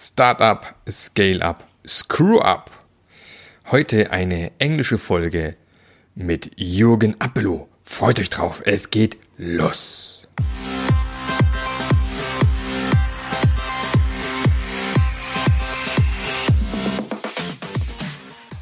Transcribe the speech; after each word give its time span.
Startup, 0.00 0.76
Scale-up, 0.88 1.66
Screw-up. 1.84 2.70
Heute 3.72 4.12
eine 4.12 4.52
englische 4.60 4.96
Folge 4.96 5.56
mit 6.14 6.52
Jürgen 6.54 7.16
Appelow. 7.20 7.66
Freut 7.82 8.20
euch 8.20 8.30
drauf, 8.30 8.62
es 8.64 8.90
geht 8.90 9.18
los. 9.36 10.22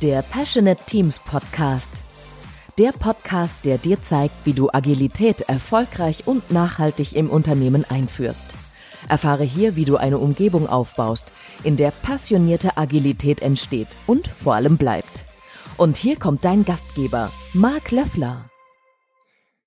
Der 0.00 0.22
Passionate 0.22 0.82
Teams 0.86 1.18
Podcast. 1.18 1.92
Der 2.78 2.92
Podcast, 2.92 3.56
der 3.64 3.76
dir 3.76 4.00
zeigt, 4.00 4.34
wie 4.44 4.54
du 4.54 4.70
Agilität 4.72 5.42
erfolgreich 5.42 6.26
und 6.26 6.50
nachhaltig 6.50 7.14
im 7.14 7.28
Unternehmen 7.28 7.84
einführst. 7.84 8.54
Erfahre 9.08 9.44
hier, 9.44 9.76
wie 9.76 9.84
du 9.84 9.96
eine 9.96 10.18
Umgebung 10.18 10.68
aufbaust, 10.68 11.32
in 11.64 11.76
der 11.76 11.90
passionierte 11.90 12.76
Agilität 12.76 13.42
entsteht 13.42 13.88
und 14.06 14.28
vor 14.28 14.54
allem 14.54 14.76
bleibt. 14.76 15.24
Und 15.76 15.96
hier 15.96 16.16
kommt 16.16 16.44
dein 16.44 16.64
Gastgeber, 16.64 17.30
Mark 17.52 17.90
Löffler. 17.90 18.44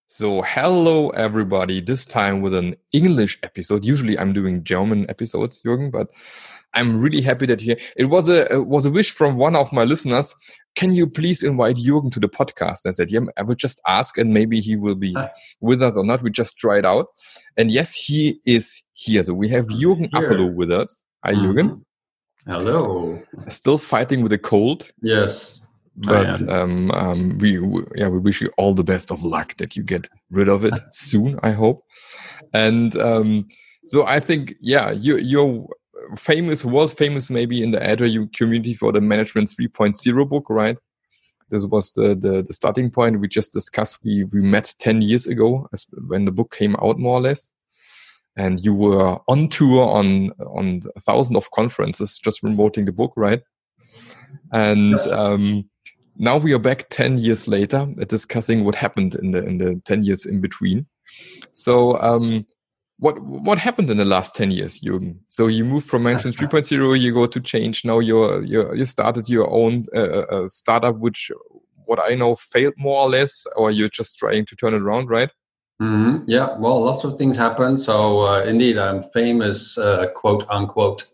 So, 0.08 0.44
hello 0.44 1.12
everybody. 1.12 1.86
This 1.86 2.08
time 2.08 2.42
with 2.42 2.56
an 2.56 2.76
English 2.92 3.38
episode. 3.44 3.86
Usually 3.86 4.18
I'm 4.18 4.34
doing 4.34 4.64
German 4.64 5.08
episodes, 5.08 5.62
Jürgen, 5.64 5.92
but 5.92 6.10
I'm 6.74 7.00
really 7.00 7.22
happy 7.22 7.46
that 7.48 7.62
here. 7.62 7.78
It 7.96 8.06
was 8.06 8.30
a 8.30 8.52
it 8.54 8.68
was 8.68 8.86
a 8.86 8.92
wish 8.92 9.12
from 9.12 9.38
one 9.38 9.56
of 9.56 9.72
my 9.74 9.84
listeners. 9.84 10.36
Can 10.76 10.94
you 10.94 11.08
please 11.08 11.44
invite 11.44 11.78
Jürgen 11.78 12.12
to 12.12 12.20
the 12.20 12.30
podcast? 12.30 12.86
I 12.86 12.92
said, 12.92 13.12
yeah, 13.12 13.22
I 13.38 13.44
will 13.44 13.56
just 13.56 13.82
ask, 13.88 14.18
and 14.18 14.34
maybe 14.34 14.62
he 14.62 14.76
will 14.76 14.96
be 14.96 15.16
uh, 15.16 15.28
with 15.62 15.82
us 15.82 15.98
or 15.98 16.06
not. 16.06 16.22
We 16.22 16.30
just 16.30 16.58
try 16.58 16.78
it 16.78 16.86
out. 16.86 17.08
And 17.58 17.72
yes, 17.72 17.94
he 17.94 18.40
is 18.46 18.82
here. 18.94 19.24
So 19.24 19.34
we 19.34 19.50
have 19.50 19.66
Jürgen 19.68 20.10
Appelo 20.12 20.54
with 20.54 20.72
us. 20.72 21.04
Hi, 21.26 21.34
mm. 21.34 21.42
Jürgen. 21.42 21.82
Hello. 22.46 23.22
Still 23.50 23.78
fighting 23.78 24.22
with 24.22 24.32
a 24.32 24.38
cold. 24.38 24.92
Yes 25.02 25.66
but 26.00 26.48
um, 26.50 26.92
um, 26.92 27.38
we, 27.40 27.60
we, 27.60 27.84
yeah 27.96 28.08
we 28.08 28.20
wish 28.20 28.42
you 28.42 28.50
all 28.58 28.74
the 28.74 28.84
best 28.84 29.12
of 29.12 29.22
luck 29.24 29.56
that 29.58 29.76
you 29.76 29.84
get 29.84 30.08
rid 30.30 30.48
of 30.48 30.64
it 30.64 30.74
soon 30.92 31.38
i 31.44 31.52
hope 31.52 31.84
and 32.54 32.96
um, 32.98 33.46
so 33.86 34.06
i 34.06 34.20
think 34.20 34.56
yeah 34.62 34.92
you 34.92 35.18
you're 35.18 35.68
famous 36.16 36.66
world 36.66 36.92
famous 36.92 37.30
maybe 37.30 37.64
in 37.64 37.72
the 37.72 37.84
agile 37.84 38.28
community 38.34 38.74
for 38.74 38.92
the 38.92 39.02
management 39.02 39.50
3.0 39.50 40.30
book 40.30 40.46
right? 40.50 40.78
This 41.50 41.66
was 41.66 41.92
the, 41.94 42.16
the, 42.16 42.44
the 42.46 42.54
starting 42.54 42.92
point 42.92 43.20
we 43.20 43.28
just 43.28 43.54
discussed. 43.54 44.00
We 44.04 44.26
we 44.32 44.42
met 44.42 44.76
10 44.80 45.02
years 45.02 45.26
ago 45.28 45.68
as, 45.74 45.86
when 46.08 46.26
the 46.26 46.32
book 46.32 46.56
came 46.56 46.76
out 46.76 47.00
more 47.00 47.18
or 47.18 47.22
less. 47.22 47.50
And 48.36 48.64
you 48.64 48.74
were 48.74 49.18
on 49.28 49.50
tour 49.50 49.88
on 49.88 50.30
on 50.46 50.82
a 50.96 51.02
thousand 51.02 51.36
of 51.36 51.50
conferences 51.52 52.20
just 52.20 52.42
promoting 52.42 52.86
the 52.86 52.92
book 52.92 53.14
right? 53.16 53.42
And 54.54 55.00
um, 55.08 55.70
now 56.16 56.38
we 56.38 56.54
are 56.54 56.60
back 56.60 56.90
10 56.90 57.18
years 57.18 57.48
later 57.48 57.88
discussing 58.08 58.64
what 58.64 58.76
happened 58.76 59.16
in 59.16 59.32
the 59.32 59.44
in 59.44 59.58
the 59.58 59.82
10 59.86 60.04
years 60.04 60.26
in 60.26 60.42
between. 60.42 60.86
So 61.52 62.00
um, 62.00 62.46
what 63.00 63.20
what 63.22 63.58
happened 63.58 63.90
in 63.90 63.98
the 63.98 64.06
last 64.06 64.36
10 64.36 64.52
years 64.52 64.80
Jürgen? 64.82 65.18
so 65.28 65.48
you 65.48 65.64
moved 65.64 65.88
from 65.88 66.04
management 66.04 66.36
3.0 66.38 67.00
you 67.00 67.14
go 67.14 67.26
to 67.26 67.40
change 67.40 67.86
now 67.86 68.00
you're, 68.00 68.44
you're 68.44 68.76
you 68.76 68.86
started 68.86 69.28
your 69.30 69.50
own 69.52 69.86
uh, 69.96 70.00
uh, 70.00 70.26
uh, 70.32 70.48
startup 70.48 70.98
which 70.98 71.32
what 71.86 72.00
i 72.00 72.16
know 72.16 72.36
failed 72.36 72.74
more 72.78 73.02
or 73.02 73.10
less 73.10 73.48
or 73.56 73.72
you're 73.72 73.90
just 73.90 74.18
trying 74.18 74.46
to 74.46 74.56
turn 74.56 74.74
it 74.74 74.82
around 74.82 75.10
right 75.10 75.32
mm-hmm. 75.82 76.24
yeah 76.28 76.58
well 76.58 76.82
lots 76.82 77.04
of 77.04 77.18
things 77.18 77.38
happened 77.38 77.80
so 77.80 78.22
uh, 78.22 78.42
indeed 78.44 78.78
i'm 78.78 79.04
famous 79.12 79.78
uh, 79.78 80.08
quote 80.16 80.46
unquote 80.50 81.06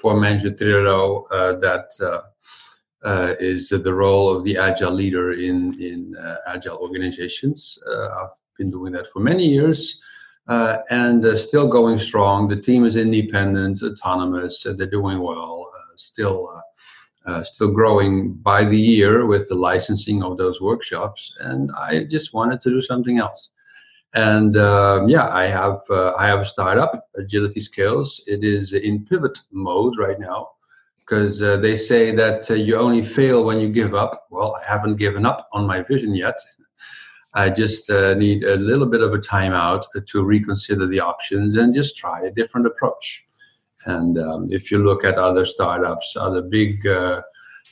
for 0.00 0.18
management 0.18 0.58
3.0 0.58 1.60
that 1.60 2.22
uh, 3.04 3.34
is 3.40 3.68
the 3.68 3.92
role 3.92 4.34
of 4.34 4.44
the 4.44 4.56
agile 4.56 4.92
leader 4.92 5.32
in 5.32 5.74
in 5.80 6.14
uh, 6.16 6.36
agile 6.46 6.76
organizations. 6.78 7.82
Uh, 7.90 8.08
I've 8.08 8.38
been 8.56 8.70
doing 8.70 8.92
that 8.92 9.08
for 9.08 9.20
many 9.20 9.46
years. 9.46 10.02
Uh, 10.48 10.78
and 10.90 11.24
uh, 11.24 11.36
still 11.36 11.68
going 11.68 11.98
strong. 11.98 12.48
The 12.48 12.56
team 12.56 12.84
is 12.84 12.96
independent, 12.96 13.82
autonomous. 13.82 14.64
they're 14.64 14.86
doing 14.86 15.20
well. 15.20 15.70
still, 15.96 16.60
still 17.44 17.70
growing 17.70 18.32
by 18.32 18.64
the 18.64 18.78
year 18.78 19.26
with 19.26 19.48
the 19.48 19.54
licensing 19.54 20.22
of 20.22 20.36
those 20.36 20.60
workshops. 20.60 21.36
And 21.40 21.70
I 21.78 22.04
just 22.04 22.34
wanted 22.34 22.60
to 22.62 22.70
do 22.70 22.82
something 22.82 23.18
else. 23.18 23.50
And 24.14 24.56
um, 24.56 25.08
yeah, 25.08 25.28
I 25.28 25.46
have 25.46 25.80
I 25.90 26.26
have 26.26 26.40
a 26.40 26.44
startup, 26.44 27.08
Agility 27.16 27.60
Scales. 27.60 28.22
It 28.26 28.44
is 28.44 28.74
in 28.74 29.06
pivot 29.06 29.38
mode 29.52 29.94
right 29.96 30.18
now 30.20 30.50
because 31.00 31.42
uh, 31.42 31.56
they 31.56 31.76
say 31.76 32.14
that 32.14 32.50
uh, 32.50 32.54
you 32.54 32.76
only 32.76 33.02
fail 33.02 33.44
when 33.44 33.58
you 33.58 33.68
give 33.68 33.94
up. 33.94 34.26
Well, 34.30 34.56
I 34.60 34.70
haven't 34.70 34.96
given 34.96 35.24
up 35.26 35.48
on 35.52 35.66
my 35.66 35.82
vision 35.82 36.14
yet. 36.14 36.36
I 37.34 37.48
just 37.48 37.90
uh, 37.90 38.14
need 38.14 38.42
a 38.42 38.56
little 38.56 38.86
bit 38.86 39.00
of 39.00 39.14
a 39.14 39.18
timeout 39.18 39.84
to 40.06 40.22
reconsider 40.22 40.86
the 40.86 41.00
options 41.00 41.56
and 41.56 41.74
just 41.74 41.96
try 41.96 42.20
a 42.22 42.30
different 42.30 42.66
approach. 42.66 43.24
And 43.86 44.18
um, 44.18 44.48
if 44.50 44.70
you 44.70 44.78
look 44.78 45.04
at 45.04 45.16
other 45.16 45.44
startups, 45.44 46.14
other 46.16 46.42
big 46.42 46.86
uh, 46.86 47.22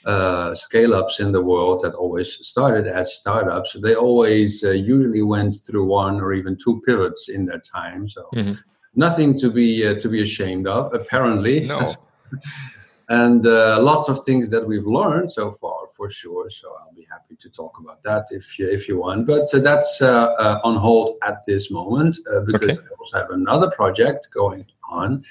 uh, 0.07 0.55
scale 0.55 0.95
ups 0.95 1.21
in 1.21 1.31
the 1.31 1.43
world 1.43 1.83
that 1.83 1.95
always 1.95 2.47
started 2.47 2.87
as 2.87 3.15
startups, 3.15 3.77
they 3.83 3.95
always 3.95 4.65
uh, 4.65 4.71
usually 4.71 5.23
went 5.23 5.55
through 5.67 5.85
one 5.85 6.21
or 6.21 6.33
even 6.33 6.57
two 6.57 6.83
pivots 6.87 7.29
in 7.29 7.45
their 7.45 7.61
time. 7.61 8.09
So 8.09 8.29
mm-hmm. 8.35 8.55
nothing 8.95 9.39
to 9.39 9.51
be 9.51 9.81
to 10.01 10.09
be 10.09 10.23
ashamed 10.23 10.67
of, 10.67 10.95
apparently. 10.95 11.67
No. 11.67 11.95
and 13.11 13.47
uh, 13.47 13.81
lots 13.83 14.09
of 14.09 14.25
things 14.25 14.51
that 14.51 14.67
we've 14.67 14.87
learned 14.87 15.31
so 15.31 15.53
far 15.53 15.80
for 16.01 16.09
sure 16.09 16.49
so 16.49 16.75
i'll 16.81 16.95
be 16.95 17.07
happy 17.11 17.37
to 17.37 17.51
talk 17.51 17.79
about 17.79 18.03
that 18.03 18.25
if 18.31 18.59
you 18.59 18.67
if 18.67 18.89
you 18.89 18.99
want 18.99 19.27
but 19.27 19.47
uh, 19.53 19.59
that's 19.59 20.01
uh, 20.01 20.29
uh 20.45 20.59
on 20.65 20.75
hold 20.75 21.19
at 21.23 21.45
this 21.47 21.71
moment 21.71 22.17
uh, 22.33 22.41
because 22.47 22.79
okay. 22.79 22.87
i 22.87 22.95
also 22.99 23.19
have 23.19 23.31
another 23.31 23.71
project 23.73 24.29
going 24.33 24.65
on 24.89 25.23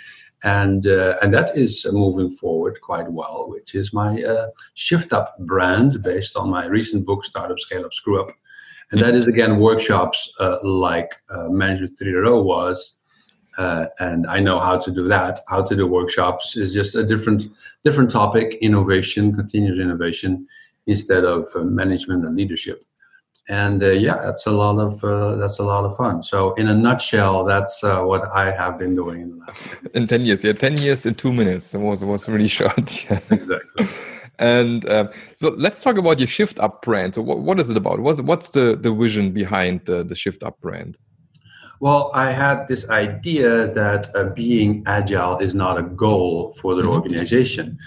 and 0.44 0.85
uh, 0.85 1.16
and 1.24 1.34
that 1.34 1.50
is 1.58 1.88
moving 1.91 2.29
forward 2.35 2.79
quite 2.81 3.09
well 3.12 3.50
which 3.50 3.74
is 3.74 3.94
my 3.94 4.12
shift 4.75 5.12
up 5.12 5.35
brand 5.40 6.03
based 6.03 6.38
on 6.38 6.47
my 6.47 6.68
recent 6.68 7.03
book 7.03 7.25
startup 7.25 7.59
scale 7.59 7.84
up 7.84 7.94
screw 7.94 8.22
up 8.22 8.31
and 8.91 9.02
that 9.02 9.16
is 9.16 9.25
again 9.25 9.58
workshops 9.58 10.31
like 10.62 11.12
management 11.50 11.97
3.0 11.97 12.44
was 12.44 12.99
uh, 13.58 13.88
and 14.00 14.28
I 14.28 14.40
know 14.40 14.60
how 14.60 14.78
to 14.78 14.92
do 14.92 15.08
that. 15.08 15.40
How 15.48 15.62
to 15.64 15.76
do 15.76 15.88
workshops 15.88 16.56
is 16.56 16.74
just 16.74 16.96
a 16.96 17.04
different 17.04 17.48
different 17.84 18.12
topic: 18.12 18.56
innovation, 18.62 19.36
continuous 19.36 19.80
innovation, 19.80 20.48
instead 20.88 21.24
of 21.24 21.48
uh, 21.56 21.59
management 21.59 22.26
and 22.26 22.36
leadership. 22.36 22.84
And 23.48 23.82
uh, 23.82 23.88
yeah, 23.88 24.18
that's 24.24 24.46
a 24.46 24.52
lot 24.52 24.78
of 24.78 25.04
uh, 25.04 25.36
that's 25.36 25.58
a 25.59 25.64
lot 25.64 25.84
of 25.84 25.98
fun. 25.98 26.22
So, 26.22 26.54
in 26.54 26.68
a 26.68 26.76
nutshell, 26.76 27.44
that's 27.44 27.84
uh, 27.84 28.02
what 28.02 28.30
I 28.32 28.52
have 28.52 28.78
been 28.78 28.96
doing 28.96 29.22
in 29.22 29.30
the 29.32 29.38
last 29.38 29.70
in 29.96 30.06
ten 30.06 30.22
years. 30.22 30.44
Yeah, 30.44 30.54
ten 30.54 30.78
years 30.78 31.06
in 31.06 31.16
two 31.16 31.34
minutes. 31.34 31.74
It 31.74 31.80
was 31.80 32.06
was 32.06 32.30
really 32.30 32.48
short. 32.59 33.06
Yeah. 33.09 33.20
Exactly. 33.32 33.88
And 34.40 34.90
um, 34.90 35.09
so 35.36 35.50
let's 35.58 35.84
talk 35.84 35.98
about 35.98 36.18
your 36.18 36.28
Shift 36.28 36.59
Up 36.62 36.82
brand. 36.82 37.16
So 37.16 37.22
what, 37.22 37.42
what 37.42 37.59
is 37.59 37.70
it 37.70 37.76
about? 37.76 38.00
What's, 38.00 38.22
what's 38.22 38.52
the, 38.52 38.78
the 38.82 38.94
vision 38.94 39.32
behind 39.32 39.86
the, 39.86 40.04
the 40.04 40.16
Shift 40.16 40.44
Up 40.44 40.59
brand? 40.62 40.98
Well, 41.79 42.12
I 42.13 42.31
had 42.31 42.67
this 42.67 42.90
idea 42.90 43.67
that 43.67 44.13
uh, 44.13 44.25
being 44.25 44.84
agile 44.85 45.38
is 45.38 45.56
not 45.56 45.78
a 45.78 45.84
goal 45.84 46.53
for 46.59 46.75
the 46.75 46.81
mm-hmm. 46.81 46.91
organization. 46.91 47.78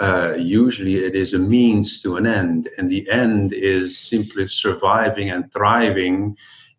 Uh, 0.00 0.34
usually 0.38 0.96
it 0.96 1.14
is 1.14 1.34
a 1.34 1.38
means 1.38 2.00
to 2.00 2.16
an 2.16 2.26
end, 2.26 2.68
and 2.78 2.90
the 2.90 3.08
end 3.10 3.52
is 3.52 3.98
simply 3.98 4.46
surviving 4.46 5.30
and 5.30 5.52
thriving 5.52 6.36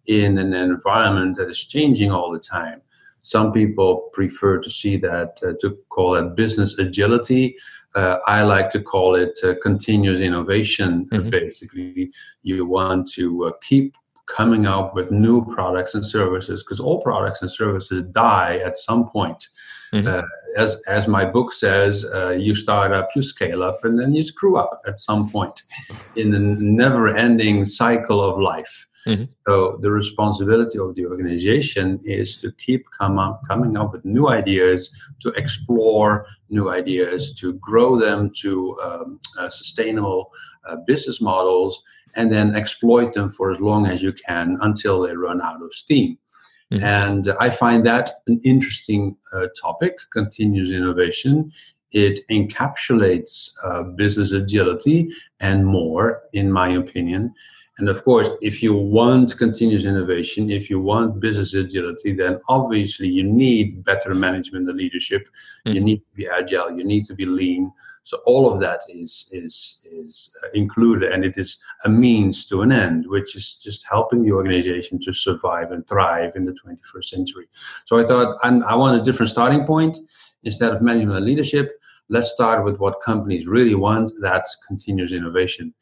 in 0.08 0.38
an 0.40 0.54
environment 0.54 1.38
that 1.38 1.50
is 1.50 1.64
changing 1.64 2.12
all 2.12 2.32
the 2.32 2.40
time. 2.40 2.82
Some 3.22 3.54
people 3.54 4.10
prefer 4.12 4.60
to 4.60 4.70
see 4.70 4.98
that, 4.98 5.40
uh, 5.46 5.54
to 5.62 5.78
call 5.90 6.16
it 6.16 6.36
business 6.36 6.78
agility. 6.80 7.56
Uh, 7.96 8.18
I 8.28 8.42
like 8.42 8.70
to 8.72 8.82
call 8.82 9.16
it 9.16 9.40
uh, 9.44 9.54
continuous 9.62 10.20
innovation. 10.20 11.06
Mm-hmm. 11.06 11.30
Basically, 11.30 12.12
you 12.42 12.66
want 12.66 13.08
to 13.14 13.46
uh, 13.46 13.52
keep 13.62 13.96
coming 14.26 14.66
up 14.66 14.96
with 14.96 15.12
new 15.12 15.46
products 15.54 15.96
and 15.96 16.06
services 16.06 16.64
because 16.64 16.80
all 16.80 17.02
products 17.02 17.42
and 17.42 17.52
services 17.52 18.04
die 18.12 18.58
at 18.66 18.78
some 18.78 19.10
point. 19.10 19.48
Mm-hmm. 19.94 20.08
Uh, 20.08 20.24
as 20.58 20.82
as 20.88 21.08
my 21.08 21.26
book 21.26 21.52
says, 21.52 22.06
uh, 22.06 22.32
you 22.32 22.56
start 22.56 22.92
up, 22.92 23.10
you 23.16 23.22
scale 23.22 23.64
up, 23.64 23.86
and 23.86 24.00
then 24.00 24.14
you 24.14 24.24
screw 24.24 24.58
up 24.58 24.82
at 24.88 25.00
some 25.00 25.30
point 25.30 25.64
in 26.16 26.32
the 26.32 26.40
never-ending 26.40 27.66
cycle 27.66 28.22
of 28.22 28.40
life. 28.40 28.88
Mm-hmm. 29.06 29.26
So 29.48 29.78
the 29.82 29.92
responsibility 29.92 30.80
of 30.80 30.96
the 30.96 31.06
organization 31.06 32.00
is 32.06 32.38
to 32.38 32.52
keep 32.54 32.86
come 32.98 33.20
up, 33.20 33.42
coming 33.48 33.76
up 33.76 33.92
with 33.92 34.06
new 34.06 34.30
ideas, 34.30 34.90
to 35.22 35.30
explore 35.30 36.26
new 36.50 36.72
ideas, 36.72 37.34
to 37.36 37.54
grow 37.54 38.00
them 38.00 38.32
to 38.42 38.80
um, 38.82 39.20
uh, 39.38 39.50
sustainable 39.50 40.32
uh, 40.68 40.78
business 40.88 41.20
models, 41.20 41.84
and 42.16 42.32
then 42.32 42.56
exploit 42.56 43.14
them 43.14 43.30
for 43.30 43.52
as 43.52 43.60
long 43.60 43.86
as 43.86 44.02
you 44.02 44.14
can 44.14 44.58
until 44.62 45.02
they 45.02 45.16
run 45.16 45.42
out 45.42 45.62
of 45.62 45.74
steam. 45.74 46.18
Mm-hmm. 46.72 46.84
And 46.84 47.34
I 47.40 47.50
find 47.50 47.86
that 47.86 48.12
an 48.28 48.40
interesting 48.44 49.16
uh, 49.32 49.48
topic, 49.60 50.00
continuous 50.12 50.72
innovation, 50.72 51.52
it 51.92 52.20
encapsulates 52.32 53.52
uh, 53.64 53.84
business 53.84 54.32
agility 54.34 55.12
and 55.40 55.66
more, 55.66 56.24
in 56.34 56.52
my 56.52 56.70
opinion. 56.70 57.34
And 57.78 57.90
of 57.90 58.04
course, 58.04 58.30
if 58.42 58.62
you 58.62 58.74
want 58.74 59.38
continuous 59.38 59.86
innovation, 59.86 60.52
if 60.52 60.70
you 60.70 60.80
want 60.80 61.20
business 61.20 61.54
agility, 61.56 62.14
then 62.14 62.40
obviously 62.48 63.08
you 63.08 63.24
need 63.24 63.84
better 63.84 64.14
management 64.14 64.70
and 64.70 64.78
leadership. 64.78 65.28
Mm. 65.66 65.74
You 65.76 65.82
need 65.82 65.98
to 65.98 66.16
be 66.16 66.28
agile. 66.28 66.78
You 66.78 66.84
need 66.84 67.06
to 67.06 67.16
be 67.16 67.26
lean. 67.26 67.72
So 68.04 68.18
all 68.26 68.52
of 68.52 68.60
that 68.60 68.82
is 68.90 69.30
is 69.32 69.82
is 69.86 70.36
uh, 70.44 70.48
included, 70.54 71.12
and 71.12 71.24
it 71.24 71.38
is 71.38 71.58
a 71.86 71.90
means 71.90 72.46
to 72.48 72.62
an 72.62 72.72
end, 72.72 73.06
which 73.08 73.36
is 73.36 73.56
just 73.56 73.86
helping 73.90 74.24
the 74.24 74.32
organization 74.32 75.00
to 75.02 75.14
survive 75.14 75.72
and 75.72 75.88
thrive 75.88 76.36
in 76.36 76.46
the 76.46 76.52
21st 76.54 77.06
century. 77.06 77.48
So 77.86 77.98
I 77.98 78.06
thought 78.06 78.38
I'm, 78.44 78.64
I 78.64 78.76
want 78.76 79.00
a 79.00 79.04
different 79.04 79.30
starting 79.32 79.66
point 79.66 79.98
instead 80.44 80.72
of 80.72 80.82
management 80.82 81.18
and 81.18 81.26
leadership. 81.26 81.72
Let's 82.10 82.32
start 82.32 82.66
with 82.66 82.78
what 82.78 83.02
companies 83.02 83.48
really 83.48 83.76
want. 83.76 84.12
That's 84.20 84.58
continuous 84.68 85.14
innovation 85.14 85.74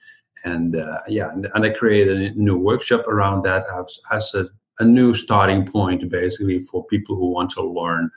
and 0.44 0.76
uh, 0.76 1.00
yeah, 1.08 1.32
and, 1.32 1.48
and, 1.54 1.66
I 1.66 1.70
created 1.70 2.22
a 2.22 2.40
new 2.40 2.58
workshop 2.58 3.08
around 3.08 3.44
that 3.44 3.66
as, 3.78 4.00
as 4.12 4.34
a, 4.34 4.46
a, 4.80 4.86
new 4.86 5.14
starting 5.14 5.66
point, 5.66 6.10
basically 6.10 6.60
for 6.60 6.86
people 6.86 7.16
who 7.16 7.32
want 7.32 7.52
to 7.52 7.62
learn 7.62 8.10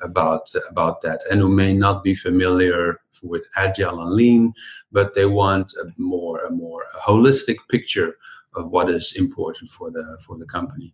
about 0.00 0.50
about 0.70 1.02
that 1.02 1.20
and 1.30 1.40
who 1.40 1.48
may 1.48 1.72
not 1.72 2.02
be 2.02 2.14
familiar 2.14 3.00
with 3.22 3.46
agile 3.56 4.00
and 4.02 4.12
lean, 4.12 4.52
but 4.92 5.14
they 5.14 5.26
want 5.26 5.72
a 5.82 5.86
more 5.96 6.40
a 6.44 6.50
more 6.50 6.84
holistic 7.00 7.56
picture 7.68 8.16
of 8.54 8.70
what 8.70 8.90
is 8.90 9.14
important 9.16 9.70
for 9.70 9.90
the 9.90 10.18
for 10.24 10.38
the 10.38 10.46
company. 10.46 10.92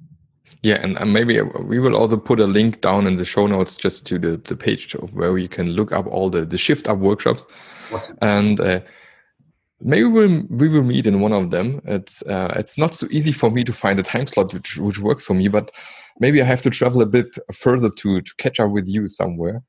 Yeah, 0.62 0.80
and 0.82 1.12
maybe 1.12 1.42
we 1.42 1.78
will 1.78 1.94
also 1.94 2.16
put 2.16 2.40
a 2.40 2.46
link 2.46 2.80
down 2.80 3.06
in 3.06 3.16
the 3.16 3.24
show 3.26 3.46
notes 3.46 3.76
just 3.76 4.06
to 4.06 4.18
the, 4.18 4.38
the 4.38 4.56
page 4.56 4.94
of 4.94 5.14
where 5.14 5.36
you 5.36 5.48
can 5.48 5.70
look 5.70 5.92
up 5.92 6.06
all 6.06 6.30
the, 6.30 6.46
the 6.46 6.56
shift 6.56 6.88
up 6.88 6.96
workshops. 6.96 7.44
Awesome. 7.92 8.16
And 8.22 8.60
uh, 8.60 8.80
maybe 9.80 10.04
we'll, 10.04 10.42
we 10.48 10.68
will 10.68 10.82
meet 10.82 11.06
in 11.06 11.20
one 11.20 11.32
of 11.32 11.50
them. 11.50 11.80
It's 11.84 12.22
uh, 12.22 12.52
it's 12.56 12.78
not 12.78 12.94
so 12.94 13.06
easy 13.10 13.32
for 13.32 13.50
me 13.50 13.64
to 13.64 13.72
find 13.72 13.98
a 13.98 14.02
time 14.02 14.26
slot 14.26 14.52
which 14.54 14.76
which 14.78 14.98
works 14.98 15.26
for 15.26 15.34
me, 15.34 15.48
but 15.48 15.70
maybe 16.20 16.40
I 16.40 16.44
have 16.44 16.62
to 16.62 16.70
travel 16.70 17.02
a 17.02 17.06
bit 17.06 17.36
further 17.52 17.90
to 17.90 18.20
to 18.20 18.34
catch 18.38 18.60
up 18.60 18.70
with 18.70 18.88
you 18.88 19.08
somewhere. 19.08 19.62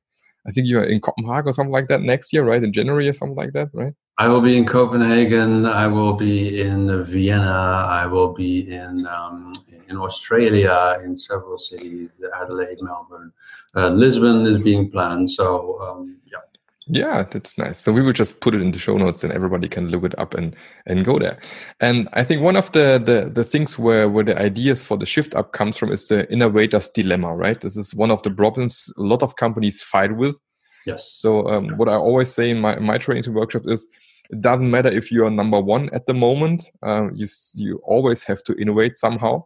I 0.47 0.51
think 0.51 0.67
you're 0.67 0.83
in 0.83 1.01
Copenhagen 1.01 1.49
or 1.49 1.53
something 1.53 1.73
like 1.73 1.87
that 1.87 2.01
next 2.01 2.31
year, 2.31 2.43
right? 2.43 2.63
In 2.63 2.71
January 2.71 3.09
or 3.09 3.13
something 3.13 3.35
like 3.35 3.53
that, 3.53 3.69
right? 3.73 3.93
I 4.17 4.27
will 4.27 4.41
be 4.41 4.55
in 4.55 4.65
Copenhagen. 4.65 5.65
I 5.65 5.87
will 5.87 6.13
be 6.13 6.61
in 6.61 7.03
Vienna. 7.03 7.87
I 7.89 8.05
will 8.05 8.31
be 8.31 8.71
in 8.71 9.05
um, 9.07 9.53
in 9.89 9.97
Australia, 9.97 10.99
in 11.03 11.15
several 11.15 11.57
cities, 11.57 12.09
Adelaide, 12.41 12.77
Melbourne, 12.81 13.31
uh, 13.75 13.89
Lisbon 13.89 14.45
is 14.45 14.57
being 14.57 14.89
planned. 14.89 15.29
So 15.29 15.79
um, 15.81 16.17
yeah, 16.25 16.44
yeah, 16.87 17.23
that's 17.23 17.57
nice. 17.57 17.79
So 17.79 17.91
we 17.91 18.01
will 18.01 18.13
just 18.13 18.41
put 18.41 18.53
it 18.53 18.61
in 18.61 18.71
the 18.71 18.77
show 18.77 18.97
notes 18.97 19.23
and 19.23 19.33
everybody 19.33 19.67
can 19.67 19.89
look 19.89 20.03
it 20.03 20.17
up 20.19 20.35
and 20.35 20.55
and 20.85 21.03
go 21.03 21.17
there. 21.17 21.39
And 21.79 22.07
I 22.13 22.23
think 22.23 22.41
one 22.41 22.55
of 22.55 22.71
the 22.73 23.01
the, 23.03 23.29
the 23.29 23.43
things 23.43 23.79
where 23.79 24.07
where 24.07 24.23
the 24.23 24.39
ideas 24.39 24.83
for 24.83 24.95
the 24.95 25.05
shift 25.05 25.33
up 25.33 25.51
comes 25.51 25.77
from 25.77 25.91
is 25.91 26.07
the 26.07 26.31
innovator's 26.31 26.89
dilemma, 26.89 27.35
right? 27.35 27.59
This 27.59 27.75
is 27.75 27.95
one 27.95 28.11
of 28.11 28.21
the 28.21 28.29
problems 28.29 28.93
a 28.97 29.01
lot 29.01 29.23
of 29.23 29.35
companies 29.35 29.81
fight 29.81 30.15
with. 30.15 30.37
Yes. 30.85 31.11
So 31.11 31.47
um, 31.47 31.69
what 31.77 31.89
I 31.89 31.95
always 31.95 32.31
say 32.31 32.51
in 32.51 32.61
my 32.61 32.77
my 32.77 32.99
trainings 32.99 33.25
and 33.25 33.35
workshops 33.35 33.65
is 33.67 33.85
it 34.29 34.41
doesn't 34.41 34.69
matter 34.69 34.89
if 34.89 35.11
you 35.11 35.25
are 35.25 35.31
number 35.31 35.59
one 35.59 35.89
at 35.91 36.05
the 36.05 36.13
moment. 36.13 36.69
Uh, 36.83 37.09
you 37.13 37.25
you 37.55 37.81
always 37.83 38.21
have 38.23 38.43
to 38.43 38.53
innovate 38.61 38.95
somehow. 38.95 39.43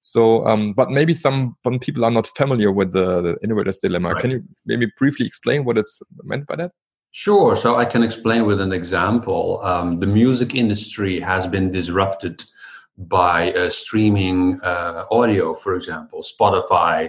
So, 0.00 0.44
um, 0.46 0.72
but 0.72 0.90
maybe 0.90 1.12
some, 1.12 1.56
some 1.64 1.78
people 1.78 2.04
are 2.04 2.10
not 2.10 2.26
familiar 2.26 2.72
with 2.72 2.92
the, 2.92 3.20
the 3.20 3.36
innovator's 3.42 3.78
dilemma. 3.78 4.12
Right. 4.12 4.20
Can 4.20 4.30
you 4.30 4.42
maybe 4.64 4.90
briefly 4.98 5.26
explain 5.26 5.64
what 5.64 5.76
it's 5.76 6.00
meant 6.22 6.46
by 6.46 6.56
that? 6.56 6.72
Sure. 7.12 7.56
So 7.56 7.76
I 7.76 7.84
can 7.84 8.02
explain 8.02 8.46
with 8.46 8.60
an 8.60 8.72
example. 8.72 9.60
Um, 9.62 9.96
the 9.96 10.06
music 10.06 10.54
industry 10.54 11.20
has 11.20 11.46
been 11.46 11.70
disrupted 11.70 12.42
by 12.96 13.52
uh, 13.52 13.68
streaming 13.68 14.60
uh, 14.62 15.06
audio, 15.10 15.52
for 15.52 15.74
example, 15.74 16.22
Spotify 16.22 17.08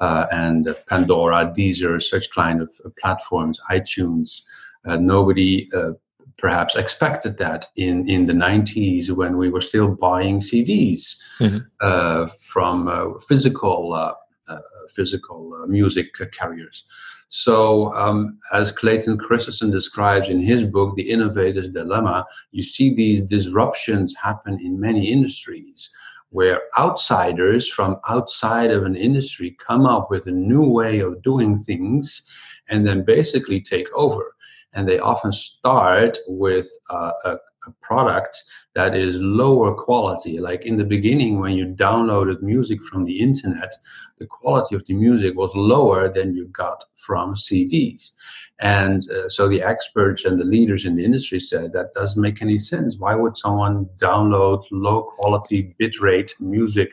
uh, 0.00 0.26
and 0.32 0.74
Pandora, 0.88 1.52
Deezer, 1.56 2.02
such 2.02 2.30
kind 2.30 2.62
of 2.62 2.70
platforms, 3.00 3.60
iTunes. 3.70 4.42
Uh, 4.86 4.96
nobody 4.96 5.68
uh, 5.74 5.92
perhaps 6.40 6.74
expected 6.76 7.36
that 7.38 7.68
in, 7.76 8.08
in 8.08 8.26
the 8.26 8.32
90s 8.32 9.10
when 9.10 9.36
we 9.36 9.50
were 9.50 9.60
still 9.60 9.88
buying 9.88 10.40
CDs 10.40 11.16
mm-hmm. 11.38 11.58
uh, 11.80 12.28
from 12.40 12.88
uh, 12.88 13.18
physical 13.28 13.92
uh, 13.92 14.14
uh 14.48 14.58
physical 14.94 15.54
uh, 15.54 15.66
music 15.66 16.12
carriers. 16.32 16.84
So, 17.28 17.92
um, 17.94 18.40
as 18.52 18.72
Clayton 18.72 19.18
Christensen 19.18 19.70
describes 19.70 20.28
in 20.28 20.42
his 20.42 20.64
book, 20.64 20.96
The 20.96 21.08
Innovator's 21.08 21.68
Dilemma, 21.68 22.26
you 22.50 22.64
see 22.64 22.92
these 22.92 23.22
disruptions 23.22 24.16
happen 24.16 24.58
in 24.60 24.80
many 24.80 25.12
industries 25.12 25.90
where 26.30 26.62
outsiders 26.76 27.68
from 27.68 28.00
outside 28.08 28.72
of 28.72 28.84
an 28.84 28.96
industry 28.96 29.56
come 29.60 29.86
up 29.86 30.10
with 30.10 30.26
a 30.26 30.32
new 30.32 30.62
way 30.62 30.98
of 31.00 31.22
doing 31.22 31.56
things 31.56 32.22
and 32.68 32.86
then 32.86 33.04
basically 33.04 33.60
take 33.60 33.92
over 33.94 34.34
and 34.72 34.88
they 34.88 34.98
often 34.98 35.32
start 35.32 36.18
with 36.28 36.68
uh, 36.90 37.12
a, 37.24 37.30
a, 37.30 37.70
product 37.82 38.42
that 38.74 38.94
is 38.94 39.20
lower 39.20 39.74
quality. 39.74 40.38
Like 40.40 40.64
in 40.64 40.76
the 40.76 40.84
beginning, 40.84 41.40
when 41.40 41.52
you 41.52 41.66
downloaded 41.66 42.40
music 42.40 42.82
from 42.82 43.04
the 43.04 43.20
internet, 43.20 43.72
the 44.18 44.26
quality 44.26 44.74
of 44.74 44.84
the 44.86 44.94
music 44.94 45.36
was 45.36 45.54
lower 45.54 46.08
than 46.08 46.34
you 46.34 46.46
got 46.48 46.82
from 46.96 47.34
CDs. 47.34 48.12
And 48.60 49.08
uh, 49.10 49.28
so 49.28 49.48
the 49.48 49.62
experts 49.62 50.24
and 50.24 50.38
the 50.38 50.44
leaders 50.44 50.84
in 50.84 50.96
the 50.96 51.04
industry 51.04 51.40
said 51.40 51.72
that 51.72 51.94
doesn't 51.94 52.20
make 52.20 52.42
any 52.42 52.58
sense. 52.58 52.96
Why 52.98 53.14
would 53.14 53.36
someone 53.36 53.86
download 53.98 54.64
low 54.70 55.02
quality 55.02 55.74
bitrate 55.78 56.40
music? 56.40 56.90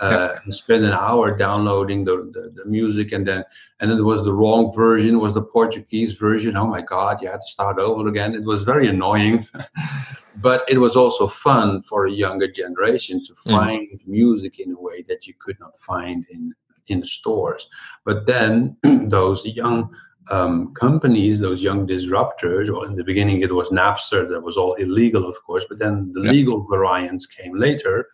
Uh, 0.00 0.36
and 0.42 0.54
spend 0.54 0.84
an 0.84 0.92
hour 0.92 1.36
downloading 1.36 2.04
the, 2.04 2.30
the, 2.32 2.52
the, 2.54 2.64
music 2.64 3.12
and 3.12 3.26
then 3.26 3.44
and 3.80 3.90
then 3.90 3.98
it 3.98 4.02
was 4.02 4.22
the 4.24 4.32
wrong 4.32 4.72
version 4.74 5.20
was 5.20 5.34
the 5.34 5.42
portuguese 5.42 6.14
version 6.14 6.56
oh 6.56 6.66
my 6.66 6.80
god 6.80 7.20
you 7.20 7.28
had 7.28 7.40
to 7.40 7.46
start 7.46 7.78
over 7.78 8.08
again 8.08 8.34
it 8.34 8.44
was 8.44 8.64
very 8.64 8.88
annoying 8.88 9.46
but 10.36 10.62
it 10.68 10.78
was 10.78 10.96
also 10.96 11.26
fun 11.26 11.82
for 11.82 12.06
a 12.06 12.12
younger 12.12 12.50
generation 12.50 13.22
to 13.22 13.34
mm. 13.34 13.50
find 13.50 13.88
mm. 13.88 14.06
music 14.06 14.58
in 14.58 14.72
a 14.72 14.80
way 14.80 15.02
that 15.02 15.26
you 15.26 15.34
could 15.38 15.58
not 15.60 15.78
find 15.78 16.24
in 16.30 16.54
in 16.86 17.04
stores 17.04 17.68
but 18.04 18.26
then 18.26 18.76
those 19.08 19.44
young 19.44 19.94
um, 20.30 20.72
companies, 20.74 21.40
those 21.40 21.64
young 21.64 21.88
disruptors, 21.88 22.70
well, 22.70 22.84
in 22.84 22.94
the 22.94 23.02
beginning 23.02 23.40
it 23.40 23.52
was 23.52 23.70
Napster, 23.70 24.28
that 24.28 24.40
was 24.40 24.56
all 24.56 24.74
illegal, 24.74 25.28
of 25.28 25.34
course, 25.42 25.64
but 25.68 25.78
then 25.78 26.12
the 26.12 26.20
legal 26.20 26.62
variants 26.70 27.26
came 27.26 27.58
later 27.58 28.06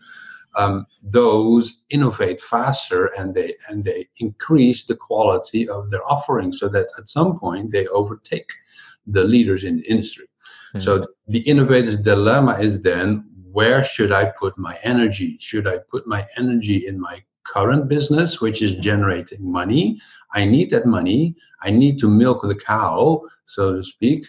um, 0.56 0.86
those 1.02 1.82
innovate 1.90 2.40
faster 2.40 3.06
and 3.18 3.34
they 3.34 3.54
and 3.68 3.84
they 3.84 4.08
increase 4.18 4.84
the 4.84 4.96
quality 4.96 5.68
of 5.68 5.90
their 5.90 6.04
offering 6.10 6.52
so 6.52 6.68
that 6.68 6.88
at 6.98 7.08
some 7.08 7.38
point 7.38 7.70
they 7.70 7.86
overtake 7.88 8.50
the 9.06 9.24
leaders 9.24 9.64
in 9.64 9.76
the 9.76 9.84
industry. 9.84 10.26
Mm-hmm. 10.74 10.80
So 10.80 11.06
the 11.28 11.40
innovator's 11.40 11.98
dilemma 11.98 12.58
is 12.58 12.80
then 12.80 13.28
where 13.52 13.82
should 13.82 14.12
I 14.12 14.26
put 14.26 14.58
my 14.58 14.78
energy? 14.82 15.36
Should 15.40 15.66
I 15.66 15.78
put 15.90 16.06
my 16.06 16.26
energy 16.36 16.86
in 16.86 17.00
my 17.00 17.22
current 17.44 17.88
business, 17.88 18.40
which 18.40 18.60
is 18.60 18.74
generating 18.76 19.50
money? 19.50 19.98
I 20.34 20.44
need 20.44 20.70
that 20.70 20.86
money. 20.86 21.36
I 21.62 21.70
need 21.70 21.98
to 22.00 22.08
milk 22.08 22.42
the 22.42 22.54
cow, 22.54 23.22
so 23.46 23.74
to 23.74 23.82
speak 23.82 24.24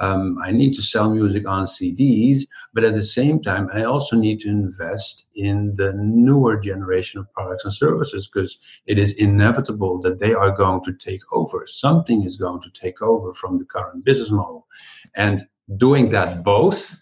um, 0.00 0.38
I 0.42 0.52
need 0.52 0.74
to 0.74 0.82
sell 0.82 1.12
music 1.12 1.48
on 1.48 1.66
CDs, 1.66 2.46
but 2.72 2.84
at 2.84 2.94
the 2.94 3.02
same 3.02 3.40
time, 3.40 3.68
I 3.72 3.84
also 3.84 4.16
need 4.16 4.40
to 4.40 4.48
invest 4.48 5.26
in 5.34 5.74
the 5.74 5.92
newer 5.94 6.56
generation 6.56 7.20
of 7.20 7.32
products 7.32 7.64
and 7.64 7.74
services 7.74 8.28
because 8.28 8.58
it 8.86 8.98
is 8.98 9.14
inevitable 9.14 10.00
that 10.02 10.20
they 10.20 10.34
are 10.34 10.56
going 10.56 10.82
to 10.84 10.92
take 10.92 11.22
over. 11.32 11.66
Something 11.66 12.24
is 12.24 12.36
going 12.36 12.62
to 12.62 12.70
take 12.70 13.02
over 13.02 13.34
from 13.34 13.58
the 13.58 13.64
current 13.64 14.04
business 14.04 14.30
model. 14.30 14.66
And 15.16 15.46
doing 15.76 16.10
that 16.10 16.44
both 16.44 16.98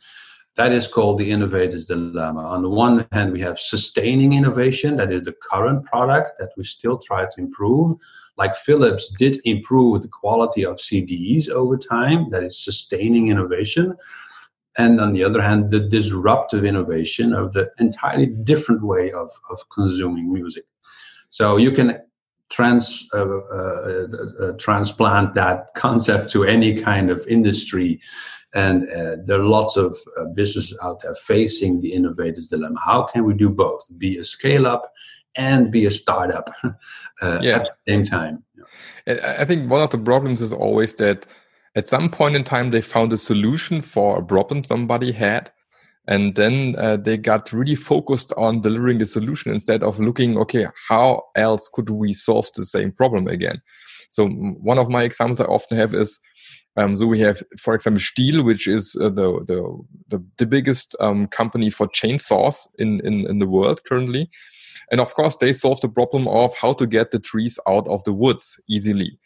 that 0.57 0.73
is 0.73 0.89
called 0.89 1.19
the 1.19 1.31
innovator's 1.31 1.85
dilemma. 1.85 2.41
On 2.41 2.63
the 2.63 2.69
one 2.69 3.07
hand, 3.13 3.33
we 3.33 3.41
have 3.43 3.59
sustaining 3.59 4.33
innovation, 4.33 4.97
that 4.97 5.13
is 5.13 5.23
the 5.23 5.35
current 5.43 5.85
product 5.85 6.33
that 6.39 6.51
we 6.57 6.65
still 6.65 6.99
try 6.99 7.25
to 7.25 7.41
improve. 7.41 7.99
Like 8.39 8.55
Philips 8.55 9.13
did 9.19 9.39
improve 9.45 10.03
the 10.03 10.09
quality 10.09 10.65
of 10.65 10.79
CDs 10.79 11.51
over 11.51 11.77
time, 11.77 12.31
that 12.31 12.43
is 12.43 12.65
sustaining 12.65 13.29
innovation. 13.29 13.97
And 14.79 15.01
on 15.01 15.13
the 15.13 15.25
other 15.25 15.43
hand, 15.43 15.71
the 15.71 15.81
disruptive 15.81 16.65
innovation 16.65 17.35
of 17.35 17.53
the 17.53 17.71
entirely 17.79 18.27
different 18.27 18.83
way 18.83 19.13
of, 19.13 19.31
of 19.51 19.59
consuming 19.71 20.33
music. 20.33 20.65
So 21.29 21.59
you 21.59 21.71
can 21.71 22.01
trans 22.49 23.09
uh, 23.13 23.27
uh, 23.27 24.07
uh, 24.41 24.53
transplant 24.59 25.35
that 25.35 25.69
concept 25.75 26.31
to 26.31 26.45
any 26.45 26.81
kind 26.81 27.11
of 27.11 27.27
industry 27.27 28.01
and 28.57 28.89
uh, 28.91 29.17
there 29.25 29.39
are 29.39 29.45
lots 29.45 29.77
of 29.77 29.99
uh, 30.19 30.25
businesses 30.35 30.77
out 30.83 31.03
there 31.03 31.15
facing 31.15 31.83
the 31.83 31.93
innovator's 31.93 32.49
dilemma. 32.49 32.81
How 32.83 33.03
can 33.03 33.25
we 33.25 33.35
do 33.35 33.51
both? 33.51 33.83
Be 33.99 34.17
a 34.17 34.25
scale 34.25 34.67
up 34.67 34.91
and 35.37 35.71
be 35.71 35.85
a 35.85 35.91
startup 35.91 36.49
uh, 36.65 37.39
yeah. 37.43 37.57
at 37.57 37.69
the 37.85 37.93
same 37.93 38.03
time. 38.03 38.43
I 39.07 39.45
think 39.45 39.71
one 39.71 39.83
of 39.83 39.91
the 39.91 39.99
problems 39.99 40.41
is 40.41 40.55
always 40.55 40.95
that 40.95 41.27
at 41.77 41.87
some 41.87 42.09
point 42.09 42.35
in 42.35 42.45
time 42.45 42.71
they 42.71 42.81
found 42.81 43.13
a 43.13 43.19
solution 43.19 43.83
for 43.83 44.19
a 44.19 44.25
problem 44.25 44.65
somebody 44.65 45.13
had 45.13 45.53
and 46.09 46.35
then 46.37 46.75
uh, 46.79 46.97
they 46.97 47.17
got 47.17 47.53
really 47.53 47.75
focused 47.75 48.33
on 48.37 48.63
delivering 48.63 48.99
the 48.99 49.07
solution 49.07 49.53
instead 49.53 49.83
of 49.83 50.01
looking 50.01 50.39
okay 50.39 50.67
how 50.89 51.23
else 51.37 51.69
could 51.73 51.91
we 51.91 52.13
solve 52.13 52.49
the 52.55 52.65
same 52.65 52.91
problem 52.91 53.29
again 53.29 53.61
so 54.09 54.27
one 54.29 54.79
of 54.79 54.89
my 54.89 55.03
examples 55.03 55.41
i 55.41 55.45
often 55.45 55.77
have 55.77 55.93
is 55.95 56.19
um, 56.76 56.99
so 56.99 57.06
we 57.06 57.21
have 57.21 57.42
for 57.59 57.75
example 57.75 58.00
Stihl 58.00 58.45
which 58.45 58.66
is 58.66 58.97
uh, 59.00 59.09
the, 59.09 59.45
the, 59.47 59.85
the 60.09 60.25
the 60.38 60.47
biggest 60.47 60.97
um, 61.00 61.26
company 61.28 61.71
for 61.71 61.87
chainsaws 61.88 62.66
in, 62.78 63.00
in 63.04 63.28
in 63.28 63.38
the 63.38 63.47
world 63.47 63.83
currently 63.85 64.30
and 64.90 65.00
of 65.00 65.14
course 65.14 65.37
they 65.37 65.52
solved 65.52 65.83
the 65.83 65.88
problem 65.88 66.28
of 66.28 66.54
how 66.56 66.73
to 66.75 66.87
get 66.87 67.11
the 67.11 67.18
trees 67.18 67.59
out 67.66 67.87
of 67.88 68.02
the 68.04 68.12
woods 68.12 68.61
easily 68.68 69.18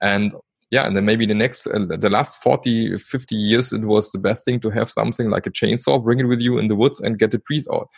and 0.00 0.32
yeah, 0.70 0.86
and 0.86 0.96
then 0.96 1.06
maybe 1.06 1.24
the 1.24 1.34
next, 1.34 1.66
uh, 1.66 1.78
the 1.88 2.10
last 2.10 2.42
40, 2.42 2.98
50 2.98 3.34
years, 3.34 3.72
it 3.72 3.82
was 3.82 4.12
the 4.12 4.18
best 4.18 4.44
thing 4.44 4.60
to 4.60 4.70
have 4.70 4.90
something 4.90 5.30
like 5.30 5.46
a 5.46 5.50
chainsaw, 5.50 6.02
bring 6.02 6.20
it 6.20 6.24
with 6.24 6.40
you 6.40 6.58
in 6.58 6.68
the 6.68 6.76
woods 6.76 7.00
and 7.00 7.18
get 7.18 7.30
the 7.30 7.38
trees 7.38 7.66
out. 7.72 7.88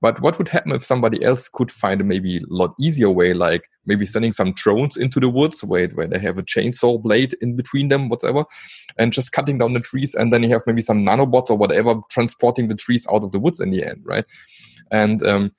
But 0.00 0.20
what 0.20 0.36
would 0.38 0.48
happen 0.48 0.72
if 0.72 0.84
somebody 0.84 1.24
else 1.24 1.48
could 1.48 1.70
find 1.70 2.00
a 2.00 2.04
maybe 2.04 2.36
a 2.36 2.40
lot 2.48 2.74
easier 2.78 3.10
way, 3.10 3.32
like 3.32 3.70
maybe 3.86 4.04
sending 4.04 4.32
some 4.32 4.52
drones 4.52 4.96
into 4.96 5.20
the 5.20 5.28
woods 5.28 5.64
where, 5.64 5.88
where 5.88 6.06
they 6.06 6.18
have 6.18 6.38
a 6.38 6.42
chainsaw 6.42 7.02
blade 7.02 7.34
in 7.40 7.56
between 7.56 7.88
them, 7.88 8.08
whatever, 8.08 8.44
and 8.98 9.12
just 9.12 9.32
cutting 9.32 9.58
down 9.58 9.72
the 9.72 9.80
trees. 9.80 10.14
And 10.14 10.32
then 10.32 10.42
you 10.42 10.50
have 10.50 10.62
maybe 10.66 10.82
some 10.82 11.04
nanobots 11.04 11.50
or 11.50 11.56
whatever 11.56 11.94
transporting 12.10 12.68
the 12.68 12.74
trees 12.74 13.06
out 13.12 13.22
of 13.22 13.32
the 13.32 13.38
woods 13.38 13.60
in 13.60 13.70
the 13.70 13.84
end, 13.84 14.02
right? 14.04 14.24
And 14.90 15.26
um, 15.26 15.52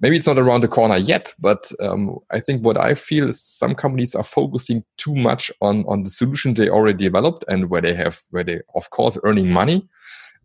maybe 0.00 0.16
it's 0.16 0.26
not 0.26 0.38
around 0.38 0.62
the 0.62 0.68
corner 0.68 0.96
yet, 0.96 1.34
but 1.38 1.70
um, 1.80 2.18
I 2.30 2.40
think 2.40 2.62
what 2.62 2.78
I 2.78 2.94
feel 2.94 3.28
is 3.28 3.42
some 3.42 3.74
companies 3.74 4.14
are 4.14 4.22
focusing 4.24 4.84
too 4.96 5.14
much 5.14 5.50
on 5.60 5.84
on 5.86 6.02
the 6.02 6.10
solution 6.10 6.54
they 6.54 6.68
already 6.68 7.04
developed 7.04 7.44
and 7.48 7.70
where 7.70 7.80
they 7.80 7.94
have 7.94 8.20
where 8.30 8.44
they 8.44 8.60
of 8.74 8.90
course 8.90 9.18
earning 9.24 9.50
money, 9.50 9.88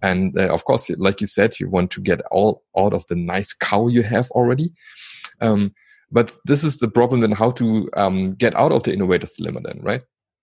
and 0.04 0.38
uh, 0.38 0.54
of 0.54 0.66
course, 0.66 0.90
like 0.98 1.22
you 1.22 1.28
said, 1.28 1.60
you 1.60 1.70
want 1.70 1.90
to 1.92 2.02
get 2.02 2.22
all 2.30 2.64
out 2.78 2.94
of 2.94 3.08
the 3.08 3.16
nice 3.16 3.54
cow 3.54 3.88
you 3.88 4.04
have 4.04 4.30
already. 4.32 4.74
Um, 5.42 5.74
but 6.12 6.38
this 6.46 6.64
is 6.64 6.78
the 6.78 6.90
problem 6.90 7.22
then 7.22 7.32
how 7.32 7.52
to 7.52 7.90
um, 7.96 8.36
get 8.36 8.54
out 8.56 8.72
of 8.72 8.84
the 8.84 8.94
innovator's 8.94 9.34
dilemma 9.34 9.62
then, 9.64 9.80
right? 9.82 10.02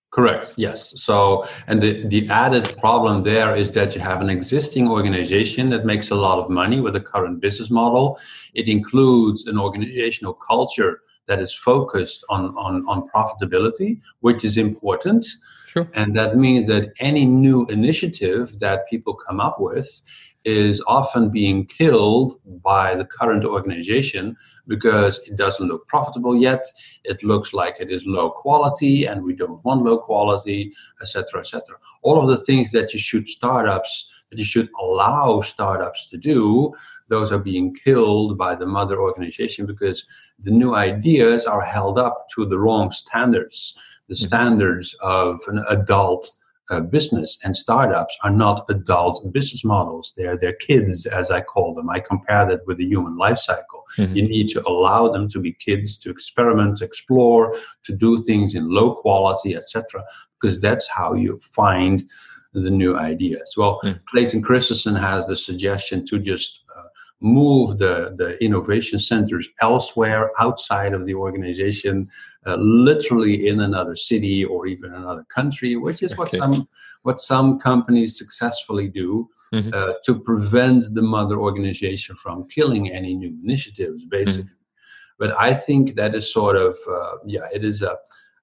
Correct. 0.09 0.55
Yes. 0.57 1.01
So, 1.01 1.47
and 1.67 1.81
the, 1.81 2.05
the 2.07 2.27
added 2.27 2.75
problem 2.79 3.23
there 3.23 3.55
is 3.55 3.71
that 3.71 3.95
you 3.95 4.01
have 4.01 4.19
an 4.19 4.29
existing 4.29 4.89
organization 4.89 5.69
that 5.69 5.85
makes 5.85 6.09
a 6.09 6.15
lot 6.15 6.37
of 6.37 6.49
money 6.49 6.81
with 6.81 6.93
the 6.93 6.99
current 6.99 7.39
business 7.39 7.69
model. 7.69 8.19
It 8.53 8.67
includes 8.67 9.47
an 9.47 9.57
organizational 9.57 10.33
culture 10.33 11.01
that 11.27 11.39
is 11.39 11.53
focused 11.53 12.25
on, 12.27 12.53
on, 12.57 12.83
on 12.89 13.07
profitability, 13.07 14.01
which 14.19 14.43
is 14.43 14.57
important. 14.57 15.25
Sure. 15.71 15.89
And 15.93 16.13
that 16.17 16.35
means 16.35 16.67
that 16.67 16.91
any 16.99 17.25
new 17.25 17.65
initiative 17.67 18.59
that 18.59 18.89
people 18.89 19.13
come 19.13 19.39
up 19.39 19.57
with 19.57 20.01
is 20.43 20.83
often 20.85 21.29
being 21.29 21.65
killed 21.65 22.41
by 22.61 22.93
the 22.93 23.05
current 23.05 23.45
organization 23.45 24.35
because 24.67 25.19
it 25.19 25.37
doesn't 25.37 25.69
look 25.69 25.87
profitable 25.87 26.35
yet. 26.35 26.61
It 27.05 27.23
looks 27.23 27.53
like 27.53 27.79
it 27.79 27.89
is 27.89 28.05
low 28.05 28.31
quality 28.31 29.05
and 29.05 29.23
we 29.23 29.33
don't 29.33 29.63
want 29.63 29.85
low 29.85 29.99
quality, 29.99 30.73
etc., 31.01 31.39
etc. 31.39 31.77
All 32.01 32.21
of 32.21 32.27
the 32.27 32.43
things 32.43 32.71
that 32.71 32.91
you 32.93 32.99
should 32.99 33.25
startups 33.25 34.09
that 34.29 34.39
you 34.39 34.45
should 34.45 34.69
allow 34.79 35.41
startups 35.41 36.09
to 36.09 36.17
do, 36.17 36.73
those 37.09 37.31
are 37.31 37.39
being 37.39 37.73
killed 37.75 38.37
by 38.37 38.55
the 38.55 38.65
mother 38.65 39.01
organization 39.01 39.65
because 39.65 40.05
the 40.39 40.51
new 40.51 40.73
ideas 40.73 41.45
are 41.45 41.61
held 41.61 41.97
up 41.97 42.27
to 42.35 42.45
the 42.45 42.57
wrong 42.57 42.91
standards, 42.91 43.77
the 44.11 44.15
mm-hmm. 44.15 44.27
standards 44.27 44.93
of 45.01 45.39
an 45.47 45.63
adult 45.69 46.29
uh, 46.69 46.81
business 46.81 47.39
and 47.45 47.55
startups 47.55 48.17
are 48.23 48.29
not 48.29 48.65
adult 48.69 49.31
business 49.31 49.63
models. 49.63 50.13
They're 50.17 50.37
they're 50.37 50.59
kids, 50.67 51.05
as 51.05 51.31
I 51.31 51.39
call 51.39 51.73
them. 51.73 51.89
I 51.89 52.01
compare 52.01 52.45
that 52.49 52.67
with 52.67 52.77
the 52.77 52.85
human 52.85 53.15
life 53.17 53.37
cycle. 53.37 53.83
Mm-hmm. 53.97 54.15
You 54.15 54.23
need 54.27 54.47
to 54.49 54.67
allow 54.67 55.07
them 55.07 55.29
to 55.29 55.39
be 55.39 55.53
kids, 55.53 55.97
to 55.99 56.09
experiment, 56.09 56.79
to 56.79 56.85
explore, 56.85 57.55
to 57.85 57.95
do 57.95 58.17
things 58.17 58.53
in 58.53 58.69
low 58.69 58.95
quality, 58.95 59.55
etc. 59.55 60.03
Because 60.35 60.59
that's 60.59 60.87
how 60.89 61.13
you 61.13 61.39
find 61.41 62.09
the 62.53 62.69
new 62.69 62.97
ideas. 62.97 63.53
Well, 63.55 63.79
mm-hmm. 63.81 63.97
Clayton 64.09 64.41
Christensen 64.41 64.95
has 64.95 65.25
the 65.25 65.37
suggestion 65.37 66.05
to 66.07 66.19
just 66.19 66.65
uh, 66.77 66.83
move 67.21 67.77
the, 67.77 68.13
the 68.17 68.43
innovation 68.43 68.99
centers 68.99 69.47
elsewhere 69.61 70.31
outside 70.39 70.93
of 70.93 71.05
the 71.05 71.13
organization, 71.13 72.07
uh, 72.47 72.55
literally 72.55 73.47
in 73.47 73.61
another 73.61 73.95
city 73.95 74.43
or 74.43 74.65
even 74.65 74.93
another 74.93 75.23
country, 75.33 75.75
which 75.75 76.01
is 76.01 76.11
okay. 76.13 76.19
what 76.19 76.31
some 76.31 76.67
what 77.03 77.19
some 77.19 77.59
companies 77.59 78.17
successfully 78.17 78.87
do 78.87 79.27
mm-hmm. 79.53 79.69
uh, 79.73 79.93
to 80.05 80.19
prevent 80.19 80.83
the 80.93 81.01
mother 81.01 81.39
organization 81.39 82.15
from 82.15 82.47
killing 82.47 82.91
any 82.91 83.15
new 83.15 83.35
initiatives, 83.43 84.05
basically. 84.05 84.43
Mm-hmm. 84.43 85.17
But 85.17 85.39
I 85.39 85.53
think 85.53 85.95
that 85.95 86.15
is 86.15 86.31
sort 86.31 86.57
of 86.57 86.75
uh, 86.89 87.17
yeah, 87.25 87.47
it 87.53 87.63
is 87.63 87.83
a 87.83 87.97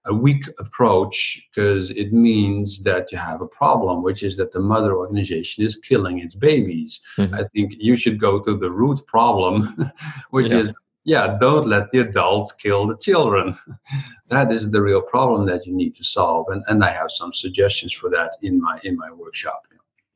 a 0.08 0.14
weak 0.14 0.44
approach 0.58 1.48
because 1.54 1.90
it 1.90 2.12
means 2.12 2.82
that 2.82 3.12
you 3.12 3.18
have 3.18 3.40
a 3.40 3.46
problem, 3.46 4.02
which 4.02 4.22
is 4.22 4.36
that 4.38 4.52
the 4.52 4.60
mother 4.60 4.96
organization 4.96 5.64
is 5.64 5.76
killing 5.76 6.18
its 6.18 6.34
babies. 6.34 7.00
Mm-hmm. 7.16 7.34
I 7.34 7.44
think 7.52 7.74
you 7.78 7.94
should 7.96 8.18
go 8.18 8.40
to 8.40 8.56
the 8.56 8.70
root 8.70 9.06
problem, 9.06 9.68
which 10.30 10.50
yeah. 10.50 10.58
is 10.58 10.74
yeah, 11.04 11.38
don't 11.40 11.66
let 11.66 11.90
the 11.90 12.00
adults 12.00 12.52
kill 12.52 12.86
the 12.86 12.96
children. 12.96 13.56
that 14.28 14.52
is 14.52 14.70
the 14.70 14.82
real 14.82 15.00
problem 15.00 15.46
that 15.46 15.64
you 15.66 15.74
need 15.74 15.94
to 15.96 16.04
solve, 16.04 16.46
and 16.48 16.62
and 16.68 16.82
I 16.82 16.90
have 16.90 17.10
some 17.10 17.32
suggestions 17.32 17.92
for 17.92 18.10
that 18.10 18.36
in 18.42 18.60
my 18.60 18.80
in 18.82 18.96
my 18.96 19.10
workshop. 19.10 19.62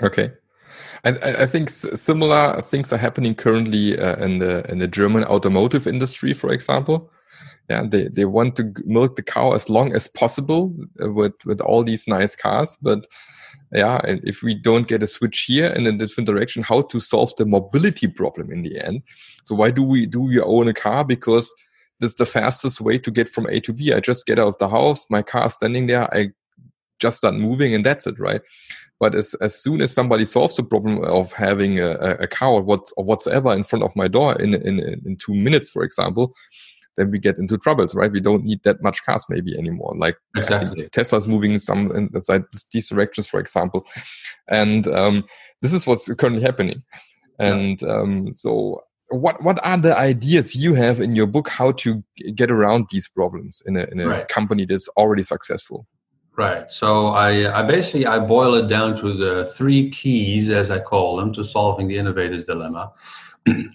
Okay. 0.03 0.33
And 1.05 1.19
I 1.25 1.47
think 1.47 1.69
similar 1.71 2.61
things 2.63 2.93
are 2.93 2.97
happening 2.97 3.35
currently 3.35 3.99
uh, 3.99 4.25
in 4.25 4.39
the 4.39 4.71
in 4.71 4.79
the 4.79 4.87
German 4.87 5.25
automotive 5.25 5.87
industry, 5.87 6.33
for 6.33 6.53
example 6.53 7.11
yeah 7.69 7.85
they, 7.87 8.09
they 8.09 8.25
want 8.25 8.57
to 8.57 8.73
milk 8.85 9.17
the 9.17 9.23
cow 9.23 9.53
as 9.53 9.69
long 9.69 9.95
as 9.95 10.09
possible 10.09 10.75
uh, 11.03 11.11
with 11.11 11.35
with 11.45 11.61
all 11.61 11.83
these 11.83 12.07
nice 12.07 12.35
cars 12.35 12.77
but 12.83 13.07
yeah 13.73 14.01
and 14.05 14.21
if 14.25 14.43
we 14.43 14.55
don't 14.55 14.89
get 14.89 15.03
a 15.03 15.07
switch 15.07 15.45
here 15.47 15.71
in 15.71 15.87
a 15.87 15.93
different 15.93 16.27
direction 16.27 16.63
how 16.63 16.83
to 16.83 17.01
solve 17.01 17.35
the 17.37 17.47
mobility 17.47 18.09
problem 18.09 18.51
in 18.51 18.63
the 18.63 18.79
end? 18.81 19.03
So 19.45 19.55
why 19.55 19.71
do 19.71 19.83
we 19.83 20.07
do 20.07 20.21
we 20.21 20.41
own 20.41 20.69
a 20.69 20.75
car? 20.75 21.05
Because 21.05 21.53
that's 22.01 22.15
the 22.15 22.27
fastest 22.27 22.81
way 22.81 22.99
to 22.99 23.11
get 23.11 23.29
from 23.29 23.47
a 23.47 23.61
to 23.61 23.73
b. 23.73 23.93
I 23.93 24.01
just 24.01 24.27
get 24.27 24.39
out 24.39 24.49
of 24.49 24.59
the 24.59 24.69
house 24.69 25.07
my 25.09 25.23
car 25.23 25.49
standing 25.51 25.87
there 25.87 26.13
i 26.15 26.31
just 27.03 27.19
start 27.19 27.35
moving 27.35 27.75
and 27.75 27.85
that's 27.85 28.07
it 28.07 28.19
right? 28.19 28.41
But 29.01 29.17
as, 29.17 29.35
as 29.41 29.61
soon 29.61 29.83
as 29.83 29.93
somebody 29.93 30.25
solves 30.25 30.57
the 30.57 30.63
problem 30.63 31.03
of 31.05 31.33
having 31.33 31.81
a, 31.81 31.91
a 32.21 32.29
car 32.29 32.51
or, 32.51 32.63
what, 32.63 32.89
or 32.97 33.05
whatsoever 33.05 33.53
in 33.53 33.65
front 33.65 33.83
of 33.83 33.95
my 33.97 34.07
door 34.07 34.41
in, 34.41 34.55
in, 34.55 34.79
in 35.05 35.17
two 35.17 35.35
minutes, 35.35 35.71
for 35.71 35.83
example, 35.83 36.33
then 36.97 37.11
we 37.11 37.19
get 37.19 37.39
into 37.39 37.59
troubles, 37.59 37.95
right? 37.95 38.13
We 38.13 38.21
don't 38.21 38.45
need 38.45 38.63
that 38.65 38.83
much 38.83 39.05
cars 39.05 39.25
maybe 39.29 39.57
anymore. 39.57 39.95
Like 39.97 40.17
exactly. 40.37 40.89
Tesla's 40.91 41.29
moving 41.29 41.59
some 41.59 41.91
inside 41.93 42.43
these 42.73 42.89
directions, 42.89 43.27
for 43.27 43.41
example, 43.41 43.87
and 44.49 44.87
um, 44.89 45.25
this 45.61 45.73
is 45.73 45.87
what's 45.87 46.13
currently 46.15 46.43
happening. 46.43 46.83
And 47.39 47.81
yeah. 47.81 47.89
um, 47.89 48.33
so, 48.33 48.83
what 49.09 49.43
what 49.43 49.65
are 49.65 49.79
the 49.79 49.97
ideas 49.97 50.55
you 50.55 50.75
have 50.75 51.01
in 51.01 51.17
your 51.17 51.27
book 51.27 51.49
how 51.49 51.73
to 51.73 52.03
get 52.35 52.51
around 52.51 52.87
these 52.91 53.09
problems 53.09 53.63
in 53.67 53.77
a 53.77 53.85
in 53.85 54.01
a 54.01 54.09
right. 54.09 54.29
company 54.29 54.67
that's 54.67 54.89
already 54.97 55.23
successful? 55.23 55.87
Right. 56.37 56.71
So 56.73 57.09
I, 57.09 57.59
I 57.59 57.63
basically 57.63 58.07
I 58.07 58.19
boil 58.19 58.55
it 58.55 58.67
down 58.67 58.97
to 58.97 59.13
the 59.13 59.53
three 59.55 59.91
keys, 59.91 60.49
as 60.49 60.71
I 60.71 60.79
call 60.79 61.17
them, 61.17 61.33
to 61.35 61.45
solving 61.45 61.89
the 61.89 61.99
innovator's 61.99 62.45
dilemma. 62.45 62.91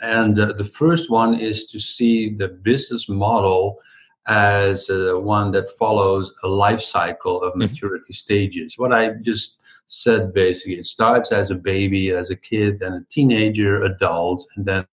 And 0.02 0.40
uh, 0.40 0.54
the 0.54 0.66
first 0.66 1.10
one 1.10 1.40
is 1.40 1.66
to 1.66 1.80
see 1.80 2.34
the 2.34 2.48
business 2.48 3.10
model 3.10 3.80
as 4.28 4.90
uh, 4.90 5.14
one 5.16 5.52
that 5.52 5.70
follows 5.78 6.34
a 6.44 6.48
life 6.48 6.82
cycle 6.82 7.42
of 7.42 7.52
mm-hmm. 7.52 7.60
maturity 7.60 8.14
stages. 8.14 8.78
What 8.78 8.94
I 8.94 9.10
just 9.22 9.60
said 9.88 10.34
basically, 10.34 10.76
it 10.76 10.86
starts 10.86 11.32
as 11.32 11.50
a 11.50 11.56
baby, 11.56 12.12
as 12.12 12.30
a 12.30 12.36
kid, 12.36 12.80
then 12.80 12.94
a 12.94 13.06
teenager, 13.10 13.84
adult, 13.84 14.46
and 14.56 14.66
then 14.66 14.86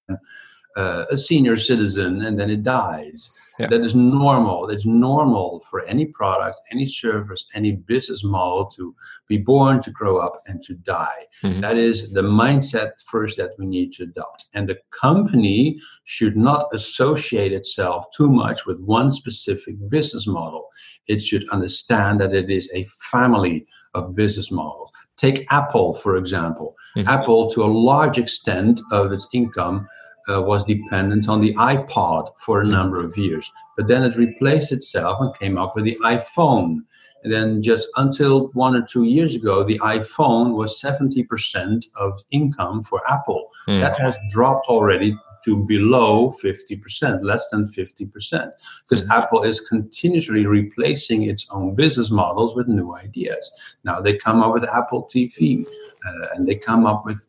uh, 0.76 1.04
a 1.10 1.16
senior 1.16 1.56
citizen, 1.56 2.24
and 2.24 2.38
then 2.38 2.50
it 2.50 2.62
dies. 2.62 3.32
Yeah. 3.58 3.68
That 3.68 3.82
is 3.82 3.94
normal. 3.94 4.68
It's 4.68 4.84
normal 4.84 5.64
for 5.70 5.84
any 5.84 6.06
product, 6.06 6.60
any 6.72 6.86
service, 6.86 7.46
any 7.54 7.72
business 7.72 8.24
model 8.24 8.66
to 8.76 8.94
be 9.28 9.38
born, 9.38 9.80
to 9.82 9.90
grow 9.92 10.18
up, 10.18 10.42
and 10.46 10.60
to 10.62 10.74
die. 10.74 11.26
Mm-hmm. 11.42 11.60
That 11.60 11.76
is 11.76 12.12
the 12.12 12.22
mindset 12.22 12.92
first 13.06 13.36
that 13.36 13.50
we 13.58 13.66
need 13.66 13.92
to 13.92 14.04
adopt. 14.04 14.46
And 14.54 14.68
the 14.68 14.78
company 14.90 15.78
should 16.04 16.36
not 16.36 16.66
associate 16.72 17.52
itself 17.52 18.06
too 18.16 18.28
much 18.28 18.66
with 18.66 18.80
one 18.80 19.12
specific 19.12 19.76
business 19.88 20.26
model. 20.26 20.68
It 21.06 21.22
should 21.22 21.48
understand 21.50 22.20
that 22.20 22.32
it 22.32 22.50
is 22.50 22.68
a 22.74 22.84
family 23.10 23.66
of 23.94 24.16
business 24.16 24.50
models. 24.50 24.90
Take 25.16 25.46
Apple, 25.50 25.94
for 25.94 26.16
example. 26.16 26.74
Mm-hmm. 26.96 27.08
Apple, 27.08 27.50
to 27.52 27.62
a 27.62 27.66
large 27.66 28.18
extent 28.18 28.80
of 28.90 29.12
its 29.12 29.28
income, 29.32 29.86
uh, 30.28 30.42
was 30.42 30.64
dependent 30.64 31.28
on 31.28 31.40
the 31.40 31.54
iPod 31.54 32.30
for 32.38 32.60
a 32.60 32.66
number 32.66 32.98
of 32.98 33.16
years. 33.16 33.50
But 33.76 33.88
then 33.88 34.02
it 34.02 34.16
replaced 34.16 34.72
itself 34.72 35.20
and 35.20 35.38
came 35.38 35.58
up 35.58 35.74
with 35.74 35.84
the 35.84 35.98
iPhone. 36.02 36.80
And 37.24 37.32
then 37.32 37.62
just 37.62 37.88
until 37.96 38.48
one 38.48 38.76
or 38.76 38.82
two 38.82 39.04
years 39.04 39.34
ago, 39.34 39.64
the 39.64 39.78
iPhone 39.78 40.54
was 40.54 40.80
70% 40.80 41.86
of 41.96 42.20
income 42.30 42.84
for 42.84 43.00
Apple. 43.10 43.48
Mm. 43.66 43.80
That 43.80 43.98
has 43.98 44.16
dropped 44.28 44.66
already 44.68 45.16
to 45.44 45.56
below 45.64 46.34
50%, 46.42 47.22
less 47.22 47.48
than 47.50 47.66
50%, 47.66 48.50
because 48.88 49.02
mm-hmm. 49.02 49.12
Apple 49.12 49.42
is 49.42 49.60
continuously 49.60 50.46
replacing 50.46 51.24
its 51.24 51.46
own 51.50 51.74
business 51.74 52.10
models 52.10 52.54
with 52.54 52.66
new 52.66 52.94
ideas. 52.96 53.50
Now 53.84 54.00
they 54.00 54.16
come 54.16 54.42
up 54.42 54.54
with 54.54 54.64
Apple 54.64 55.08
TV, 55.14 55.66
uh, 55.66 56.26
and 56.34 56.48
they 56.48 56.56
come 56.56 56.86
up 56.86 57.04
with 57.04 57.26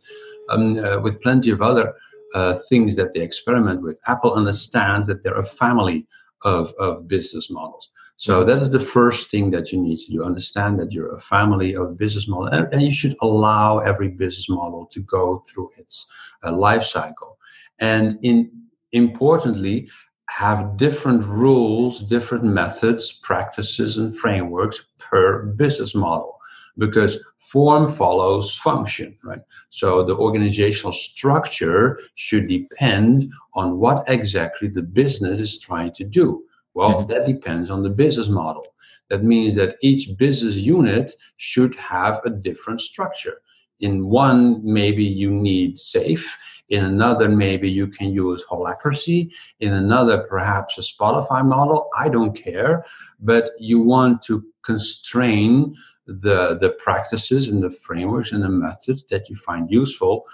um, 0.49 0.77
uh, 0.77 0.99
with 0.99 1.21
plenty 1.21 1.49
of 1.49 1.61
other 1.61 1.95
uh, 2.35 2.59
things 2.69 2.95
that 2.97 3.13
they 3.13 3.21
experiment 3.21 3.81
with. 3.81 3.97
Apple 4.07 4.33
understands 4.33 5.07
that 5.07 5.23
they're 5.23 5.39
a 5.39 5.45
family 5.45 6.05
of, 6.43 6.71
of 6.77 7.07
business 7.07 7.49
models. 7.49 7.89
So 8.17 8.39
mm-hmm. 8.39 8.49
that 8.49 8.61
is 8.61 8.69
the 8.69 8.79
first 8.79 9.31
thing 9.31 9.49
that 9.51 9.71
you 9.71 9.81
need 9.81 9.97
to 9.99 10.11
do. 10.11 10.23
Understand 10.23 10.79
that 10.79 10.91
you're 10.91 11.15
a 11.15 11.19
family 11.19 11.75
of 11.75 11.97
business 11.97 12.27
models, 12.27 12.49
and, 12.53 12.73
and 12.73 12.81
you 12.83 12.93
should 12.93 13.15
allow 13.21 13.79
every 13.79 14.09
business 14.09 14.49
model 14.49 14.85
to 14.91 14.99
go 15.01 15.43
through 15.47 15.71
its 15.77 16.05
uh, 16.43 16.51
life 16.55 16.83
cycle 16.83 17.37
and 17.79 18.17
in 18.21 18.51
importantly 18.91 19.89
have 20.29 20.77
different 20.77 21.23
rules 21.25 22.01
different 22.03 22.43
methods 22.43 23.11
practices 23.11 23.97
and 23.97 24.17
frameworks 24.17 24.87
per 24.97 25.43
business 25.57 25.93
model 25.93 26.34
because 26.77 27.19
form 27.39 27.91
follows 27.91 28.55
function 28.55 29.15
right? 29.23 29.41
So 29.69 30.03
the 30.03 30.15
organizational 30.15 30.91
structure 30.91 31.99
should 32.15 32.47
depend 32.47 33.31
on 33.53 33.77
what 33.77 34.03
exactly 34.07 34.67
the 34.67 34.81
business 34.81 35.39
is 35.39 35.59
trying 35.59 35.93
to 35.93 36.03
do. 36.03 36.43
Well 36.73 37.03
mm-hmm. 37.03 37.11
that 37.11 37.27
depends 37.27 37.69
on 37.71 37.83
the 37.83 37.89
business 37.89 38.29
model. 38.29 38.67
That 39.09 39.23
means 39.23 39.55
that 39.55 39.75
each 39.81 40.17
business 40.17 40.57
unit 40.57 41.11
should 41.37 41.75
have 41.75 42.21
a 42.25 42.29
different 42.29 42.81
structure. 42.81 43.41
In 43.79 44.07
one 44.07 44.61
maybe 44.63 45.03
you 45.03 45.29
need 45.31 45.77
SAFe. 45.77 46.25
In 46.69 46.83
another 46.83 47.29
maybe 47.29 47.69
you 47.69 47.87
can 47.87 48.11
use 48.11 48.43
holacracy. 48.49 49.31
In 49.59 49.73
another 49.73 50.25
perhaps 50.27 50.77
a 50.77 50.81
spotify 50.81 51.45
model. 51.45 51.89
I 51.97 52.09
don't 52.09 52.35
care. 52.35 52.85
But 53.19 53.51
you 53.59 53.79
want 53.79 54.21
to 54.23 54.43
constrain 54.63 55.75
the 56.07 56.57
the 56.61 56.75
practices 56.77 57.47
and 57.47 57.63
the 57.63 57.69
frameworks 57.69 58.31
and 58.31 58.43
the 58.43 58.49
methods 58.49 59.03
that 59.09 59.29
you 59.29 59.35
find 59.35 59.71
useful 59.71 60.25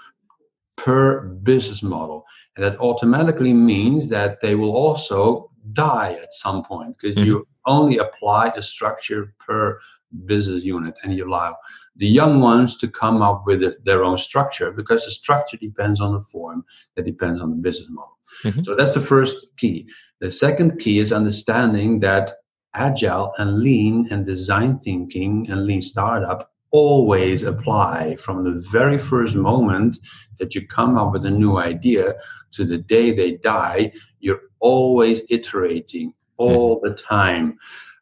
per 0.76 1.20
business 1.20 1.82
model 1.82 2.24
and 2.56 2.64
that 2.64 2.78
automatically 2.78 3.54
means 3.54 4.08
that 4.08 4.40
they 4.40 4.54
will 4.54 4.72
also 4.72 5.50
die 5.72 6.18
at 6.20 6.32
some 6.32 6.62
point 6.62 6.96
because 6.98 7.16
mm-hmm. 7.16 7.26
you 7.26 7.48
only 7.66 7.98
apply 7.98 8.48
a 8.56 8.62
structure 8.62 9.32
per 9.38 9.78
business 10.26 10.64
unit 10.64 10.94
and 11.02 11.14
you 11.14 11.26
allow 11.26 11.56
the 11.96 12.06
young 12.06 12.40
ones 12.40 12.76
to 12.76 12.88
come 12.88 13.22
up 13.22 13.44
with 13.46 13.62
it, 13.62 13.82
their 13.84 14.02
own 14.02 14.18
structure 14.18 14.72
because 14.72 15.04
the 15.04 15.10
structure 15.10 15.56
depends 15.56 16.00
on 16.00 16.12
the 16.12 16.20
form 16.20 16.64
that 16.96 17.04
depends 17.04 17.40
on 17.40 17.50
the 17.50 17.56
business 17.56 17.88
model 17.90 18.18
mm-hmm. 18.44 18.62
so 18.62 18.74
that's 18.74 18.94
the 18.94 19.00
first 19.00 19.46
key 19.56 19.86
the 20.20 20.28
second 20.28 20.78
key 20.78 20.98
is 20.98 21.12
understanding 21.12 22.00
that 22.00 22.32
agile 22.74 23.32
and 23.38 23.58
lean 23.58 24.08
and 24.10 24.26
design 24.26 24.78
thinking 24.78 25.50
and 25.50 25.66
lean 25.66 25.82
startup 25.82 26.50
always 26.70 27.42
apply 27.42 28.16
from 28.16 28.44
the 28.44 28.66
very 28.70 28.96
first 28.96 29.36
moment 29.36 29.98
that 30.38 30.54
you 30.54 30.66
come 30.66 30.96
up 30.96 31.12
with 31.12 31.26
a 31.26 31.30
new 31.30 31.58
idea 31.58 32.14
to 32.50 32.64
the 32.64 32.78
day 32.78 33.12
they 33.12 33.32
die 33.32 33.92
you're 34.20 34.40
always 34.60 35.22
iterating 35.28 36.14
all 36.38 36.80
the 36.80 36.94
time. 36.94 37.58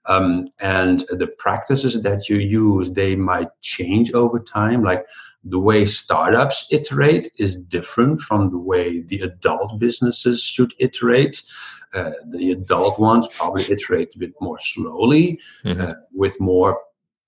Um, 0.07 0.49
and 0.61 1.05
the 1.11 1.27
practices 1.39 2.01
that 2.01 2.29
you 2.29 2.39
use 2.39 2.91
they 2.91 3.15
might 3.15 3.49
change 3.61 4.13
over 4.13 4.39
time 4.39 4.83
like 4.83 5.05
the 5.45 5.59
way 5.59 5.87
startups 5.87 6.67
iterate 6.71 7.31
is 7.39 7.57
different 7.57 8.21
from 8.21 8.51
the 8.51 8.59
way 8.59 9.03
the 9.03 9.21
adult 9.21 9.79
businesses 9.79 10.43
should 10.43 10.75
iterate 10.79 11.43
uh, 11.95 12.13
the 12.31 12.53
adult 12.53 12.99
ones 12.99 13.27
probably 13.33 13.65
iterate 13.71 14.15
a 14.15 14.19
bit 14.19 14.33
more 14.41 14.59
slowly 14.59 15.41
mm-hmm. 15.65 15.81
uh, 15.81 15.95
with 16.13 16.39
more 16.41 16.79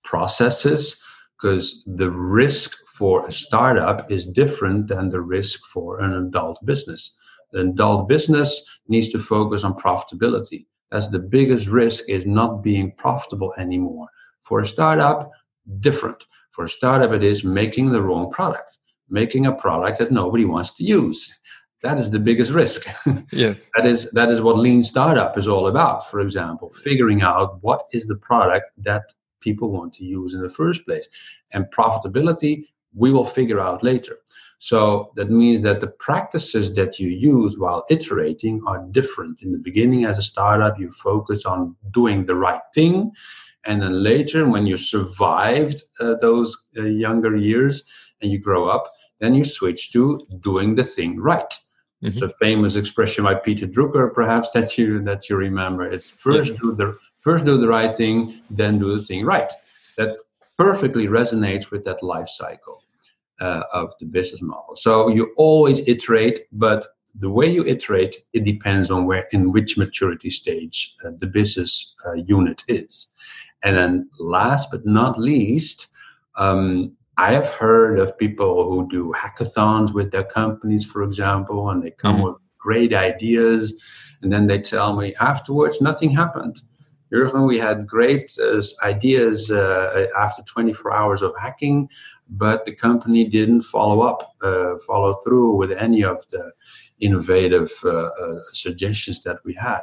processes 0.03 1.01
because 1.35 1.83
the 1.87 2.09
risk 2.09 2.77
for 2.87 3.27
a 3.27 3.31
startup 3.31 4.09
is 4.11 4.25
different 4.25 4.87
than 4.87 5.09
the 5.09 5.19
risk 5.19 5.65
for 5.65 5.99
an 5.99 6.13
adult 6.13 6.63
business 6.65 7.17
an 7.53 7.69
adult 7.69 8.07
business 8.07 8.61
needs 8.87 9.09
to 9.09 9.19
focus 9.19 9.63
on 9.63 9.73
profitability 9.73 10.65
as 10.93 11.09
the 11.09 11.19
biggest 11.19 11.67
risk 11.67 12.05
is 12.07 12.25
not 12.25 12.63
being 12.63 12.93
profitable 12.97 13.53
anymore. 13.57 14.07
For 14.43 14.59
a 14.59 14.65
startup, 14.65 15.31
different. 15.79 16.23
For 16.53 16.65
a 16.65 16.69
startup, 16.69 17.11
it 17.11 17.23
is 17.23 17.43
making 17.43 17.91
the 17.91 18.01
wrong 18.01 18.31
product, 18.31 18.77
making 19.09 19.47
a 19.47 19.51
product 19.51 19.97
that 19.97 20.11
nobody 20.11 20.45
wants 20.45 20.71
to 20.73 20.83
use. 20.83 21.39
That 21.81 21.99
is 21.99 22.09
the 22.09 22.19
biggest 22.19 22.51
risk. 22.51 22.87
Yes. 23.31 23.69
that 23.75 23.85
is 23.85 24.09
that 24.11 24.29
is 24.29 24.41
what 24.41 24.57
lean 24.57 24.83
startup 24.83 25.37
is 25.37 25.47
all 25.47 25.67
about. 25.67 26.09
For 26.09 26.19
example, 26.21 26.71
figuring 26.83 27.21
out 27.23 27.57
what 27.61 27.87
is 27.91 28.05
the 28.05 28.15
product 28.15 28.67
that 28.77 29.03
people 29.41 29.71
want 29.71 29.93
to 29.95 30.05
use 30.05 30.33
in 30.35 30.41
the 30.41 30.55
first 30.61 30.85
place, 30.85 31.09
and 31.53 31.65
profitability 31.65 32.65
we 32.95 33.11
will 33.11 33.25
figure 33.25 33.59
out 33.59 33.83
later. 33.83 34.17
So 34.59 35.11
that 35.17 35.29
means 35.29 35.61
that 35.63 35.81
the 35.81 35.87
practices 36.07 36.73
that 36.75 36.97
you 36.99 37.09
use 37.09 37.57
while 37.57 37.83
iterating 37.89 38.61
are 38.65 38.87
different. 38.91 39.41
In 39.41 39.51
the 39.51 39.57
beginning, 39.57 40.05
as 40.05 40.17
a 40.17 40.21
startup, 40.21 40.79
you 40.79 40.89
focus 40.91 41.45
on 41.45 41.75
doing 41.91 42.25
the 42.25 42.35
right 42.35 42.61
thing. 42.73 43.11
And 43.65 43.81
then 43.81 44.03
later, 44.03 44.47
when 44.47 44.67
you 44.67 44.77
survived 44.77 45.81
uh, 45.99 46.15
those 46.15 46.69
uh, 46.77 46.83
younger 46.83 47.35
years 47.35 47.83
and 48.21 48.31
you 48.31 48.39
grow 48.39 48.67
up, 48.67 48.89
then 49.19 49.33
you 49.33 49.43
switch 49.43 49.91
to 49.91 50.25
doing 50.41 50.75
the 50.75 50.83
thing 50.83 51.19
right. 51.19 51.49
Mm-hmm. 51.49 52.07
It's 52.07 52.21
a 52.21 52.29
famous 52.29 52.75
expression 52.75 53.23
by 53.23 53.35
Peter 53.35 53.65
Drucker, 53.67 54.13
perhaps 54.13 54.51
that 54.51 54.77
you 54.77 55.01
that 55.03 55.29
you 55.29 55.37
remember. 55.37 55.83
It's 55.83 56.09
first 56.09 56.51
yes. 56.51 56.59
do 56.59 56.75
the 56.75 56.97
first 57.21 57.45
do 57.45 57.57
the 57.57 57.67
right 57.67 57.95
thing, 57.95 58.41
then 58.49 58.79
do 58.79 58.97
the 58.97 59.01
thing 59.01 59.25
right. 59.25 59.51
That 59.97 60.17
perfectly 60.57 61.07
resonates 61.07 61.71
with 61.71 61.85
that 61.85 62.03
life 62.03 62.27
cycle 62.27 62.83
uh, 63.39 63.63
of 63.73 63.93
the 63.99 64.05
business 64.05 64.41
model. 64.41 64.75
So 64.75 65.07
you 65.07 65.33
always 65.37 65.87
iterate, 65.87 66.41
but 66.51 66.85
the 67.15 67.29
way 67.29 67.47
you 67.47 67.63
iterate 67.65 68.15
it 68.33 68.43
depends 68.43 68.89
on 68.91 69.05
where 69.05 69.27
in 69.31 69.51
which 69.51 69.77
maturity 69.77 70.29
stage 70.29 70.95
uh, 71.05 71.11
the 71.19 71.27
business 71.27 71.95
uh, 72.05 72.13
unit 72.13 72.63
is. 72.67 73.07
And 73.63 73.77
then 73.77 74.09
last 74.19 74.69
but 74.71 74.85
not 74.85 75.19
least, 75.19 75.87
um, 76.35 76.95
I 77.17 77.33
have 77.33 77.47
heard 77.47 77.99
of 77.99 78.17
people 78.17 78.69
who 78.69 78.87
do 78.89 79.13
hackathons 79.15 79.93
with 79.93 80.11
their 80.11 80.23
companies, 80.23 80.85
for 80.85 81.03
example, 81.03 81.69
and 81.69 81.83
they 81.83 81.91
come 81.91 82.15
mm-hmm. 82.15 82.25
with 82.25 82.37
great 82.57 82.93
ideas, 82.93 83.73
and 84.21 84.31
then 84.31 84.47
they 84.47 84.59
tell 84.59 84.95
me 84.95 85.13
afterwards 85.19 85.81
nothing 85.81 86.09
happened. 86.09 86.61
Jurgen, 87.13 87.45
we 87.45 87.59
had 87.59 87.85
great 87.85 88.35
uh, 88.41 88.59
ideas 88.81 89.51
uh, 89.51 90.07
after 90.17 90.41
24 90.43 90.97
hours 90.97 91.21
of 91.21 91.33
hacking, 91.39 91.87
but 92.27 92.65
the 92.65 92.73
company 92.73 93.29
didn't 93.29 93.61
follow 93.61 94.01
up, 94.01 94.33
uh, 94.41 94.77
follow 94.87 95.19
through 95.23 95.55
with 95.55 95.71
any 95.71 96.03
of 96.03 96.27
the 96.29 96.51
innovative 97.01 97.71
uh, 97.83 97.89
uh, 97.89 98.39
suggestions 98.53 99.21
that 99.23 99.37
we 99.45 99.53
had. 99.53 99.81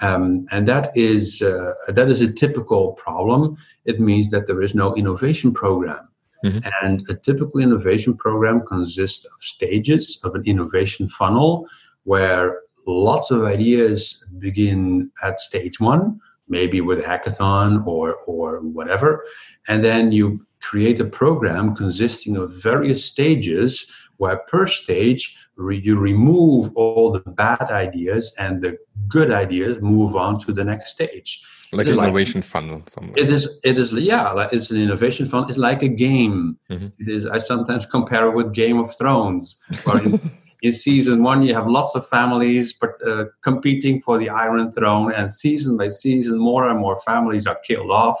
Um, 0.00 0.46
and 0.50 0.68
that 0.68 0.96
is 0.96 1.42
uh, 1.42 1.72
that 1.88 2.08
is 2.08 2.20
a 2.20 2.32
typical 2.32 2.92
problem. 2.92 3.56
It 3.84 3.98
means 4.00 4.30
that 4.30 4.46
there 4.46 4.62
is 4.62 4.74
no 4.74 4.94
innovation 4.94 5.52
program. 5.52 6.08
Mm-hmm. 6.44 6.68
And 6.82 7.08
a 7.08 7.14
typical 7.14 7.60
innovation 7.60 8.14
program 8.16 8.60
consists 8.66 9.24
of 9.24 9.40
stages 9.40 10.20
of 10.22 10.34
an 10.34 10.44
innovation 10.44 11.08
funnel 11.08 11.66
where 12.04 12.60
lots 12.86 13.30
of 13.30 13.44
ideas 13.44 14.24
begin 14.38 15.10
at 15.22 15.40
stage 15.40 15.80
one, 15.80 16.20
maybe 16.48 16.80
with 16.80 17.00
a 17.00 17.02
hackathon 17.02 17.86
or 17.86 18.16
or 18.26 18.60
whatever, 18.60 19.24
and 19.68 19.82
then 19.82 20.12
you 20.12 20.46
create 20.60 21.00
a 21.00 21.04
program 21.04 21.74
consisting 21.74 22.36
of 22.36 22.52
various 22.52 23.04
stages 23.04 23.90
where 24.18 24.38
per 24.48 24.66
stage 24.66 25.36
re- 25.56 25.78
you 25.78 25.96
remove 25.96 26.72
all 26.74 27.12
the 27.12 27.30
bad 27.32 27.70
ideas 27.70 28.34
and 28.38 28.62
the 28.62 28.76
good 29.08 29.32
ideas 29.32 29.80
move 29.80 30.16
on 30.16 30.38
to 30.38 30.52
the 30.52 30.64
next 30.64 30.88
stage 30.88 31.42
like 31.72 31.86
an 31.86 31.94
innovation 31.94 32.40
like, 32.40 32.48
funnel 32.48 32.82
somewhere. 32.86 33.14
it 33.16 33.28
is 33.28 33.58
it 33.64 33.78
is 33.78 33.92
yeah 33.92 34.30
like 34.30 34.52
it's 34.52 34.70
an 34.70 34.80
innovation 34.80 35.26
funnel 35.26 35.48
it's 35.48 35.58
like 35.58 35.82
a 35.82 35.88
game 35.88 36.56
mm-hmm. 36.70 36.86
it 36.98 37.08
is 37.08 37.26
i 37.26 37.38
sometimes 37.38 37.86
compare 37.86 38.28
it 38.28 38.34
with 38.34 38.54
game 38.54 38.78
of 38.78 38.96
thrones 38.96 39.58
where 39.84 40.02
in, 40.02 40.20
in 40.62 40.72
season 40.72 41.22
one 41.22 41.42
you 41.42 41.54
have 41.54 41.66
lots 41.66 41.94
of 41.94 42.06
families 42.08 42.72
but, 42.72 42.94
uh, 43.06 43.24
competing 43.42 44.00
for 44.00 44.16
the 44.18 44.28
iron 44.28 44.72
throne 44.72 45.12
and 45.12 45.30
season 45.30 45.76
by 45.76 45.88
season 45.88 46.38
more 46.38 46.68
and 46.68 46.78
more 46.78 47.00
families 47.00 47.46
are 47.46 47.58
killed 47.64 47.90
off 47.90 48.18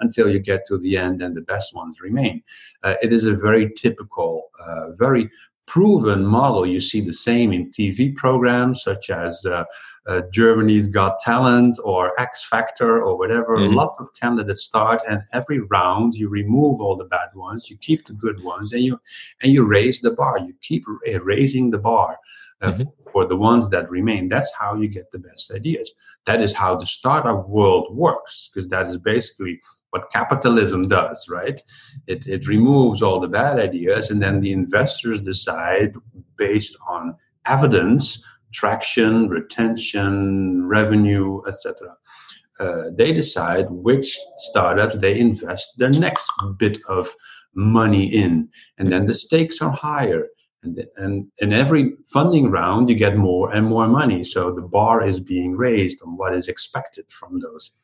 until 0.00 0.28
you 0.28 0.38
get 0.38 0.64
to 0.66 0.78
the 0.78 0.96
end 0.96 1.22
and 1.22 1.36
the 1.36 1.42
best 1.42 1.74
ones 1.74 2.00
remain. 2.00 2.42
Uh, 2.82 2.94
it 3.02 3.12
is 3.12 3.24
a 3.26 3.34
very 3.34 3.70
typical, 3.76 4.50
uh, 4.64 4.92
very 4.92 5.30
proven 5.66 6.24
model. 6.26 6.66
You 6.66 6.78
see 6.78 7.00
the 7.00 7.12
same 7.12 7.52
in 7.52 7.70
TV 7.70 8.14
programs 8.14 8.82
such 8.82 9.08
as 9.08 9.44
uh, 9.46 9.64
uh, 10.06 10.20
Germany's 10.30 10.88
Got 10.88 11.18
Talent 11.20 11.78
or 11.82 12.12
X 12.20 12.44
Factor 12.44 13.02
or 13.02 13.16
whatever. 13.16 13.56
Mhm. 13.56 13.74
Lots 13.74 13.98
of 13.98 14.12
candidates 14.12 14.64
start, 14.64 15.00
and 15.08 15.22
every 15.32 15.60
round 15.60 16.14
you 16.16 16.28
remove 16.28 16.82
all 16.82 16.96
the 16.96 17.06
bad 17.06 17.30
ones, 17.34 17.70
you 17.70 17.78
keep 17.78 18.06
the 18.06 18.12
good 18.12 18.42
ones, 18.44 18.74
and 18.74 18.82
you 18.82 19.00
and 19.42 19.52
you 19.52 19.64
raise 19.64 20.00
the 20.02 20.10
bar. 20.10 20.38
You 20.38 20.52
keep 20.60 20.84
ra- 20.86 21.18
raising 21.22 21.70
the 21.70 21.78
bar 21.78 22.18
uh, 22.60 22.72
Mhm. 22.72 22.92
for 23.10 23.24
the 23.26 23.36
ones 23.36 23.68
that 23.70 23.90
remain. 23.90 24.28
That's 24.28 24.52
how 24.60 24.74
you 24.74 24.86
get 24.88 25.10
the 25.10 25.18
best 25.18 25.50
ideas. 25.50 25.94
That 26.26 26.42
is 26.42 26.52
how 26.52 26.76
the 26.76 26.86
startup 26.86 27.48
world 27.48 27.86
works, 27.96 28.50
because 28.52 28.68
that 28.68 28.86
is 28.86 28.98
basically 28.98 29.60
what 29.94 30.10
capitalism 30.10 30.88
does, 30.88 31.28
right? 31.28 31.62
It, 32.08 32.26
it 32.26 32.48
removes 32.48 33.00
all 33.00 33.20
the 33.20 33.28
bad 33.28 33.60
ideas, 33.60 34.10
and 34.10 34.20
then 34.20 34.40
the 34.40 34.50
investors 34.50 35.20
decide 35.20 35.94
based 36.36 36.76
on 36.88 37.14
evidence, 37.46 38.24
traction, 38.52 39.28
retention, 39.28 40.66
revenue, 40.66 41.40
etc. 41.46 41.94
Uh, 42.58 42.90
they 42.92 43.12
decide 43.12 43.66
which 43.70 44.18
startups 44.38 44.96
they 44.98 45.16
invest 45.16 45.74
their 45.78 45.90
next 45.90 46.28
bit 46.58 46.78
of 46.88 47.14
money 47.54 48.06
in, 48.12 48.48
and 48.78 48.90
then 48.90 49.06
the 49.06 49.14
stakes 49.14 49.62
are 49.62 49.70
higher. 49.70 50.26
And, 50.64 50.84
and 50.96 51.28
in 51.38 51.52
every 51.52 51.92
funding 52.12 52.50
round, 52.50 52.88
you 52.88 52.96
get 52.96 53.16
more 53.16 53.54
and 53.54 53.64
more 53.64 53.86
money. 53.86 54.24
So 54.24 54.52
the 54.52 54.62
bar 54.62 55.06
is 55.06 55.20
being 55.20 55.56
raised 55.56 56.02
on 56.02 56.16
what 56.16 56.34
is 56.34 56.48
expected 56.48 57.04
from 57.12 57.38
those 57.38 57.74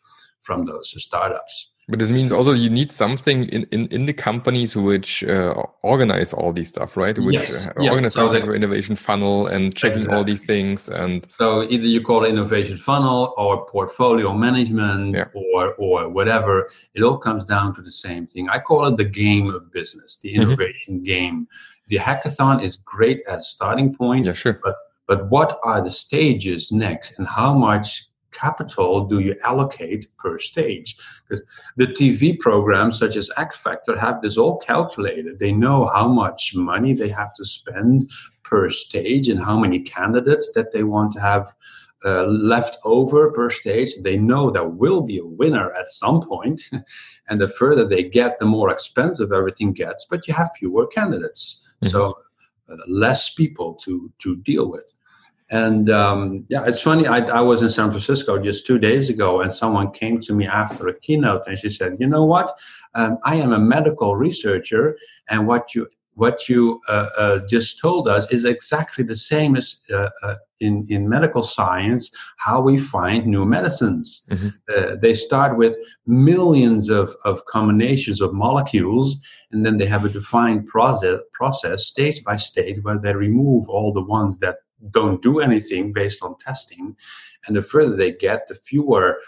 from 0.42 0.64
those 0.64 0.92
startups. 0.96 1.70
But 1.88 1.98
this 1.98 2.11
means 2.11 2.31
also 2.31 2.53
you 2.53 2.70
need 2.70 2.92
something 2.92 3.44
in, 3.48 3.64
in, 3.72 3.88
in 3.88 4.07
the 4.07 4.12
companies 4.12 4.76
which 4.76 5.24
uh, 5.24 5.55
organize 5.83 6.33
all 6.33 6.53
these 6.53 6.68
stuff, 6.68 6.96
right? 6.96 7.18
Which 7.18 7.35
Yes. 7.35 7.66
uh, 7.66 7.72
Yeah. 7.81 7.90
organize 7.90 8.14
So 8.14 8.31
for 8.40 8.55
innovation 8.55 8.94
funnel 8.94 9.48
and 9.48 9.74
checking 9.74 10.09
all 10.09 10.22
these 10.22 10.46
things. 10.46 10.88
And 10.88 11.26
So 11.38 11.64
either 11.64 11.87
you 11.87 12.00
call 12.00 12.24
it 12.24 12.29
innovation 12.29 12.76
funnel 12.76 13.35
or 13.37 13.66
portfolio 13.66 14.33
management 14.33 15.16
Yeah. 15.16 15.24
or 15.35 15.74
or 15.79 16.09
whatever. 16.09 16.70
It 16.94 17.03
all 17.03 17.18
comes 17.18 17.44
down 17.44 17.74
to 17.74 17.83
the 17.83 17.90
same 18.07 18.24
thing. 18.24 18.48
I 18.48 18.59
call 18.61 18.87
it 18.87 18.96
the 18.96 19.11
game 19.24 19.46
of 19.57 19.72
business, 19.72 20.18
the 20.22 20.31
Mhm. 20.35 20.42
innovation 20.42 21.03
game. 21.03 21.48
The 21.88 21.98
hackathon 21.98 22.62
is 22.62 22.76
great 22.76 23.20
as 23.26 23.40
a 23.40 23.48
starting 23.57 23.88
point, 24.03 24.26
yeah, 24.26 24.35
sure. 24.35 24.61
but 25.11 25.29
what 25.29 25.59
are 25.64 25.83
the 25.83 25.90
stages 25.90 26.70
next 26.70 27.18
and 27.18 27.26
how 27.26 27.53
much 27.53 28.05
capital 28.33 29.07
do 29.07 29.21
you 29.21 29.37
allocate 29.45 30.07
per 30.19 30.38
stage? 30.38 30.97
Because 31.29 31.43
the 31.77 31.87
tv 31.87 32.38
programs 32.38 32.99
such 32.99 33.16
as 33.16 33.31
x 33.37 33.57
factor 33.57 33.99
have 33.99 34.21
this 34.21 34.37
all 34.37 34.59
calculated. 34.59 35.38
They 35.38 35.53
know 35.53 35.87
how 35.87 36.09
much 36.09 36.55
money 36.55 36.93
they 36.95 37.09
have 37.09 37.35
to 37.35 37.45
spend 37.45 38.11
per 38.43 38.69
stage 38.69 39.29
and 39.29 39.43
how 39.43 39.59
many 39.59 39.81
candidates 39.81 40.51
that 40.55 40.73
they 40.73 40.83
want 40.83 41.12
to 41.12 41.21
have 41.21 41.53
uh, 42.05 42.25
left 42.25 42.79
over 42.85 43.31
per 43.31 43.51
stage. 43.51 43.90
They 44.03 44.16
know 44.16 44.51
there 44.51 44.69
will 44.69 45.03
be 45.03 45.19
a 45.19 45.27
winner 45.27 45.73
at 45.73 45.93
some 45.93 46.21
point. 46.23 46.62
And 47.29 47.40
the 47.40 47.47
further 47.47 47.87
they 47.87 48.03
get 48.03 48.40
the 48.40 48.47
more 48.47 48.71
expensive 48.71 49.31
everything 49.33 49.73
gets 49.73 50.05
but 50.11 50.27
you 50.27 50.35
have 50.35 50.51
fewer 50.59 50.87
candidates. 50.88 51.45
Mhm. 51.85 51.90
so 51.90 52.19
uh, 52.69 52.77
less 52.88 53.35
people 53.35 53.75
to 53.85 54.11
to 54.19 54.37
deal 54.37 54.69
with 54.69 54.93
and 55.51 55.91
um, 55.91 56.45
yeah, 56.49 56.65
it's 56.65 56.81
funny. 56.81 57.07
I, 57.07 57.19
I 57.19 57.41
was 57.41 57.63
in 57.63 57.71
San 57.71 57.91
Francisco 57.91 58.39
just 58.39 58.67
two 58.67 58.79
days 58.79 59.11
ago, 59.11 59.41
and 59.41 59.53
someone 59.53 59.91
came 59.91 60.21
to 60.21 60.33
me 60.33 60.47
after 60.47 60.89
a 60.89 60.99
keynote, 61.01 61.43
and 61.47 61.59
she 61.59 61.69
said, 61.69 61.97
"You 61.99 62.07
know 62.07 62.25
what? 62.25 62.57
Um, 62.95 63.19
I 63.25 63.37
am 63.37 63.53
a 63.53 63.59
medical 63.59 64.15
researcher, 64.17 64.97
and 65.29 65.47
what 65.47 65.75
you 65.75 65.89
what 66.15 66.49
you 66.49 66.81
uh, 66.89 67.09
uh, 67.19 67.39
just 67.49 67.81
told 67.81 68.07
us 68.07 68.31
is 68.31 68.45
exactly 68.45 69.03
the 69.03 69.17
same 69.17 69.57
as 69.57 69.77
uh, 69.93 70.11
uh, 70.23 70.37
in 70.61 70.87
in 70.89 71.09
medical 71.09 71.43
science. 71.43 72.13
How 72.37 72.61
we 72.61 72.79
find 72.79 73.27
new 73.27 73.45
medicines. 73.45 74.23
Mhm. 74.31 74.55
Uh, 74.73 74.97
they 75.03 75.15
start 75.15 75.57
with 75.57 75.77
millions 76.07 76.91
of 76.91 77.17
of 77.25 77.45
combinations 77.47 78.21
of 78.21 78.33
molecules, 78.33 79.17
and 79.51 79.67
then 79.67 79.79
they 79.79 79.87
have 79.87 80.05
a 80.05 80.09
defined 80.09 80.67
process 80.67 81.19
process 81.33 81.87
stage 81.87 82.23
by 82.23 82.37
stage 82.37 82.79
where 82.83 82.99
they 82.99 83.15
remove 83.15 83.69
all 83.69 83.93
the 83.93 84.05
ones 84.05 84.39
that 84.39 84.57
don't 84.90 85.23
do 85.23 85.40
anything 85.40 85.93
based 85.93 86.23
on 86.23 86.37
testing. 86.38 86.97
And 87.47 87.57
the 87.57 87.62
further 87.62 87.97
they 87.97 88.12
get, 88.12 88.49
the 88.49 88.55
fewer 88.55 89.19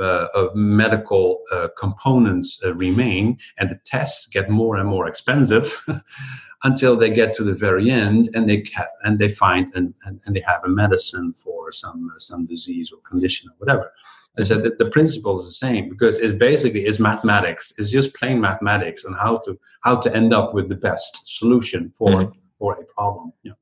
uh, 0.00 0.28
of 0.34 0.54
medical 0.54 1.42
uh, 1.52 1.68
components 1.76 2.60
uh, 2.64 2.72
remain, 2.74 3.36
and 3.58 3.68
the 3.68 3.80
tests 3.84 4.26
get 4.28 4.48
more 4.48 4.76
and 4.76 4.88
more 4.88 5.08
expensive 5.08 5.66
until 6.64 6.96
they 6.96 7.10
get 7.10 7.34
to 7.34 7.42
the 7.44 7.54
very 7.54 7.90
end, 7.90 8.30
and 8.34 8.48
they 8.48 8.62
ca- 8.62 8.86
and 9.02 9.18
they 9.18 9.28
find 9.28 9.72
and, 9.74 9.92
and, 10.04 10.20
and 10.24 10.36
they 10.36 10.40
have 10.46 10.62
a 10.64 10.68
medicine 10.68 11.32
for 11.32 11.72
some 11.72 12.10
uh, 12.14 12.18
some 12.18 12.46
disease 12.46 12.92
or 12.92 13.00
condition 13.08 13.48
or 13.50 13.54
whatever. 13.58 13.92
I 14.38 14.44
said 14.44 14.62
that 14.62 14.78
the 14.78 14.88
principle 14.90 15.40
is 15.40 15.46
the 15.48 15.54
same 15.54 15.88
because 15.88 16.18
it's 16.18 16.34
basically 16.34 16.84
it's 16.86 17.00
mathematics. 17.00 17.72
It's 17.76 17.90
just 17.90 18.14
plain 18.14 18.40
mathematics 18.40 19.04
and 19.04 19.16
how 19.16 19.38
to 19.38 19.58
how 19.82 19.96
to 19.96 20.14
end 20.14 20.32
up 20.32 20.54
with 20.54 20.68
the 20.68 20.76
best 20.76 21.36
solution 21.38 21.90
for 21.90 22.08
Mhm. 22.10 22.32
for 22.58 22.74
a 22.80 22.84
problem. 22.84 23.32
Yeah. 23.42 23.54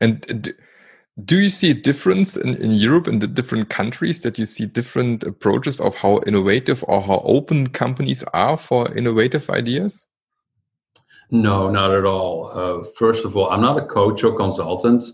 And 0.00 0.54
do 1.24 1.40
you 1.40 1.48
see 1.48 1.70
a 1.70 1.74
difference 1.74 2.36
in, 2.36 2.54
in 2.56 2.72
Europe 2.72 3.08
in 3.08 3.18
the 3.18 3.26
different 3.26 3.70
countries 3.70 4.20
that 4.20 4.38
you 4.38 4.46
see 4.46 4.66
different 4.66 5.24
approaches 5.24 5.80
of 5.80 5.94
how 5.96 6.20
innovative 6.26 6.84
or 6.86 7.02
how 7.02 7.20
open 7.24 7.68
companies 7.68 8.22
are 8.32 8.56
for 8.56 8.92
innovative 8.94 9.50
ideas? 9.50 10.06
No, 11.30 11.70
not 11.70 11.94
at 11.94 12.06
all. 12.06 12.50
Uh, 12.54 12.84
first 12.96 13.24
of 13.24 13.36
all, 13.36 13.50
I'm 13.50 13.60
not 13.60 13.78
a 13.78 13.84
coach 13.84 14.24
or 14.24 14.36
consultant. 14.36 15.04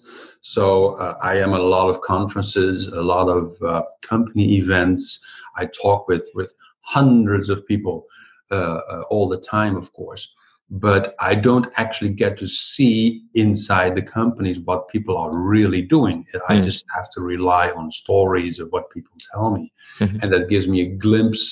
So 0.43 0.95
uh, 0.97 1.17
I 1.23 1.39
am 1.39 1.55
a 1.55 1.59
lot 1.59 1.89
of 1.89 2.03
conferences, 2.03 2.87
a 2.89 3.01
lot 3.01 3.29
of 3.29 3.61
uh, 3.63 3.83
company 4.03 4.57
events. 4.59 5.25
I 5.57 5.67
talk 5.67 6.07
with, 6.07 6.29
with 6.35 6.53
hundreds 6.81 7.49
of 7.49 7.67
people 7.67 8.07
uh, 8.51 8.55
uh, 8.55 9.03
all 9.09 9.29
the 9.29 9.39
time, 9.39 9.75
of 9.75 9.93
course. 9.95 10.35
But 10.81 11.15
I 11.21 11.37
don't 11.37 11.69
actually 11.77 12.11
get 12.11 12.37
to 12.39 12.49
see 12.49 13.23
inside 13.35 13.95
the 13.95 14.03
companies 14.03 14.59
what 14.59 14.89
people 14.89 15.17
are 15.17 15.31
really 15.55 15.83
doing. 15.83 16.27
I 16.49 16.57
Mm. 16.57 16.65
just 16.65 16.85
have 16.97 17.09
to 17.11 17.21
rely 17.21 17.71
on 17.71 17.91
stories 17.93 18.59
of 18.59 18.67
what 18.73 18.91
people 18.91 19.17
tell 19.33 19.51
me. 19.57 19.73
Mhm. 20.01 20.21
And 20.21 20.33
that 20.33 20.49
gives 20.49 20.67
me 20.67 20.81
a 20.83 20.91
glimpse 21.05 21.45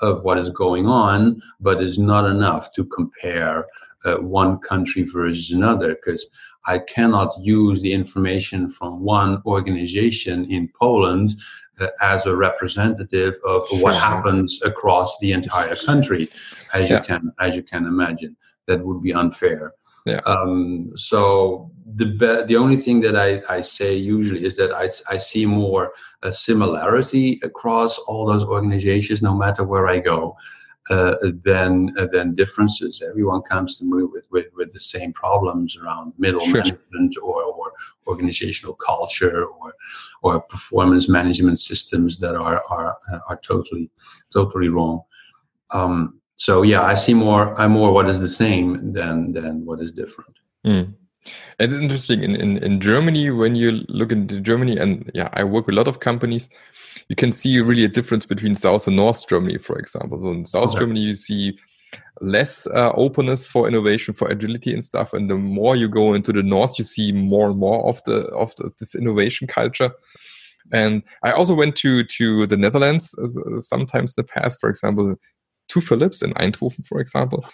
of 0.00 0.24
what 0.24 0.38
is 0.38 0.50
going 0.50 0.86
on, 0.86 1.40
but 1.60 1.82
is 1.82 1.98
not 1.98 2.24
enough 2.36 2.72
to 2.72 2.82
compare 2.84 3.66
uh, 4.04 4.16
one 4.16 4.58
country 4.58 5.02
versus 5.04 5.52
another 5.52 5.94
because 5.94 6.26
I 6.66 6.78
cannot 6.78 7.30
use 7.40 7.80
the 7.82 7.92
information 7.92 8.68
from 8.68 8.92
one 9.00 9.40
organization 9.46 10.44
in 10.56 10.68
Poland 10.80 11.28
uh, 11.80 11.86
as 12.00 12.26
a 12.26 12.34
representative 12.34 13.34
of 13.44 13.62
what 13.82 13.94
happens 13.94 14.60
across 14.64 15.10
the 15.20 15.30
entire 15.32 15.76
country, 15.76 16.28
as 16.74 16.90
Yeah. 16.90 16.96
you 16.96 17.02
can 17.08 17.22
as 17.38 17.54
you 17.54 17.62
can 17.62 17.86
imagine. 17.86 18.34
That 18.68 18.84
would 18.84 19.02
be 19.02 19.12
unfair. 19.12 19.72
Yeah. 20.06 20.20
Um, 20.26 20.92
so 20.96 21.70
the 21.94 22.06
be- 22.06 22.44
the 22.46 22.56
only 22.56 22.76
thing 22.76 23.00
that 23.02 23.16
I, 23.16 23.40
I 23.48 23.60
say 23.60 23.94
usually 23.94 24.44
is 24.44 24.56
that 24.56 24.72
I, 24.72 24.88
I 25.12 25.16
see 25.16 25.46
more 25.46 25.92
a 26.22 26.32
similarity 26.32 27.40
across 27.42 27.98
all 27.98 28.26
those 28.26 28.44
organizations, 28.44 29.22
no 29.22 29.34
matter 29.34 29.64
where 29.64 29.86
I 29.88 29.98
go, 29.98 30.36
uh, 30.90 31.14
than 31.44 31.94
uh, 31.98 32.06
than 32.06 32.34
differences. 32.34 33.02
Everyone 33.08 33.42
comes 33.42 33.78
to 33.78 33.84
me 33.84 34.04
with, 34.04 34.24
with, 34.30 34.46
with 34.56 34.72
the 34.72 34.80
same 34.80 35.12
problems 35.12 35.76
around 35.76 36.12
middle 36.18 36.40
Sure. 36.40 36.54
management 36.54 37.16
or, 37.22 37.42
or 37.42 37.72
organizational 38.06 38.74
culture 38.74 39.44
or 39.46 39.74
or 40.22 40.40
performance 40.40 41.08
management 41.08 41.58
systems 41.58 42.18
that 42.18 42.34
are 42.34 42.62
are 42.70 42.96
are 43.28 43.36
totally 43.42 43.90
totally 44.32 44.68
wrong. 44.68 45.02
Um, 45.70 46.20
so 46.36 46.62
yeah, 46.62 46.82
I 46.82 46.94
see 46.94 47.14
more 47.14 47.58
I 47.60 47.68
more 47.68 47.92
what 47.92 48.08
is 48.08 48.20
the 48.20 48.28
same 48.28 48.92
than 48.92 49.32
than 49.32 49.64
what 49.64 49.80
is 49.80 49.92
different. 49.92 50.34
Mm. 50.66 50.94
It's 51.60 51.72
interesting 51.72 52.22
in, 52.22 52.34
in, 52.34 52.56
in 52.58 52.80
Germany 52.80 53.30
when 53.30 53.54
you 53.54 53.84
look 53.88 54.10
into 54.10 54.40
Germany 54.40 54.76
and 54.76 55.08
yeah, 55.14 55.28
I 55.34 55.44
work 55.44 55.66
with 55.66 55.74
a 55.74 55.76
lot 55.76 55.86
of 55.86 56.00
companies. 56.00 56.48
You 57.08 57.14
can 57.16 57.30
see 57.30 57.60
really 57.60 57.84
a 57.84 57.88
difference 57.88 58.26
between 58.26 58.54
South 58.54 58.86
and 58.88 58.96
North 58.96 59.28
Germany, 59.28 59.58
for 59.58 59.78
example. 59.78 60.18
So 60.20 60.30
in 60.30 60.44
South 60.44 60.70
Okay. 60.70 60.80
Germany, 60.80 61.00
you 61.00 61.14
see 61.14 61.58
less 62.20 62.66
uh, 62.68 62.90
openness 62.94 63.46
for 63.46 63.68
innovation, 63.68 64.14
for 64.14 64.28
agility 64.28 64.72
and 64.72 64.84
stuff. 64.84 65.12
And 65.12 65.30
the 65.30 65.36
more 65.36 65.76
you 65.76 65.88
go 65.88 66.14
into 66.14 66.32
the 66.32 66.42
North, 66.42 66.78
you 66.78 66.84
see 66.84 67.12
more 67.12 67.50
and 67.50 67.58
more 67.58 67.86
of 67.88 68.02
the 68.04 68.26
of 68.28 68.54
the, 68.56 68.70
this 68.78 68.94
innovation 68.94 69.46
culture. 69.46 69.90
And 70.72 71.02
I 71.22 71.32
also 71.32 71.54
went 71.54 71.76
to 71.76 72.02
to 72.04 72.46
the 72.46 72.56
Netherlands 72.56 73.14
uh, 73.18 73.60
sometimes 73.60 74.14
in 74.16 74.24
the 74.24 74.24
past, 74.24 74.58
for 74.60 74.70
example, 74.70 75.16
to 75.72 75.80
Philips 75.80 76.22
in 76.22 76.32
Eindhoven, 76.34 76.84
for 76.86 77.00
example. 77.00 77.44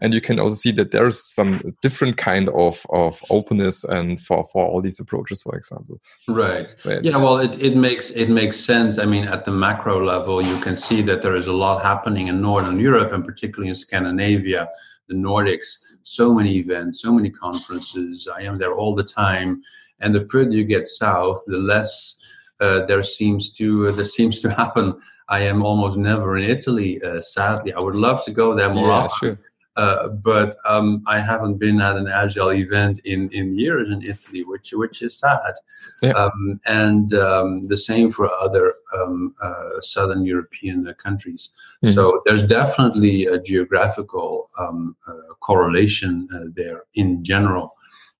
And 0.00 0.14
you 0.14 0.20
can 0.20 0.38
also 0.40 0.54
see 0.56 0.72
that 0.72 0.90
there's 0.92 1.22
some 1.22 1.60
different 1.82 2.16
kind 2.16 2.48
of, 2.50 2.84
of 2.90 3.20
openness 3.30 3.84
and 3.84 4.20
for, 4.20 4.46
for 4.52 4.64
all 4.66 4.80
these 4.80 5.00
approaches, 5.00 5.42
for 5.42 5.54
example. 5.56 6.00
Right. 6.28 6.74
But- 6.84 7.04
Yeah, 7.04 7.16
well, 7.16 7.38
it, 7.38 7.60
it 7.60 7.76
makes 7.76 8.10
it 8.12 8.28
makes 8.30 8.56
sense. 8.58 8.98
I 8.98 9.06
mean, 9.06 9.24
at 9.28 9.44
the 9.44 9.52
macro 9.52 10.04
level, 10.04 10.44
you 10.44 10.58
can 10.60 10.76
see 10.76 11.02
that 11.02 11.22
there 11.22 11.36
is 11.36 11.46
a 11.48 11.52
lot 11.52 11.82
happening 11.82 12.28
in 12.28 12.40
Northern 12.40 12.78
Europe 12.78 13.12
and 13.12 13.24
particularly 13.24 13.68
in 13.68 13.74
Scandinavia, 13.74 14.68
the 15.08 15.14
Nordics. 15.14 15.68
So 16.02 16.34
many 16.34 16.56
events, 16.56 17.02
so 17.02 17.12
many 17.12 17.30
conferences. 17.30 18.28
I 18.38 18.42
am 18.42 18.56
there 18.58 18.74
all 18.74 18.94
the 18.94 19.04
time. 19.04 19.62
And 20.00 20.14
the 20.14 20.26
further 20.28 20.56
you 20.56 20.64
get 20.64 20.86
south, 20.88 21.42
the 21.46 21.58
less 21.58 22.16
uh, 22.60 22.84
there 22.86 23.02
seems 23.02 23.50
to 23.58 23.88
uh, 23.88 23.92
there 23.92 24.04
seems 24.04 24.40
to 24.40 24.50
happen. 24.62 24.94
I 25.28 25.40
am 25.40 25.62
almost 25.62 25.96
never 25.96 26.36
in 26.36 26.48
Italy. 26.48 27.02
Uh, 27.02 27.20
sadly, 27.20 27.72
I 27.72 27.80
would 27.80 27.94
love 27.94 28.24
to 28.24 28.32
go 28.32 28.54
there 28.54 28.72
more 28.72 28.88
yeah, 28.88 28.94
often. 28.94 29.18
sure. 29.18 29.38
Uh, 29.76 30.08
but 30.08 30.54
um, 30.68 31.02
I 31.06 31.18
haven't 31.18 31.58
been 31.58 31.80
at 31.80 31.96
an 31.96 32.06
agile 32.06 32.52
event 32.52 33.00
in, 33.04 33.28
in 33.32 33.58
years 33.58 33.90
in 33.90 34.02
Italy, 34.02 34.44
which 34.44 34.72
which 34.72 35.02
is 35.02 35.18
sad. 35.18 35.54
Yeah. 36.00 36.10
Um, 36.10 36.60
and 36.66 37.12
um, 37.14 37.64
the 37.64 37.76
same 37.76 38.12
for 38.12 38.30
other 38.32 38.74
um, 38.96 39.34
uh, 39.42 39.80
southern 39.80 40.24
European 40.24 40.86
uh, 40.86 40.94
countries. 40.94 41.50
Mhm. 41.84 41.92
So 41.92 42.22
there's 42.24 42.44
definitely 42.44 43.26
a 43.26 43.40
geographical 43.40 44.48
um, 44.60 44.94
uh, 45.08 45.34
correlation 45.40 46.28
uh, 46.32 46.44
there 46.54 46.84
in 46.94 47.24
general. 47.24 47.74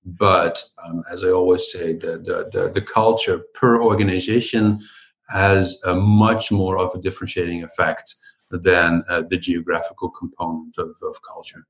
But 0.05 0.61
um, 0.85 1.03
as 1.11 1.23
I 1.23 1.29
always 1.29 1.71
say, 1.71 1.93
the, 1.93 2.17
the, 2.17 2.49
the, 2.51 2.69
the 2.69 2.81
culture 2.81 3.39
per 3.53 3.81
organization 3.81 4.81
has 5.27 5.77
a 5.85 5.93
much 5.95 6.51
more 6.51 6.77
of 6.77 6.93
a 6.93 6.99
differentiating 6.99 7.63
effect 7.63 8.15
than 8.51 9.03
uh, 9.09 9.23
the 9.29 9.37
geographical 9.37 10.09
component 10.09 10.77
of, 10.77 10.95
of 11.03 11.15
culture. 11.21 11.65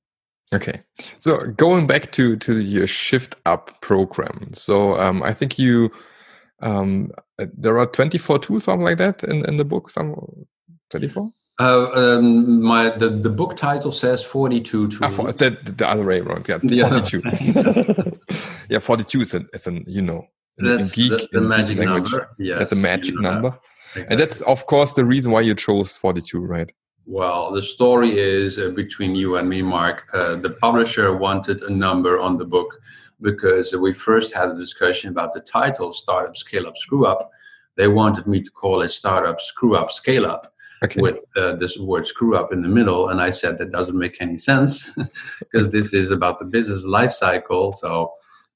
Okay, 0.54 0.82
so 1.18 1.38
going 1.58 1.88
back 1.88 2.12
to 2.12 2.36
to 2.38 2.60
your 2.60 2.88
shift 2.88 3.36
up 3.46 3.82
program, 3.82 4.54
so 4.54 5.00
um, 5.00 5.24
I 5.24 5.34
think 5.34 5.58
you 5.58 5.92
um, 6.62 7.12
uh, 7.40 7.48
there 7.58 7.80
are 7.80 7.88
twenty 7.88 8.20
four 8.20 8.38
tools, 8.38 8.66
something 8.66 8.86
like 8.86 9.00
that, 9.00 9.24
in 9.24 9.44
in 9.46 9.58
the 9.58 9.66
book. 9.66 9.90
Some 9.90 10.16
twenty 10.92 11.08
four. 11.08 11.32
Uh, 11.58 11.90
um, 11.94 12.62
my 12.62 12.90
the, 12.98 13.10
the 13.10 13.30
book 13.30 13.56
title 13.56 13.92
says 13.92 14.22
42 14.26 14.90
tools. 14.90 15.00
Ah, 15.02 15.08
for, 15.08 15.32
that 15.32 15.78
the 15.78 15.88
other 15.88 16.04
way 16.04 16.20
around. 16.20 16.50
Yeah, 16.50 16.58
The 16.62 16.84
other 16.84 17.00
forty 17.00 17.22
two. 17.22 18.20
yeah, 18.70 18.80
forty 18.80 19.06
two 19.06 19.22
is 19.22 19.34
an, 19.34 19.48
is 19.54 19.66
an 19.66 19.84
you 19.88 20.02
know 20.02 20.28
That's 20.58 20.92
geek 20.94 21.10
the, 21.12 21.28
the 21.32 21.40
geek 21.42 21.50
magic 21.50 21.78
language. 21.80 22.12
number. 22.12 22.30
Yes, 22.40 22.60
That's 22.60 22.72
a 22.74 22.76
magic 22.78 23.16
number, 23.20 23.58
Exactly. 23.96 24.06
and 24.14 24.20
that's 24.20 24.42
of 24.42 24.66
course 24.66 24.94
the 24.94 25.06
reason 25.06 25.32
why 25.32 25.42
you 25.42 25.56
chose 25.56 25.98
forty 25.98 26.22
two, 26.22 26.40
right? 26.42 26.72
Well, 27.08 27.52
the 27.52 27.62
story 27.62 28.18
is 28.18 28.58
uh, 28.58 28.70
between 28.70 29.16
you 29.16 29.36
and 29.38 29.48
me, 29.48 29.62
Marc. 29.62 30.10
Uh, 30.14 30.36
the 30.36 30.50
publisher 30.52 31.16
wanted 31.16 31.62
a 31.62 31.70
number 31.70 32.20
on 32.20 32.38
the 32.38 32.46
book 32.46 32.80
because 33.22 33.76
we 33.76 33.94
first 33.94 34.34
had 34.34 34.50
a 34.50 34.56
discussion 34.58 35.10
about 35.12 35.34
the 35.34 35.42
title 35.42 35.94
Startup, 35.94 36.36
Scale 36.36 36.66
Up, 36.68 36.76
Screw 36.78 37.06
Up. 37.06 37.30
They 37.78 37.88
wanted 37.88 38.26
me 38.26 38.42
to 38.42 38.50
call 38.52 38.82
it 38.82 38.90
Startup, 38.90 39.40
Screw 39.40 39.76
Up, 39.76 39.92
Scale 39.92 40.26
Up 40.26 40.52
Okay. 40.84 41.00
with 41.02 41.20
uh, 41.38 41.56
this 41.56 41.78
word 41.78 42.06
screw 42.06 42.36
up 42.36 42.52
in 42.52 42.62
the 42.62 42.68
middle. 42.68 43.08
And 43.10 43.22
I 43.22 43.30
said 43.32 43.58
that 43.58 43.72
doesn't 43.72 43.98
make 43.98 44.18
any 44.22 44.36
sense 44.36 44.92
because 45.40 45.70
this 45.70 45.94
is 45.94 46.12
about 46.12 46.38
the 46.38 46.46
business 46.46 46.86
life 46.86 47.14
cycle. 47.14 47.72
So 47.72 48.12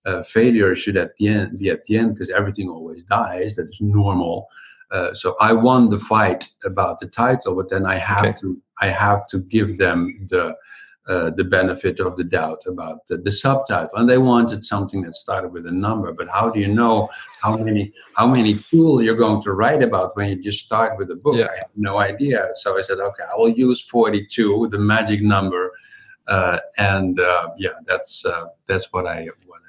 uh, 0.05 0.21
failure 0.23 0.75
should 0.75 0.97
at 0.97 1.15
the 1.17 1.27
end 1.27 1.59
be 1.59 1.69
at 1.69 1.83
the 1.85 1.97
end 1.97 2.13
because 2.13 2.29
everything 2.29 2.69
always 2.69 3.03
dies. 3.03 3.55
That 3.55 3.69
is 3.69 3.81
normal. 3.81 4.47
Uh, 4.91 5.13
so 5.13 5.35
I 5.39 5.53
won 5.53 5.89
the 5.89 5.99
fight 5.99 6.47
about 6.65 6.99
the 6.99 7.07
title, 7.07 7.55
but 7.55 7.69
then 7.69 7.85
I 7.85 7.95
have 7.95 8.25
Okay. 8.25 8.37
to 8.41 8.61
I 8.81 8.87
have 8.87 9.27
to 9.27 9.39
give 9.39 9.77
them 9.77 10.27
the 10.29 10.55
uh, 11.07 11.31
the 11.31 11.43
benefit 11.43 11.99
of 11.99 12.15
the 12.15 12.23
doubt 12.23 12.61
about 12.67 13.05
the, 13.07 13.17
the 13.17 13.31
subtitle, 13.31 13.97
and 13.97 14.07
they 14.07 14.19
wanted 14.19 14.63
something 14.63 15.01
that 15.01 15.15
started 15.15 15.51
with 15.51 15.65
a 15.65 15.71
number. 15.71 16.13
But 16.13 16.29
how 16.29 16.49
do 16.51 16.59
you 16.59 16.67
know 16.67 17.09
how 17.41 17.57
many 17.57 17.93
how 18.15 18.27
many 18.27 18.59
tools 18.69 19.03
you're 19.03 19.15
going 19.15 19.41
to 19.41 19.53
write 19.53 19.81
about 19.81 20.15
when 20.15 20.29
you 20.29 20.41
just 20.41 20.65
start 20.65 20.97
with 20.99 21.09
a 21.11 21.15
book? 21.15 21.35
Yeah. 21.37 21.47
I 21.53 21.57
have 21.57 21.71
no 21.75 21.97
idea. 21.99 22.49
So 22.53 22.77
I 22.77 22.81
said, 22.81 22.99
okay, 22.99 23.23
I 23.31 23.35
will 23.37 23.49
use 23.49 23.81
42, 23.81 24.69
the 24.71 24.77
magic 24.77 25.21
number, 25.21 25.71
uh, 26.27 26.59
and 26.77 27.19
uh, 27.19 27.49
yeah, 27.57 27.77
that's 27.87 28.23
uh, 28.25 28.45
that's 28.67 28.93
what 28.93 29.05
I 29.07 29.27
what 29.47 29.61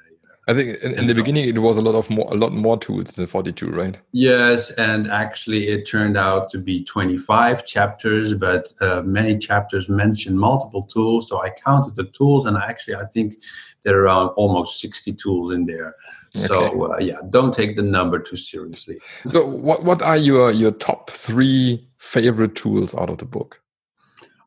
I 0.51 0.53
think 0.53 0.83
in, 0.83 0.91
in 0.99 1.07
the 1.07 1.15
beginning 1.15 1.47
it 1.47 1.59
was 1.59 1.77
a 1.77 1.81
lot 1.81 1.95
of 1.95 2.09
more 2.09 2.27
a 2.29 2.35
lot 2.35 2.51
more 2.51 2.77
tools 2.77 3.11
than 3.11 3.25
forty 3.25 3.53
two, 3.53 3.69
right? 3.69 3.97
Yes, 4.11 4.71
and 4.71 5.09
actually, 5.09 5.69
it 5.69 5.87
turned 5.87 6.17
out 6.17 6.49
to 6.49 6.57
be 6.57 6.83
25 6.83 7.65
chapters, 7.65 8.33
but 8.33 8.73
uh, 8.81 9.01
many 9.05 9.37
chapters 9.37 9.87
mention 9.87 10.37
multiple 10.37 10.83
tools. 10.83 11.29
So 11.29 11.41
I 11.41 11.51
counted 11.51 11.95
the 11.95 12.03
tools, 12.11 12.45
and 12.45 12.57
actually, 12.57 12.95
I 12.95 13.05
think 13.05 13.35
there 13.83 13.95
are 13.95 14.03
around 14.03 14.27
almost 14.29 14.81
60 14.81 15.13
tools 15.13 15.53
in 15.53 15.63
there. 15.63 15.95
So 16.31 16.91
uh, 16.91 16.97
yeah, 16.99 17.19
don't 17.29 17.53
take 17.53 17.77
the 17.77 17.81
number 17.81 18.19
too 18.19 18.37
seriously. 18.37 18.99
So 19.27 19.45
what 19.47 19.83
what 19.83 20.01
are 20.01 20.17
your 20.17 20.51
your 20.51 20.71
top 20.71 21.09
three 21.11 21.87
favorite 21.97 22.55
tools 22.55 22.93
out 22.95 23.09
of 23.09 23.19
the 23.19 23.25
book? 23.25 23.61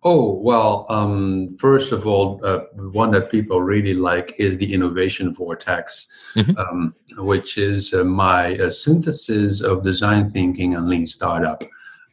Oh, 0.07 0.35
well, 0.35 0.85
um, 0.91 1.57
first 1.59 1.91
of 1.91 2.07
all, 2.07 2.39
uh, 2.45 2.61
one 2.93 3.11
that 3.13 3.31
people 3.31 3.63
really 3.63 3.95
like 3.95 4.35
is 4.39 4.59
the 4.59 4.71
Innovation 4.71 5.35
Vortex, 5.35 6.09
Mhm. 6.37 6.59
um, 6.59 6.95
which 7.17 7.57
is 7.57 7.95
uh, 7.95 8.05
my 8.05 8.59
uh, 8.59 8.69
synthesis 8.69 9.63
of 9.63 9.83
design 9.83 10.29
thinking 10.29 10.75
and 10.75 10.89
lean 10.91 11.07
startup, 11.07 11.65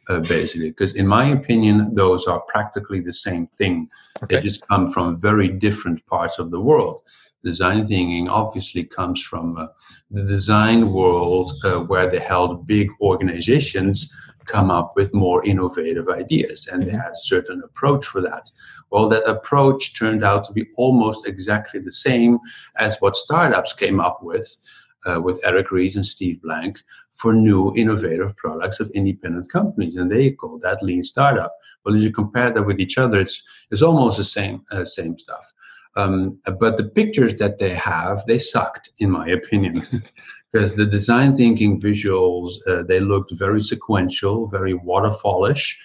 uh, 0.08 0.20
basically. 0.20 0.70
Because, 0.70 0.94
in 0.94 1.06
my 1.06 1.26
opinion, 1.38 1.94
those 1.94 2.26
are 2.26 2.40
practically 2.48 3.00
the 3.00 3.12
same 3.12 3.46
thing. 3.58 3.90
They 4.28 4.40
just 4.40 4.66
come 4.68 4.90
from 4.90 5.20
very 5.20 5.48
different 5.48 6.04
parts 6.06 6.38
of 6.38 6.50
the 6.50 6.60
world. 6.60 7.02
Design 7.44 7.84
thinking 7.84 8.28
obviously 8.28 8.84
comes 8.84 9.20
from 9.20 9.58
uh, 9.58 9.66
the 10.10 10.22
design 10.22 10.92
world 10.92 11.52
uh, 11.64 11.80
where 11.80 12.08
they 12.08 12.20
held 12.20 12.66
big 12.66 12.88
organizations 13.00 14.14
come 14.46 14.70
up 14.70 14.92
with 14.96 15.14
more 15.14 15.44
innovative 15.44 16.08
ideas 16.08 16.68
and 16.70 16.82
they 16.82 16.92
Mhm. 16.92 17.02
had 17.02 17.12
a 17.12 17.22
certain 17.22 17.62
approach 17.64 18.04
for 18.06 18.20
that. 18.20 18.50
Well, 18.90 19.08
that 19.08 19.24
approach 19.28 19.98
turned 19.98 20.22
out 20.24 20.44
to 20.44 20.52
be 20.52 20.66
almost 20.76 21.26
exactly 21.26 21.80
the 21.80 21.92
same 21.92 22.38
as 22.76 22.96
what 23.00 23.16
startups 23.16 23.72
came 23.72 24.00
up 24.00 24.22
with. 24.22 24.56
Uh, 25.04 25.20
with 25.20 25.40
Eric 25.42 25.72
Ries 25.72 25.96
and 25.96 26.06
Steve 26.06 26.40
Blank 26.42 26.78
for 27.12 27.32
new 27.32 27.74
innovative 27.74 28.36
products 28.36 28.78
of 28.78 28.88
independent 28.94 29.50
companies, 29.50 29.96
and 29.96 30.08
they 30.08 30.30
call 30.30 30.60
that 30.60 30.80
lean 30.80 31.02
startup. 31.02 31.52
Well, 31.84 31.96
if 31.96 32.02
you 32.02 32.12
compare 32.12 32.52
that 32.52 32.62
with 32.62 32.78
each 32.78 32.98
other, 32.98 33.18
it's 33.18 33.42
it's 33.72 33.82
almost 33.82 34.18
the 34.18 34.22
same 34.22 34.62
uh, 34.70 34.84
same 34.84 35.18
stuff. 35.18 35.52
Um, 35.96 36.38
but 36.60 36.76
the 36.76 36.84
pictures 36.84 37.34
that 37.36 37.58
they 37.58 37.74
have, 37.74 38.24
they 38.26 38.38
sucked, 38.38 38.90
in 39.00 39.10
my 39.10 39.26
opinion, 39.26 39.84
because 40.52 40.74
the 40.74 40.86
design 40.86 41.34
thinking 41.34 41.80
visuals 41.80 42.54
uh, 42.66 42.82
they 42.82 43.00
looked 43.00 43.32
very 43.32 43.62
sequential, 43.62 44.46
very 44.48 44.74
waterfallish, 44.74 45.78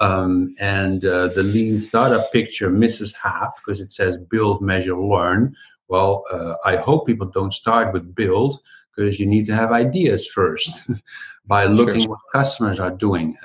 um, 0.00 0.54
and 0.58 1.04
uh, 1.04 1.28
the 1.28 1.42
lean 1.42 1.80
startup 1.80 2.30
picture 2.32 2.70
misses 2.70 3.14
half 3.14 3.54
because 3.56 3.80
it 3.80 3.92
says 3.92 4.18
build, 4.18 4.60
measure, 4.62 4.96
learn. 4.96 5.54
Well, 5.88 6.24
uh, 6.32 6.54
I 6.64 6.76
hope 6.76 7.06
people 7.06 7.26
don't 7.26 7.52
start 7.52 7.92
with 7.92 8.14
build 8.14 8.60
because 8.94 9.18
you 9.18 9.26
need 9.26 9.44
to 9.44 9.54
have 9.54 9.72
ideas 9.72 10.26
first 10.26 10.82
by 11.46 11.64
looking 11.64 12.08
what 12.08 12.20
customers 12.32 12.78
are 12.80 12.90
doing. 12.90 13.36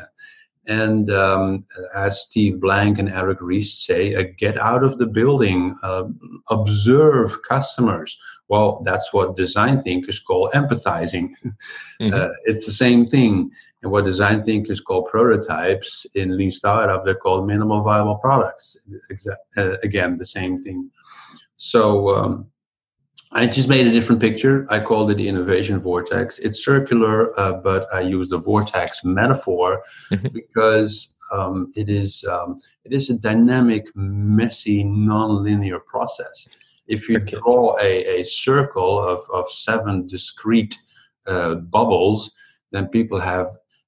And 0.68 1.12
um, 1.12 1.66
as 1.96 2.22
Steve 2.22 2.60
Blank 2.60 2.98
and 3.00 3.10
Eric 3.10 3.38
Ries 3.42 3.74
say, 3.86 4.16
uh, 4.16 4.24
get 4.38 4.58
out 4.58 4.84
of 4.84 4.98
the 4.98 5.06
building, 5.06 5.78
uh, 5.84 6.06
observe 6.50 7.42
customers. 7.44 8.18
Well, 8.48 8.82
that's 8.84 9.14
what 9.14 9.36
design 9.36 9.80
thinkers 9.80 10.20
call 10.20 10.50
empathizing. 10.54 11.30
Mhm. 12.02 12.14
Uh, 12.14 12.30
it's 12.44 12.66
the 12.66 12.74
same 12.74 13.06
thing. 13.06 13.50
And 13.82 13.90
what 13.92 14.04
design 14.04 14.42
thinkers 14.42 14.82
call 14.82 15.04
prototypes 15.04 16.06
in 16.16 16.36
Lean 16.36 16.52
Startup, 16.52 17.06
they're 17.06 17.16
called 17.16 17.48
minimal 17.48 17.82
viable 17.84 18.16
products. 18.16 18.76
Exa- 19.10 19.38
uh, 19.56 19.78
again, 19.82 20.18
the 20.18 20.26
same 20.26 20.62
thing. 20.62 20.92
So 21.56 22.10
um, 22.14 22.48
I 23.36 23.46
just 23.48 23.68
made 23.68 23.86
a 23.86 23.92
different 23.92 24.22
picture. 24.22 24.66
I 24.70 24.80
called 24.80 25.12
it 25.12 25.18
the 25.18 25.28
innovation 25.28 25.78
vortex. 25.82 26.40
It's 26.40 26.64
circular, 26.64 27.38
uh, 27.38 27.54
but 27.70 27.86
I 27.94 28.00
use 28.00 28.30
the 28.30 28.38
vortex 28.40 29.04
metaphor 29.04 29.84
Mhm. 30.12 30.32
because 30.32 31.14
um, 31.34 31.74
it 31.76 31.90
is 31.90 32.24
um, 32.34 32.58
it 32.86 32.94
is 32.94 33.10
a 33.10 33.20
dynamic, 33.20 33.84
messy, 33.96 34.84
non-linear 34.86 35.80
process. 35.94 36.48
If 36.88 37.10
you 37.10 37.18
Okay. 37.18 37.36
draw 37.38 37.78
a, 37.82 38.22
a 38.22 38.24
circle 38.24 38.94
of, 39.04 39.20
of 39.34 39.52
seven 39.52 40.08
discrete 40.08 40.76
uh, 41.28 41.56
bubbles, 41.56 42.32
then 42.72 42.88
people 42.88 43.20
have 43.20 43.48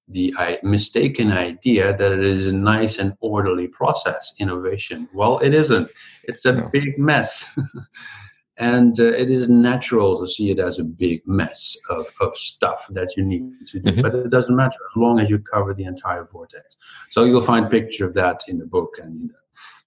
the 0.10 0.34
I, 0.38 0.60
mistaken 0.64 1.32
idea 1.32 1.96
that 1.96 2.12
it 2.12 2.26
is 2.38 2.48
a 2.48 2.54
nice 2.74 2.98
and 2.98 3.14
orderly 3.22 3.68
process, 3.68 4.34
innovation. 4.40 5.08
Well, 5.14 5.38
it 5.40 5.54
isn't. 5.54 5.90
It's 6.30 6.46
a 6.46 6.54
No. 6.54 6.70
big 6.74 6.98
mess. 6.98 7.32
and 8.58 9.00
uh, 9.00 9.04
it 9.04 9.30
is 9.30 9.48
natural 9.50 10.20
to 10.20 10.28
see 10.28 10.50
it 10.50 10.60
as 10.60 10.80
a 10.80 10.84
big 10.84 11.22
mess 11.28 11.78
of, 11.90 12.08
of 12.22 12.36
stuff 12.36 12.88
that 12.92 13.16
you 13.16 13.24
need 13.24 13.68
to 13.68 13.80
do. 13.80 13.92
Mhm. 13.92 14.02
But 14.02 14.16
it 14.16 14.30
doesn't 14.30 14.56
matter 14.56 14.80
as 14.92 14.96
long 14.96 15.20
as 15.20 15.30
you 15.30 15.40
cover 15.40 15.74
the 15.74 15.84
entire 15.86 16.26
vortex. 16.26 16.78
So 17.12 17.26
you'll 17.26 17.42
find 17.42 17.70
picture 17.70 18.06
of 18.06 18.14
that 18.16 18.42
in 18.48 18.58
the 18.58 18.66
book 18.66 18.98
and 19.02 19.12
in 19.12 19.28
the, 19.28 19.34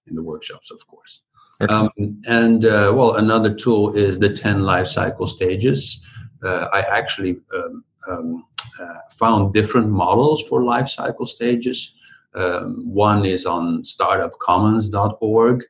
in 0.07 0.15
the 0.15 0.23
workshops, 0.23 0.71
of 0.71 0.85
course. 0.87 1.21
Okay. 1.61 1.73
Um, 1.73 1.89
and 2.25 2.65
uh, 2.65 2.93
well, 2.95 3.15
another 3.15 3.53
tool 3.53 3.93
is 3.95 4.17
the 4.17 4.29
10 4.29 4.63
life 4.63 4.87
cycle 4.87 5.27
stages. 5.27 6.03
Uh, 6.43 6.67
I 6.73 6.79
actually 6.81 7.39
um, 7.53 7.83
um, 8.09 8.45
uh, 8.81 8.99
found 9.11 9.53
different 9.53 9.89
models 9.89 10.43
for 10.47 10.63
life 10.63 10.87
cycle 10.87 11.25
stages. 11.25 11.93
Um, 12.33 12.85
one 12.87 13.25
is 13.25 13.45
on 13.45 13.83
startupcommons.org. 13.83 15.63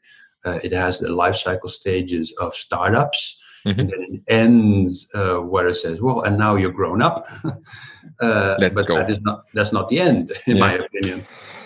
Uh, 0.45 0.59
it 0.63 0.71
has 0.71 0.99
the 0.99 1.09
life 1.09 1.35
cycle 1.35 1.69
stages 1.69 2.33
of 2.39 2.55
startups. 2.55 3.39
mm-hmm. 3.65 3.79
and 3.79 3.89
then 3.89 4.05
it 4.09 4.21
ends 4.27 5.09
uh, 5.13 5.35
where 5.35 5.67
it 5.67 5.75
says, 5.75 6.01
"Well, 6.01 6.21
and 6.21 6.37
now 6.37 6.55
you're 6.55 6.71
grown 6.71 7.01
up." 7.01 7.27
uh, 8.21 8.55
Let's 8.59 8.75
but 8.75 8.87
go. 8.87 8.95
That 8.95 9.09
is 9.11 9.21
not 9.21 9.45
that's 9.53 9.71
not 9.71 9.87
the 9.89 9.99
end, 9.99 10.31
in 10.47 10.57
yeah. 10.57 10.65
my 10.65 10.73
opinion. 10.73 11.25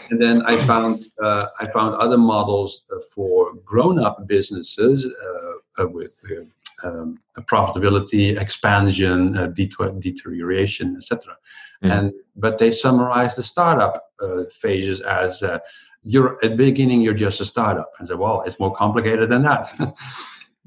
And 0.09 0.21
then 0.21 0.41
I 0.45 0.57
found 0.57 1.03
uh, 1.21 1.45
I 1.59 1.71
found 1.71 1.95
other 1.95 2.17
models 2.17 2.83
uh, 2.91 2.97
for 3.13 3.53
grown-up 3.63 4.27
businesses 4.27 5.07
uh, 5.79 5.87
with 5.87 6.23
um, 6.83 7.17
profitability, 7.41 8.39
expansion, 8.39 9.53
deterioration, 9.53 10.95
etc. 10.97 11.37
Mm. 11.83 11.91
And 11.91 12.13
but 12.35 12.57
they 12.57 12.71
summarize 12.71 13.35
the 13.35 13.43
startup 13.43 14.11
phases 14.51 15.01
as 15.01 15.41
you're 16.05 16.35
at 16.43 16.51
the 16.51 16.55
beginning 16.55 17.01
you're 17.01 17.13
just 17.13 17.41
a 17.41 17.45
startup. 17.45 17.91
And 17.99 18.07
say 18.07 18.15
well 18.15 18.43
it's 18.45 18.59
more 18.59 18.73
complicated 18.73 19.29
than 19.29 19.43
that. 19.43 19.67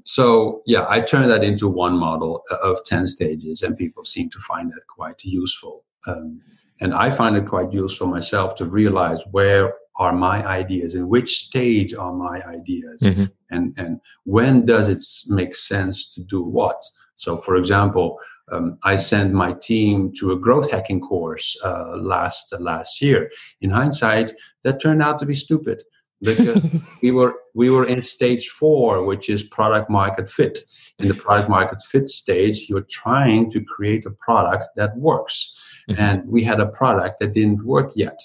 So 0.05 0.63
yeah 0.65 0.87
i 0.89 1.03
turned 1.03 1.31
that 1.31 1.45
into 1.45 1.69
one 1.69 1.95
model 1.99 2.43
of 2.63 2.83
10 2.87 3.07
stages 3.07 3.61
and 3.61 3.77
people 3.77 4.05
seem 4.05 4.31
to 4.31 4.39
find 4.41 4.71
that 4.71 4.87
quite 4.89 5.23
useful. 5.23 5.85
Um, 6.07 6.41
and 6.81 6.95
i 6.95 7.11
find 7.11 7.37
it 7.37 7.47
quite 7.47 7.73
useful 7.73 8.07
myself 8.07 8.55
to 8.57 8.65
realize 8.65 9.21
where 9.33 9.75
are 9.97 10.15
my 10.15 10.47
ideas 10.47 10.95
in 10.95 11.09
which 11.09 11.37
stage 11.39 11.93
are 11.93 12.15
my 12.15 12.41
ideas. 12.47 13.03
Mm-hmm. 13.03 13.25
and 13.51 13.75
and 13.77 14.01
when 14.25 14.65
does 14.65 14.89
it 14.89 15.05
make 15.29 15.55
sense 15.55 16.09
to 16.15 16.23
do 16.23 16.41
what 16.43 16.81
so 17.19 17.37
for 17.37 17.57
example 17.57 18.19
um, 18.53 18.79
I 18.83 18.97
sent 18.97 19.33
my 19.33 19.53
team 19.53 20.13
to 20.19 20.33
a 20.33 20.39
growth 20.39 20.71
hacking 20.71 21.01
course 21.01 21.57
uh, 21.65 21.97
last 21.97 22.53
uh, 22.53 22.59
last 22.59 23.01
year. 23.01 23.31
In 23.61 23.71
hindsight, 23.71 24.33
that 24.65 24.81
turned 24.81 25.03
out 25.03 25.19
to 25.19 25.27
be 25.27 25.35
stupid 25.35 25.83
because 26.23 26.61
we 27.03 27.11
were 27.11 27.35
we 27.55 27.71
were 27.71 27.87
in 27.87 28.03
stage 28.03 28.49
four, 28.49 29.05
which 29.05 29.29
is 29.29 29.43
product 29.43 29.91
market 29.91 30.31
fit. 30.31 30.59
In 30.99 31.09
the 31.09 31.15
product 31.15 31.49
market 31.49 31.81
fit 31.83 32.11
stage, 32.11 32.69
you're 32.69 32.87
trying 32.91 33.51
to 33.53 33.63
create 33.63 34.05
a 34.05 34.11
product 34.11 34.67
that 34.77 34.97
works, 34.97 35.57
mm-hmm. 35.89 36.01
and 36.01 36.27
we 36.27 36.43
had 36.43 36.61
a 36.61 36.67
product 36.67 37.21
that 37.21 37.35
didn't 37.35 37.65
work 37.65 37.93
yet. 37.95 38.19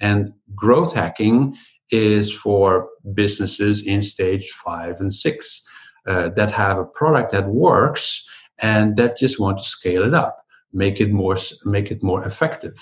And 0.00 0.32
growth 0.54 0.94
hacking 0.94 1.56
is 1.90 2.32
for 2.32 2.88
businesses 3.12 3.82
in 3.82 4.00
stage 4.00 4.50
five 4.64 5.00
and 5.00 5.14
six 5.14 5.62
uh, 6.06 6.28
that 6.30 6.50
have 6.50 6.78
a 6.78 6.84
product 6.84 7.32
that 7.32 7.46
works 7.48 8.26
and 8.58 8.96
that 8.96 9.16
just 9.16 9.40
want 9.40 9.58
to 9.58 9.64
scale 9.64 10.04
it 10.04 10.14
up, 10.14 10.44
make 10.72 11.00
it 11.00 11.10
more 11.10 11.36
make 11.64 11.90
it 11.90 12.02
more 12.02 12.24
effective. 12.24 12.78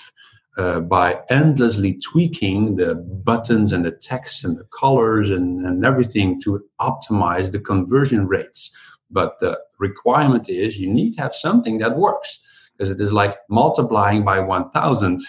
Uh, 0.55 0.79
by 0.79 1.19
endlessly 1.31 1.99
tweaking 2.11 2.75
the 2.75 2.93
buttons 2.93 3.73
and 3.73 3.83
the 3.83 3.91
text 3.91 4.43
and 4.45 4.55
the 4.55 4.67
colors 4.79 5.31
and, 5.31 5.65
and 5.65 5.83
everything 5.83 6.39
to 6.39 6.63
optimize 6.79 7.51
the 7.51 7.59
conversion 7.59 8.27
rates. 8.27 8.71
But 9.09 9.39
the 9.39 9.59
requirement 9.79 10.49
is 10.49 10.77
you 10.77 10.93
need 10.93 11.15
to 11.15 11.21
have 11.21 11.33
something 11.33 11.79
that 11.79 11.97
works 11.97 12.39
because 12.77 12.91
it 12.91 13.01
is 13.01 13.11
like 13.11 13.35
multiplying 13.49 14.23
by 14.23 14.39
1000 14.39 15.19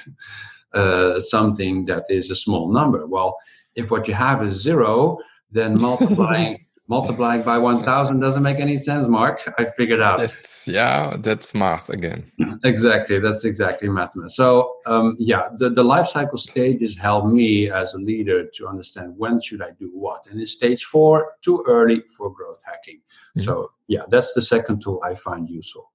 uh, 0.74 1.20
something 1.20 1.86
that 1.86 2.04
is 2.10 2.30
a 2.30 2.36
small 2.36 2.72
number. 2.72 3.06
Well, 3.06 3.36
if 3.76 3.90
what 3.90 4.06
you 4.08 4.14
have 4.14 4.42
is 4.42 4.60
zero, 4.60 5.18
then 5.50 5.80
multiplying 5.80 6.63
multiplying 6.88 7.42
by 7.42 7.56
1000 7.56 8.20
doesn't 8.20 8.42
make 8.42 8.58
any 8.58 8.76
sense 8.76 9.08
Marc. 9.08 9.40
I 9.58 9.64
figured 9.64 10.00
out. 10.00 10.20
Yeah 10.66 11.16
that's 11.18 11.54
math 11.54 11.88
again. 11.88 12.30
Exactly 12.64 13.18
that's 13.18 13.44
exactly 13.44 13.88
math. 13.88 14.14
So 14.28 14.76
um, 14.86 15.16
yeah 15.18 15.48
the, 15.58 15.70
the 15.70 15.84
life 15.84 16.08
cycle 16.08 16.38
stages 16.38 16.96
help 16.96 17.26
me 17.26 17.70
as 17.70 17.94
a 17.94 17.98
leader 17.98 18.46
to 18.54 18.68
understand 18.68 19.14
when 19.16 19.40
should 19.40 19.62
i 19.62 19.70
do 19.78 19.90
what. 19.92 20.26
And 20.30 20.40
in 20.40 20.46
stage 20.46 20.84
four 20.84 21.32
too 21.42 21.64
early 21.66 22.02
for 22.16 22.30
growth 22.30 22.62
hacking. 22.64 22.98
Mm-hmm. 22.98 23.40
so 23.40 23.70
yeah 23.88 24.02
that's 24.08 24.34
the 24.34 24.42
second 24.42 24.80
tool 24.82 25.00
i 25.04 25.14
find 25.14 25.48
useful. 25.48 25.90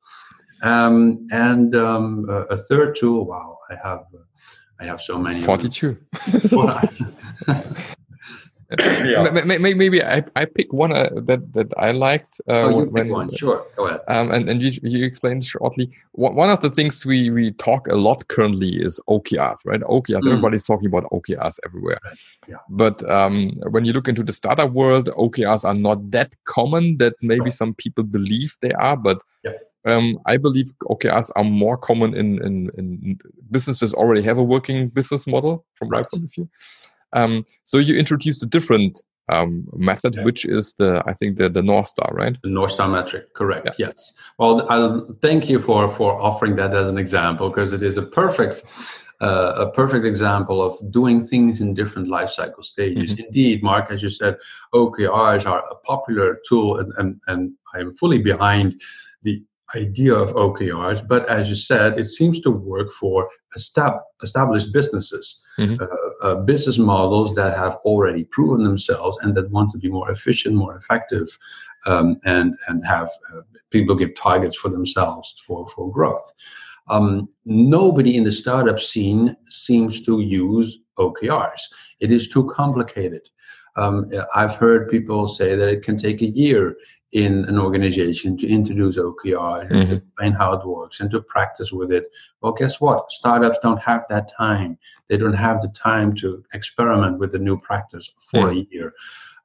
Um, 0.62 1.28
and 1.32 1.74
um, 1.76 2.26
a, 2.30 2.42
a, 2.56 2.58
third 2.58 2.94
tool 2.96 3.26
wow 3.26 3.60
i 3.70 3.76
have 3.76 4.02
uh, 4.14 4.26
I 4.80 4.86
have 4.86 5.02
so 5.02 5.18
many. 5.20 5.42
42. 5.42 5.98
yeah. 8.80 9.28
Maybe 9.32 10.04
I, 10.04 10.24
I 10.36 10.46
pick 10.46 10.72
one 10.72 10.92
uh, 10.92 11.10
that 11.24 11.54
that 11.54 11.74
I 11.78 11.90
liked. 11.90 12.40
Uh, 12.48 12.52
oh, 12.52 12.70
you 12.70 12.76
when, 12.90 13.06
pick 13.06 13.14
one. 13.14 13.32
Sure, 13.32 13.66
go 13.76 13.88
ahead. 13.88 14.02
Um, 14.08 14.30
and 14.32 14.48
and 14.48 14.62
you, 14.62 14.72
you 14.84 15.04
explained 15.04 15.44
shortly. 15.44 15.90
One 16.12 16.52
of 16.52 16.60
the 16.60 16.70
things 16.70 17.04
we 17.04 17.32
we 17.32 17.52
talk 17.54 17.88
a 17.88 17.96
lot 17.96 18.28
currently 18.28 18.70
is 18.70 19.02
OKRs, 19.10 19.66
right? 19.66 19.82
OKRs. 19.82 20.22
Mm. 20.22 20.28
Everybody's 20.28 20.64
talking 20.64 20.86
about 20.86 21.06
OKRs 21.06 21.58
everywhere. 21.66 21.98
Right. 22.06 22.20
Yeah. 22.48 22.58
But 22.70 23.10
um, 23.10 23.50
when 23.72 23.86
you 23.86 23.94
look 23.94 24.08
into 24.08 24.24
the 24.24 24.34
startup 24.34 24.72
world, 24.72 25.10
OKRs 25.18 25.66
are 25.66 25.74
not 25.74 26.12
that 26.12 26.36
common 26.46 26.98
that 26.98 27.16
maybe 27.24 27.42
right. 27.42 27.54
some 27.54 27.74
people 27.74 28.04
believe 28.04 28.56
they 28.62 28.74
are. 28.74 28.96
But 28.96 29.24
yes. 29.44 29.64
um, 29.86 30.20
I 30.28 30.38
believe 30.38 30.68
OKRs 30.84 31.32
are 31.36 31.44
more 31.44 31.76
common 31.76 32.14
in, 32.14 32.40
in 32.46 32.70
in 32.78 33.20
businesses 33.50 33.96
already 33.96 34.22
have 34.22 34.38
a 34.38 34.44
working 34.44 34.90
business 34.90 35.26
model 35.26 35.66
from 35.74 35.90
right. 35.90 36.02
my 36.02 36.08
point 36.12 36.26
of 36.26 36.34
view. 36.36 36.48
Um, 37.14 37.46
so 37.66 37.78
you 37.78 37.96
introduced 37.96 38.44
a 38.44 38.46
different 38.46 39.02
um, 39.30 39.68
method, 39.74 40.16
yeah. 40.16 40.24
which 40.24 40.46
is 40.46 40.74
the 40.78 41.04
I 41.06 41.14
think 41.14 41.38
the 41.38 41.50
the 41.50 41.64
North 41.64 41.88
Star, 41.88 42.10
right? 42.14 42.36
The 42.44 42.50
North 42.50 42.72
Star 42.72 42.88
metric, 42.88 43.34
correct? 43.34 43.68
Yeah. 43.78 43.88
Yes. 43.88 44.14
Well, 44.38 44.68
I'll 44.70 45.16
thank 45.22 45.50
you 45.50 45.60
for 45.60 45.90
for 45.90 46.20
offering 46.22 46.56
that 46.58 46.74
as 46.74 46.88
an 46.88 46.98
example 46.98 47.50
because 47.50 47.74
it 47.74 47.84
is 47.84 47.98
a 47.98 48.04
perfect. 48.04 48.64
Uh, 49.22 49.68
a 49.68 49.72
perfect 49.72 50.06
example 50.06 50.62
of 50.62 50.80
doing 50.94 51.28
things 51.28 51.60
in 51.60 51.74
different 51.74 52.08
life 52.08 52.30
cycle 52.30 52.64
stages. 52.64 53.12
Mm-hmm. 53.12 53.26
Indeed, 53.26 53.62
Marc, 53.62 53.92
as 53.92 54.02
you 54.02 54.10
said, 54.10 54.38
OKRs 54.74 55.46
are 55.46 55.62
a 55.70 55.76
popular 55.76 56.40
tool, 56.48 56.80
and, 56.80 56.94
and, 56.98 57.20
and 57.28 57.52
I 57.74 57.80
am 57.80 57.98
fully 57.98 58.20
behind 58.20 58.82
the 59.24 59.44
idea 59.76 60.14
of 60.14 60.34
OKRs, 60.34 61.08
but 61.08 61.28
as 61.30 61.50
you 61.50 61.56
said, 61.56 61.98
it 61.98 62.06
seems 62.06 62.40
to 62.42 62.52
work 62.52 62.92
for 62.94 63.30
estab- 63.58 64.02
established 64.24 64.74
businesses, 64.74 65.42
mm-hmm. 65.60 65.82
uh, 65.82 66.28
uh, 66.28 66.36
business 66.36 66.78
models 66.78 67.36
that 67.36 67.58
have 67.58 67.76
already 67.86 68.24
proven 68.26 68.64
themselves 68.64 69.18
and 69.22 69.36
that 69.36 69.50
want 69.52 69.70
to 69.72 69.78
be 69.78 69.90
more 69.90 70.10
efficient, 70.12 70.56
more 70.56 70.76
effective, 70.76 71.28
um, 71.86 72.20
and 72.26 72.56
and 72.68 72.86
have 72.86 73.10
uh, 73.34 73.42
people 73.70 73.96
give 73.96 74.16
targets 74.16 74.56
for 74.56 74.70
themselves 74.70 75.42
for 75.46 75.68
for 75.70 75.92
growth. 75.92 76.34
Um, 76.90 77.30
nobody 77.46 78.18
in 78.18 78.24
the 78.24 78.32
startup 78.32 78.80
scene 78.80 79.36
seems 79.48 80.02
to 80.02 80.22
use 80.22 80.80
OKRs. 80.98 81.62
It 82.00 82.12
is 82.12 82.28
too 82.28 82.50
complicated. 82.50 83.30
Um, 83.76 84.12
I've 84.36 84.56
heard 84.56 84.90
people 84.90 85.28
say 85.28 85.56
that 85.56 85.70
it 85.70 85.84
can 85.84 85.98
take 85.98 86.22
a 86.22 86.30
year 86.30 86.76
in 87.12 87.46
an 87.46 87.58
organization 87.58 88.38
to 88.38 88.48
introduce 88.48 88.98
OKR 88.98 89.62
and 89.62 89.72
mm-hmm. 89.72 89.90
to 89.90 89.96
explain 89.98 90.32
how 90.34 90.54
it 90.54 90.66
works 90.66 91.00
and 91.00 91.10
to 91.12 91.22
practice 91.22 91.72
with 91.72 91.92
it. 91.92 92.06
Well, 92.42 92.54
guess 92.54 92.80
what? 92.80 93.12
Startups 93.12 93.58
don't 93.64 93.82
have 93.82 94.04
that 94.10 94.32
time. 94.36 94.78
They 95.08 95.18
don't 95.18 95.34
have 95.34 95.62
the 95.62 95.70
time 95.70 96.14
to 96.18 96.44
experiment 96.54 97.18
with 97.20 97.34
a 97.34 97.40
new 97.40 97.60
practice 97.60 98.14
for 98.32 98.48
mm-hmm. 98.48 98.60
a 98.60 98.68
year. 98.70 98.94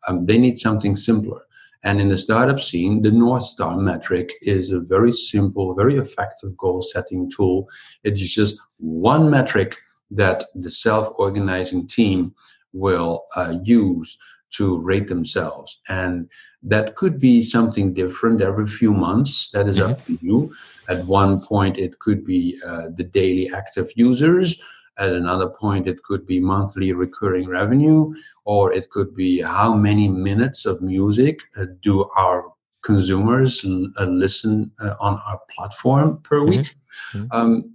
Um, 0.06 0.26
they 0.26 0.36
need 0.36 0.58
something 0.58 0.94
simpler. 0.94 1.40
And 1.84 2.00
in 2.00 2.08
the 2.08 2.16
startup 2.16 2.60
scene, 2.60 3.02
the 3.02 3.10
North 3.10 3.44
Star 3.44 3.76
metric 3.76 4.32
is 4.40 4.70
a 4.70 4.80
very 4.80 5.12
simple, 5.12 5.74
very 5.74 5.96
effective 5.96 6.56
goal 6.56 6.80
setting 6.80 7.30
tool. 7.30 7.68
It 8.04 8.14
is 8.14 8.32
just 8.32 8.58
one 8.78 9.30
metric 9.30 9.76
that 10.10 10.44
the 10.54 10.70
self 10.70 11.12
organizing 11.18 11.86
team 11.86 12.34
will 12.74 13.24
uh, 13.36 13.54
use 13.62 14.18
to 14.50 14.78
rate 14.78 15.08
themselves. 15.08 15.80
And 15.88 16.28
that 16.62 16.94
could 16.96 17.18
be 17.18 17.42
something 17.42 17.94
different 17.94 18.40
every 18.40 18.66
few 18.66 18.92
months. 18.92 19.50
That 19.50 19.68
is 19.68 19.78
mm-hmm. 19.78 19.92
up 19.92 20.04
to 20.04 20.18
you. 20.20 20.54
At 20.88 21.06
one 21.06 21.40
point, 21.40 21.78
it 21.78 21.98
could 21.98 22.24
be 22.24 22.60
uh, 22.66 22.88
the 22.96 23.04
daily 23.04 23.50
active 23.52 23.90
users. 23.96 24.62
At 24.96 25.10
another 25.10 25.48
point, 25.48 25.88
it 25.88 26.02
could 26.04 26.24
be 26.24 26.38
monthly 26.38 26.92
recurring 26.92 27.48
revenue, 27.48 28.14
or 28.44 28.72
it 28.72 28.90
could 28.90 29.14
be 29.16 29.42
how 29.42 29.74
many 29.74 30.08
minutes 30.08 30.66
of 30.66 30.80
music 30.80 31.40
uh, 31.56 31.66
do 31.80 32.08
our 32.16 32.52
consumers 32.82 33.64
l- 33.64 33.88
uh, 33.98 34.04
listen 34.04 34.70
uh, 34.80 34.94
on 35.00 35.20
our 35.26 35.40
platform 35.50 36.20
per 36.22 36.38
mm-hmm. 36.38 36.50
week. 36.50 36.76
Mm-hmm. 37.12 37.26
Um, 37.32 37.74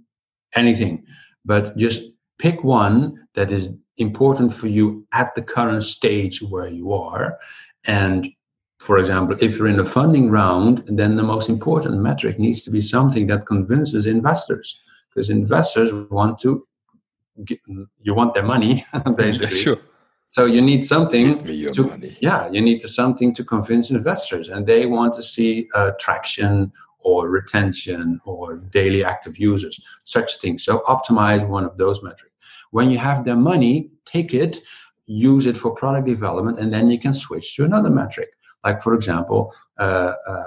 anything, 0.54 1.04
but 1.44 1.76
just 1.76 2.10
pick 2.38 2.64
one 2.64 3.28
that 3.34 3.52
is 3.52 3.68
important 4.00 4.54
for 4.54 4.66
you 4.66 5.06
at 5.12 5.34
the 5.34 5.42
current 5.42 5.84
stage 5.84 6.42
where 6.42 6.68
you 6.68 6.92
are. 6.92 7.38
And 7.84 8.28
for 8.80 8.98
example, 8.98 9.36
if 9.40 9.58
you're 9.58 9.68
in 9.68 9.80
a 9.80 9.84
funding 9.84 10.30
round, 10.30 10.82
then 10.86 11.16
the 11.16 11.22
most 11.22 11.48
important 11.48 11.96
metric 11.98 12.38
needs 12.38 12.62
to 12.62 12.70
be 12.70 12.80
something 12.80 13.26
that 13.26 13.46
convinces 13.46 14.06
investors, 14.06 14.80
because 15.08 15.28
investors 15.28 15.92
want 16.10 16.38
to, 16.40 16.66
get, 17.44 17.60
you 18.00 18.14
want 18.14 18.32
their 18.32 18.42
money, 18.42 18.84
basically. 19.16 19.56
Yeah, 19.56 19.62
sure. 19.62 19.78
So 20.28 20.44
you 20.44 20.62
need 20.62 20.84
something 20.84 21.42
to, 21.72 21.82
money. 21.82 22.16
yeah, 22.20 22.48
you 22.50 22.60
need 22.60 22.78
to, 22.80 22.88
something 22.88 23.34
to 23.34 23.44
convince 23.44 23.90
investors, 23.90 24.48
and 24.48 24.66
they 24.66 24.86
want 24.86 25.12
to 25.14 25.22
see 25.22 25.68
uh, 25.74 25.90
traction 25.98 26.72
or 27.00 27.28
retention 27.28 28.20
or 28.24 28.56
daily 28.56 29.04
active 29.04 29.38
users, 29.38 29.80
such 30.04 30.38
things. 30.38 30.64
So 30.64 30.82
optimize 30.86 31.46
one 31.46 31.64
of 31.64 31.76
those 31.76 32.02
metrics. 32.02 32.29
When 32.70 32.90
you 32.90 32.98
have 32.98 33.24
their 33.24 33.36
money, 33.36 33.90
take 34.04 34.34
it, 34.34 34.60
use 35.06 35.46
it 35.46 35.56
for 35.56 35.74
product 35.74 36.06
development, 36.06 36.58
and 36.58 36.72
then 36.72 36.90
you 36.90 36.98
can 36.98 37.12
switch 37.12 37.56
to 37.56 37.64
another 37.64 37.90
metric. 37.90 38.30
Like, 38.64 38.80
for 38.82 38.94
example, 38.94 39.52
uh, 39.78 40.12
uh, 40.28 40.44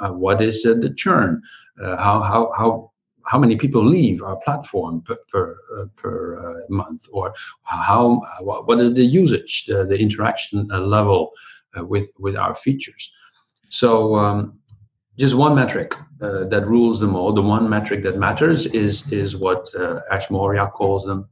uh, 0.00 0.12
what 0.12 0.40
is 0.42 0.64
uh, 0.66 0.74
the 0.74 0.92
churn? 0.94 1.42
Uh, 1.82 1.96
how 1.96 2.20
how 2.20 2.52
how 2.56 2.90
how 3.24 3.38
many 3.38 3.56
people 3.56 3.84
leave 3.84 4.22
our 4.22 4.36
platform 4.36 5.02
per 5.02 5.18
per, 5.30 5.58
uh, 5.76 5.84
per 5.96 6.64
month, 6.68 7.06
or 7.12 7.34
how 7.64 8.22
what 8.42 8.80
is 8.80 8.92
the 8.94 9.04
usage, 9.04 9.66
the, 9.66 9.84
the 9.84 9.98
interaction 9.98 10.66
level 10.68 11.30
with 11.76 12.08
with 12.18 12.36
our 12.36 12.54
features? 12.54 13.12
So 13.68 14.16
um, 14.16 14.58
just 15.18 15.34
one 15.34 15.54
metric 15.54 15.94
uh, 16.22 16.44
that 16.44 16.66
rules 16.66 16.98
them 16.98 17.14
all. 17.14 17.32
The 17.32 17.42
one 17.42 17.68
metric 17.68 18.02
that 18.04 18.16
matters 18.16 18.66
is 18.66 19.10
is 19.12 19.36
what 19.36 19.72
uh, 19.74 20.00
Ash 20.10 20.30
Maurya 20.30 20.68
calls 20.68 21.04
them. 21.04 21.28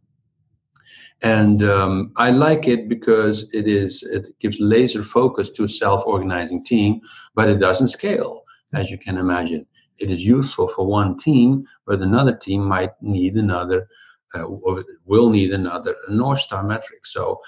And 1.23 1.65
um, 1.65 2.13
I 2.17 2.31
like 2.31 2.69
it 2.69 2.89
because 2.89 3.53
it 3.53 3.67
is 3.67 4.03
it 4.05 4.29
gives 4.39 4.61
laser 4.61 5.03
focus 5.03 5.51
to 5.51 5.65
a 5.65 5.69
self-organizing 5.69 6.65
team, 6.65 7.01
but 7.35 7.49
it 7.49 7.59
doesn't 7.59 7.89
scale, 7.89 8.45
as 8.73 8.91
you 8.91 8.99
can 8.99 9.19
imagine. 9.19 9.67
It 9.99 10.13
is 10.13 10.25
useful 10.25 10.69
for 10.69 10.87
one 10.87 11.19
team, 11.19 11.67
but 11.87 12.01
another 12.01 12.37
team 12.37 12.63
might 12.63 12.91
need 13.03 13.35
another, 13.35 13.89
uh, 14.35 14.45
will 15.05 15.31
need 15.31 15.53
another 15.53 15.97
North 16.09 16.39
Star 16.39 16.63
metric. 16.63 17.05
So 17.05 17.41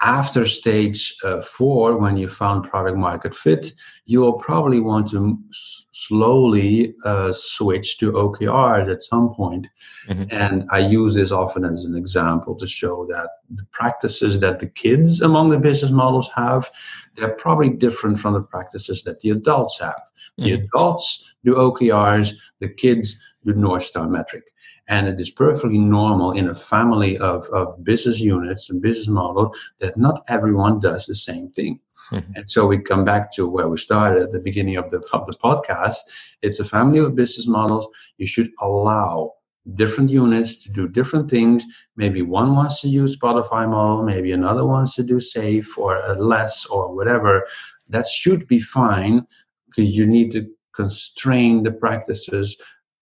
after 0.00 0.44
stage 0.44 1.16
uh, 1.24 1.40
four, 1.40 1.96
when 1.96 2.16
you 2.16 2.28
found 2.28 2.68
product 2.68 2.96
market 2.96 3.34
fit, 3.34 3.72
you 4.06 4.20
will 4.20 4.34
probably 4.34 4.80
want 4.80 5.08
to 5.10 5.38
s- 5.50 5.86
slowly 5.92 6.94
uh, 7.04 7.32
switch 7.32 7.98
to 7.98 8.12
OKRs 8.12 8.90
at 8.90 9.02
some 9.02 9.32
point. 9.34 9.66
Mm-hmm. 10.08 10.24
And 10.30 10.64
I 10.70 10.80
use 10.80 11.14
this 11.14 11.30
often 11.30 11.64
as 11.64 11.84
an 11.84 11.96
example 11.96 12.54
to 12.56 12.66
show 12.66 13.06
that 13.06 13.28
the 13.54 13.64
practices 13.70 14.38
that 14.40 14.58
the 14.58 14.66
kids 14.66 15.20
among 15.20 15.50
the 15.50 15.58
business 15.58 15.90
models 15.90 16.28
have, 16.34 16.68
they're 17.14 17.36
probably 17.36 17.70
different 17.70 18.18
from 18.18 18.34
the 18.34 18.42
practices 18.42 19.04
that 19.04 19.20
the 19.20 19.30
adults 19.30 19.78
have. 19.80 20.02
Mm-hmm. 20.38 20.44
The 20.44 20.52
adults 20.52 21.34
do 21.44 21.54
OKRs, 21.54 22.34
the 22.60 22.68
kids 22.68 23.18
do 23.44 23.54
North 23.54 23.84
Star 23.84 24.08
metric. 24.08 24.44
And 24.88 25.08
it 25.08 25.18
is 25.18 25.30
perfectly 25.30 25.78
normal 25.78 26.32
in 26.32 26.48
a 26.48 26.54
family 26.54 27.16
of, 27.18 27.46
of 27.48 27.82
business 27.84 28.20
units 28.20 28.68
and 28.68 28.82
business 28.82 29.08
models 29.08 29.56
that 29.80 29.96
not 29.96 30.24
everyone 30.28 30.80
does 30.80 31.06
the 31.06 31.14
same 31.14 31.50
thing. 31.50 31.80
Mm-hmm. 32.10 32.32
And 32.36 32.50
so 32.50 32.66
we 32.66 32.78
come 32.78 33.04
back 33.04 33.32
to 33.32 33.48
where 33.48 33.68
we 33.68 33.78
started 33.78 34.22
at 34.22 34.32
the 34.32 34.40
beginning 34.40 34.76
of 34.76 34.90
the, 34.90 35.02
of 35.12 35.26
the 35.26 35.36
podcast. 35.42 35.96
It's 36.42 36.60
a 36.60 36.64
family 36.64 36.98
of 36.98 37.16
business 37.16 37.46
models. 37.46 37.88
You 38.18 38.26
should 38.26 38.50
allow 38.60 39.32
different 39.72 40.10
units 40.10 40.62
to 40.64 40.70
do 40.70 40.86
different 40.86 41.30
things. 41.30 41.64
Maybe 41.96 42.20
one 42.20 42.54
wants 42.54 42.82
to 42.82 42.88
use 42.88 43.16
Spotify 43.16 43.68
model, 43.68 44.02
maybe 44.02 44.32
another 44.32 44.66
wants 44.66 44.94
to 44.96 45.02
do 45.02 45.16
SAFe 45.16 45.78
or 45.78 46.02
LeSS 46.18 46.66
or 46.66 46.94
whatever. 46.94 47.46
That 47.88 48.06
should 48.06 48.46
be 48.46 48.60
fine 48.60 49.26
because 49.66 49.96
you 49.96 50.06
need 50.06 50.30
to 50.32 50.46
constrain 50.74 51.62
the 51.62 51.72
practices 51.72 52.56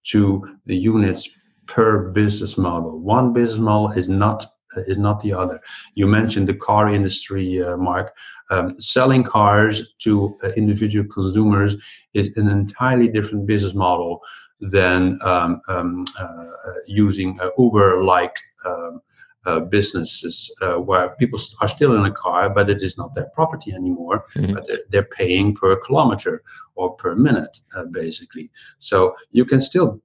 to 0.05 0.59
the 0.67 0.77
units 0.77 1.29
per 1.67 2.11
business 2.11 2.59
model. 2.59 2.99
One 2.99 3.33
business 3.33 3.61
model 3.61 3.91
is 3.93 4.09
not 4.09 4.45
is 4.87 4.97
not 4.97 5.21
the 5.21 5.35
other. 5.35 5.61
You 5.95 6.07
mentioned 6.07 6.49
the 6.49 6.55
car 6.55 6.89
industry, 6.89 7.63
uh, 7.63 7.77
Marc. 7.77 8.15
Um, 8.51 8.81
selling 8.81 9.23
cars 9.23 9.95
to 9.99 10.37
uh, 10.43 10.49
individual 10.57 11.07
consumers 11.09 11.77
is 12.15 12.35
an 12.37 12.49
entirely 12.49 13.09
different 13.09 13.47
business 13.47 13.75
model 13.75 14.23
than 14.61 15.19
um, 15.23 15.61
um, 15.69 16.05
uh, 16.19 16.45
using 16.87 17.39
Uber-like 17.59 18.37
um, 18.65 19.03
uh, 19.45 19.61
businesses 19.61 20.55
uh, 20.63 20.75
where 20.75 21.11
people 21.17 21.39
are 21.61 21.69
still 21.69 21.97
in 21.97 22.05
a 22.05 22.13
car, 22.13 22.49
but 22.49 22.71
it 22.71 22.81
is 22.83 22.97
not 22.97 23.13
their 23.15 23.29
property 23.35 23.73
anymore. 23.73 24.25
Mm-hmm. 24.37 24.55
But 24.55 24.67
they're, 24.67 24.79
they're, 24.89 25.03
paying 25.03 25.55
per 25.55 25.77
kilometer 25.77 26.43
or 26.77 26.95
per 26.95 27.17
minute, 27.17 27.59
uh, 27.77 27.87
basically. 27.87 28.51
So 28.79 29.17
you 29.33 29.45
can 29.45 29.61
still 29.61 30.01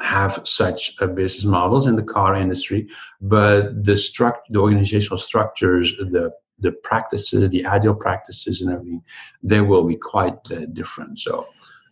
have 0.00 0.40
such 0.44 0.96
business 1.14 1.44
models 1.44 1.86
in 1.86 1.96
the 1.96 2.02
car 2.02 2.34
industry, 2.34 2.88
but 3.20 3.84
the 3.84 3.92
struct, 3.92 4.40
the 4.50 4.60
organizational 4.60 5.18
structures, 5.18 5.94
the 5.96 6.32
the 6.58 6.72
practices, 6.72 7.50
the 7.50 7.64
agile 7.64 7.94
practices, 7.94 8.62
and 8.62 8.72
everything, 8.72 9.02
they 9.42 9.60
will 9.60 9.84
be 9.84 9.96
quite 9.96 10.50
uh, 10.50 10.66
different. 10.72 11.18
So. 11.18 11.46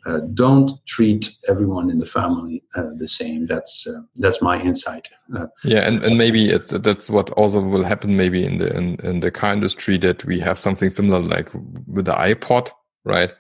Uh, 0.07 0.21
don't 0.35 0.85
treat 0.85 1.35
everyone 1.49 1.89
in 1.89 1.99
the 1.99 2.05
family 2.05 2.63
uh, 2.77 2.91
the 2.97 3.09
same. 3.09 3.47
That's 3.47 3.87
uh, 3.87 4.03
that's 4.17 4.43
my 4.43 4.61
insight. 4.61 5.09
Uh, 5.35 5.47
yeah, 5.65 5.89
and, 5.89 6.03
and 6.03 6.19
maybe 6.19 6.51
it's 6.51 6.69
that's 6.69 7.09
what 7.09 7.31
also 7.31 7.63
will 7.63 7.85
happen 7.85 8.15
maybe 8.15 8.45
in 8.45 8.59
the 8.59 8.77
in, 8.77 8.97
in 8.97 9.21
the 9.21 9.31
car 9.31 9.55
industry 9.55 9.97
that 9.97 10.23
we 10.27 10.39
have 10.41 10.59
something 10.59 10.91
similar 10.91 11.21
like 11.21 11.49
with 11.87 12.05
the 12.05 12.13
iPod, 12.13 12.71
right? 13.05 13.33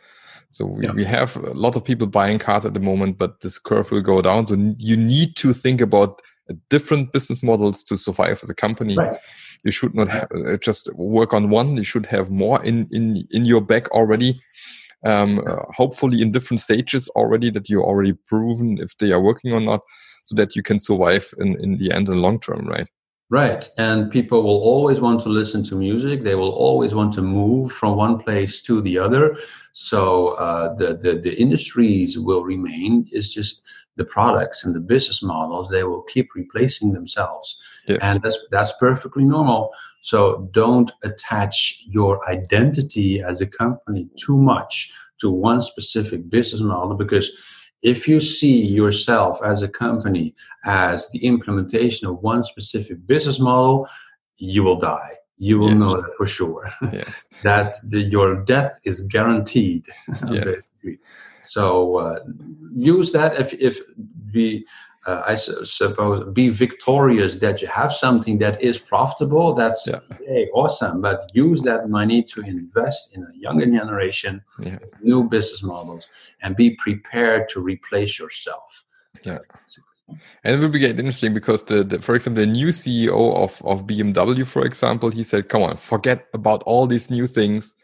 So 0.55 0.67
we, 0.67 0.85
yeah. 0.85 0.93
we 0.93 1.05
have 1.05 1.37
a 1.37 1.53
lot 1.53 1.75
of 1.75 1.85
people 1.85 2.07
buying 2.07 2.39
cars 2.39 2.65
at 2.65 2.75
the 2.75 2.81
moment, 2.81 3.19
but 3.19 3.41
this 3.41 3.59
curve 3.59 3.91
will 3.91 4.03
go 4.03 4.23
down. 4.23 4.47
So 4.47 4.55
you 4.79 4.97
need 4.97 5.35
to 5.37 5.53
think 5.53 5.81
about 5.81 6.23
different 6.71 7.13
business 7.13 7.43
models 7.43 7.83
to 7.85 7.97
survive 7.97 8.39
as 8.41 8.49
a 8.49 8.55
company. 8.55 8.97
Right. 8.97 9.19
You 9.65 9.73
should 9.73 9.95
not 9.97 10.09
have, 10.09 10.29
uh, 10.31 10.57
just 10.59 10.95
work 10.95 11.35
on 11.35 11.51
one. 11.51 11.77
You 11.77 11.83
should 11.83 12.07
have 12.07 12.31
more 12.31 12.63
in 12.65 12.87
in 12.93 13.27
in 13.31 13.45
your 13.45 13.63
back 13.63 13.91
already. 13.91 14.35
Um, 15.05 15.41
uh, 15.41 15.65
hopefully, 15.77 16.23
in 16.23 16.31
different 16.31 16.61
stages 16.61 17.09
already 17.17 17.51
that 17.51 17.69
you 17.69 17.83
already 17.83 18.13
proven 18.27 18.79
if 18.79 18.97
they 18.99 19.11
are 19.13 19.21
working 19.21 19.53
or 19.53 19.61
not, 19.61 19.81
so 20.25 20.37
that 20.37 20.55
you 20.55 20.63
can 20.63 20.79
survive 20.79 21.35
in 21.39 21.59
in 21.61 21.79
the 21.79 21.91
end 21.91 22.09
and 22.09 22.23
long 22.23 22.39
term, 22.39 22.67
right? 22.69 22.89
Right. 23.31 23.69
And 23.79 24.13
people 24.13 24.43
will 24.43 24.61
always 24.63 25.01
want 25.01 25.23
to 25.23 25.29
listen 25.29 25.65
to 25.65 25.75
music. 25.77 26.23
They 26.23 26.35
will 26.35 26.53
always 26.53 26.95
want 26.95 27.15
to 27.15 27.23
move 27.23 27.73
from 27.73 27.97
one 27.97 28.19
place 28.19 28.61
to 28.63 28.81
the 28.83 28.99
other. 28.99 29.37
So 29.73 30.29
uh, 30.29 30.75
the, 30.75 30.95
the, 30.95 31.21
the 31.21 31.35
industries 31.35 32.19
will 32.19 32.45
remain. 32.45 33.09
It's 33.11 33.33
just 33.33 33.63
the 33.97 34.05
products 34.05 34.65
and 34.65 34.75
the 34.75 34.81
business 34.81 35.23
models, 35.23 35.69
they 35.69 35.85
will 35.85 36.03
keep 36.03 36.35
replacing 36.35 36.93
themselves. 36.93 37.57
Yes. 37.87 37.99
And 38.03 38.23
that's, 38.23 38.39
that's 38.51 38.73
perfectly 38.79 39.25
normal. 39.25 39.73
So 40.03 40.49
don't 40.53 40.91
attach 41.03 41.85
your 41.87 42.29
identity 42.29 43.23
as 43.23 43.41
a 43.41 43.47
company 43.47 44.09
too 44.17 44.37
much 44.37 44.93
to 45.19 45.31
one 45.31 45.63
specific 45.63 46.29
business 46.29 46.61
model 46.61 46.97
because 46.97 47.31
if 47.85 48.09
you 48.09 48.19
see 48.19 48.63
yourself 48.63 49.41
as 49.45 49.63
a 49.63 49.69
company 49.69 50.35
as 50.65 51.11
the 51.11 51.25
implementation 51.25 52.09
of 52.09 52.23
one 52.23 52.43
specific 52.43 53.07
business 53.07 53.39
model, 53.39 53.87
you 54.39 54.65
will 54.65 54.79
die. 54.79 55.13
You 55.37 55.59
will 55.59 55.71
yes. 55.71 55.81
know 55.81 56.01
that 56.01 56.11
for 56.17 56.27
sure. 56.27 56.73
Yes. 56.93 57.29
that 57.43 57.77
the, 57.85 58.01
your 58.01 58.43
death 58.45 58.81
is 58.85 59.03
guaranteed. 59.03 59.87
Yes. 60.31 60.67
so 61.43 61.97
uh, 61.97 62.19
use 62.75 63.13
that 63.13 63.39
if 63.39 63.53
if 63.55 63.81
we 64.35 64.67
uh, 65.07 65.23
I 65.27 65.35
su- 65.35 65.65
suppose, 65.65 66.25
be 66.33 66.49
victorious 66.49 67.37
that 67.37 67.61
you 67.61 67.69
have 67.69 67.93
something 67.93 68.39
that 68.39 68.61
is 68.63 68.79
profitable. 68.79 69.55
That's 69.55 69.87
yeah. 69.87 70.01
hey, 70.27 70.49
awesome. 70.55 71.01
But 71.01 71.31
use 71.35 71.61
that 71.63 71.89
money 71.89 72.23
to 72.25 72.41
invest 72.41 73.15
in 73.15 73.23
a 73.23 73.37
younger 73.37 73.67
generation, 73.67 74.43
yeah. 74.61 74.79
new 75.03 75.25
business 75.25 75.63
models, 75.63 76.09
and 76.43 76.57
be 76.57 76.77
prepared 76.77 77.49
to 77.51 77.61
replace 77.61 78.19
yourself. 78.19 78.85
Yeah. 79.23 79.39
And 80.45 80.57
it 80.57 80.61
will 80.61 80.69
be 80.69 80.85
interesting 80.85 81.33
because 81.33 81.65
the, 81.65 81.83
the, 81.83 82.01
for 82.03 82.15
example, 82.15 82.43
the 82.45 82.51
new 82.51 82.69
CEO 82.69 83.35
of, 83.37 83.63
of 83.65 83.87
BMW, 83.87 84.47
for 84.47 84.65
example, 84.67 85.11
he 85.11 85.25
said, 85.25 85.49
come 85.49 85.63
on, 85.63 85.77
forget 85.77 86.27
about 86.35 86.63
all 86.65 86.87
these 86.87 87.11
new 87.11 87.27
things. 87.27 87.75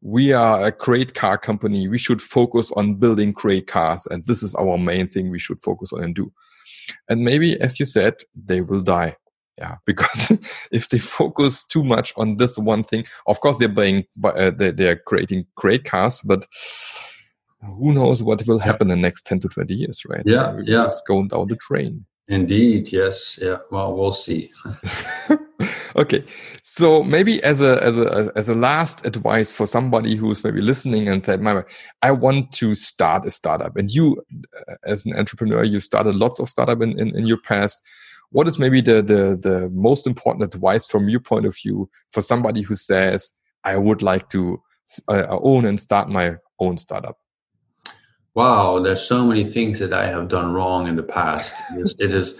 We 0.00 0.32
are 0.32 0.64
a 0.64 0.72
great 0.72 1.14
car 1.14 1.38
company. 1.38 1.88
We 1.88 1.98
should 1.98 2.22
focus 2.22 2.72
on 2.72 2.94
building 2.94 3.32
great 3.32 3.66
cars. 3.66 4.06
And 4.06 4.26
this 4.26 4.42
is 4.42 4.54
our 4.54 4.78
main 4.78 5.08
thing 5.08 5.30
we 5.30 5.38
should 5.38 5.60
focus 5.60 5.92
on 5.92 6.02
and 6.02 6.14
do. 6.14 6.32
And 7.08 7.24
maybe, 7.24 7.60
as 7.60 7.78
you 7.80 7.86
said, 7.86 8.14
they 8.34 8.60
will 8.60 8.82
die. 8.82 9.16
Yeah, 9.58 9.76
because 9.86 10.38
if 10.70 10.88
they 10.88 10.98
focus 10.98 11.64
too 11.64 11.82
much 11.82 12.12
on 12.16 12.36
this 12.36 12.58
one 12.58 12.84
thing, 12.84 13.04
of 13.26 13.40
course 13.40 13.56
they're 13.56 13.68
buying, 13.68 14.04
uh, 14.22 14.50
they, 14.50 14.70
they 14.70 14.88
are 14.88 14.96
creating 14.96 15.46
great 15.56 15.84
cars, 15.84 16.20
but 16.24 16.46
who 17.60 17.92
knows 17.92 18.22
what 18.22 18.46
will 18.46 18.60
happen 18.60 18.90
in 18.90 18.98
the 18.98 19.02
next 19.02 19.26
10 19.26 19.40
to 19.40 19.48
20 19.48 19.74
years, 19.74 20.02
right? 20.08 20.22
Yeah, 20.24 20.56
yeah. 20.62 20.84
Just 20.84 21.06
going 21.06 21.28
down 21.28 21.48
the 21.48 21.56
train. 21.56 22.06
Indeed, 22.28 22.92
yes. 22.92 23.38
Yeah. 23.40 23.58
Well, 23.70 23.96
we'll 23.96 24.12
see. 24.12 24.50
okay. 25.96 26.22
So 26.62 27.02
maybe 27.02 27.42
as 27.42 27.62
a 27.62 27.82
as 27.82 27.98
a 27.98 28.30
as 28.36 28.50
a 28.50 28.54
last 28.54 29.06
advice 29.06 29.54
for 29.54 29.66
somebody 29.66 30.14
who's 30.14 30.44
maybe 30.44 30.60
listening 30.60 31.08
and 31.08 31.24
said, 31.24 31.40
"My, 31.40 31.64
I 32.02 32.10
want 32.10 32.52
to 32.52 32.74
start 32.74 33.24
a 33.24 33.30
startup. 33.30 33.76
And 33.76 33.90
you 33.90 34.22
uh, 34.68 34.74
as 34.84 35.06
an 35.06 35.16
entrepreneur, 35.16 35.64
you 35.64 35.80
started 35.80 36.16
lots 36.16 36.38
of 36.38 36.50
startup 36.50 36.82
in, 36.82 36.98
in, 37.00 37.16
in 37.16 37.26
your 37.26 37.40
past. 37.40 37.80
What 38.30 38.46
is 38.46 38.58
maybe 38.58 38.82
the, 38.82 39.00
the 39.00 39.38
the 39.40 39.70
most 39.72 40.06
important 40.06 40.54
advice 40.54 40.86
from 40.86 41.08
your 41.08 41.20
point 41.20 41.46
of 41.46 41.56
view 41.56 41.88
for 42.10 42.20
somebody 42.20 42.60
who 42.60 42.74
says, 42.74 43.32
I 43.64 43.78
would 43.78 44.02
like 44.02 44.28
to 44.30 44.62
uh, 45.08 45.24
own 45.30 45.64
and 45.64 45.80
start 45.80 46.10
my 46.10 46.36
own 46.58 46.76
startup? 46.76 47.16
Wow, 48.38 48.78
there's 48.78 49.02
so 49.02 49.24
many 49.26 49.42
things 49.42 49.80
that 49.80 49.92
I 49.92 50.06
have 50.08 50.28
done 50.28 50.54
wrong 50.54 50.86
in 50.86 50.94
the 50.94 51.02
past. 51.02 51.60
it 51.98 52.14
is, 52.14 52.38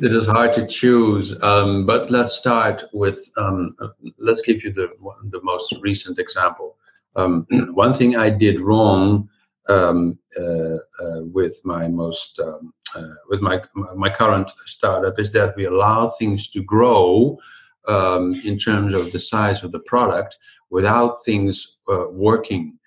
it 0.00 0.10
is 0.10 0.24
hard 0.24 0.54
to 0.54 0.66
choose. 0.66 1.26
Um, 1.42 1.84
but 1.84 2.10
let's 2.10 2.32
start 2.32 2.84
with, 2.94 3.18
um, 3.36 3.76
let's 4.18 4.40
give 4.40 4.64
you 4.64 4.72
the 4.72 4.88
the 5.34 5.42
most 5.42 5.74
recent 5.82 6.18
example. 6.18 6.78
Um, 7.16 7.46
one 7.84 7.92
thing 7.92 8.16
I 8.16 8.30
did 8.30 8.62
wrong 8.62 9.28
um, 9.68 10.18
uh, 10.40 10.78
uh, 11.04 11.20
with 11.38 11.60
my 11.64 11.86
most 11.86 12.40
um, 12.40 12.72
uh, 12.94 13.16
with 13.28 13.42
my 13.42 13.56
my 13.94 14.08
current 14.08 14.50
startup 14.64 15.18
is 15.18 15.30
that 15.32 15.54
we 15.56 15.66
allow 15.66 16.00
things 16.18 16.48
to 16.54 16.62
grow 16.62 17.38
um, 17.88 18.24
in 18.50 18.56
terms 18.56 18.94
of 18.94 19.12
the 19.12 19.22
size 19.32 19.62
of 19.62 19.70
the 19.70 19.84
product 19.92 20.38
without 20.70 21.12
things 21.26 21.76
uh, 21.92 22.06
working. 22.26 22.78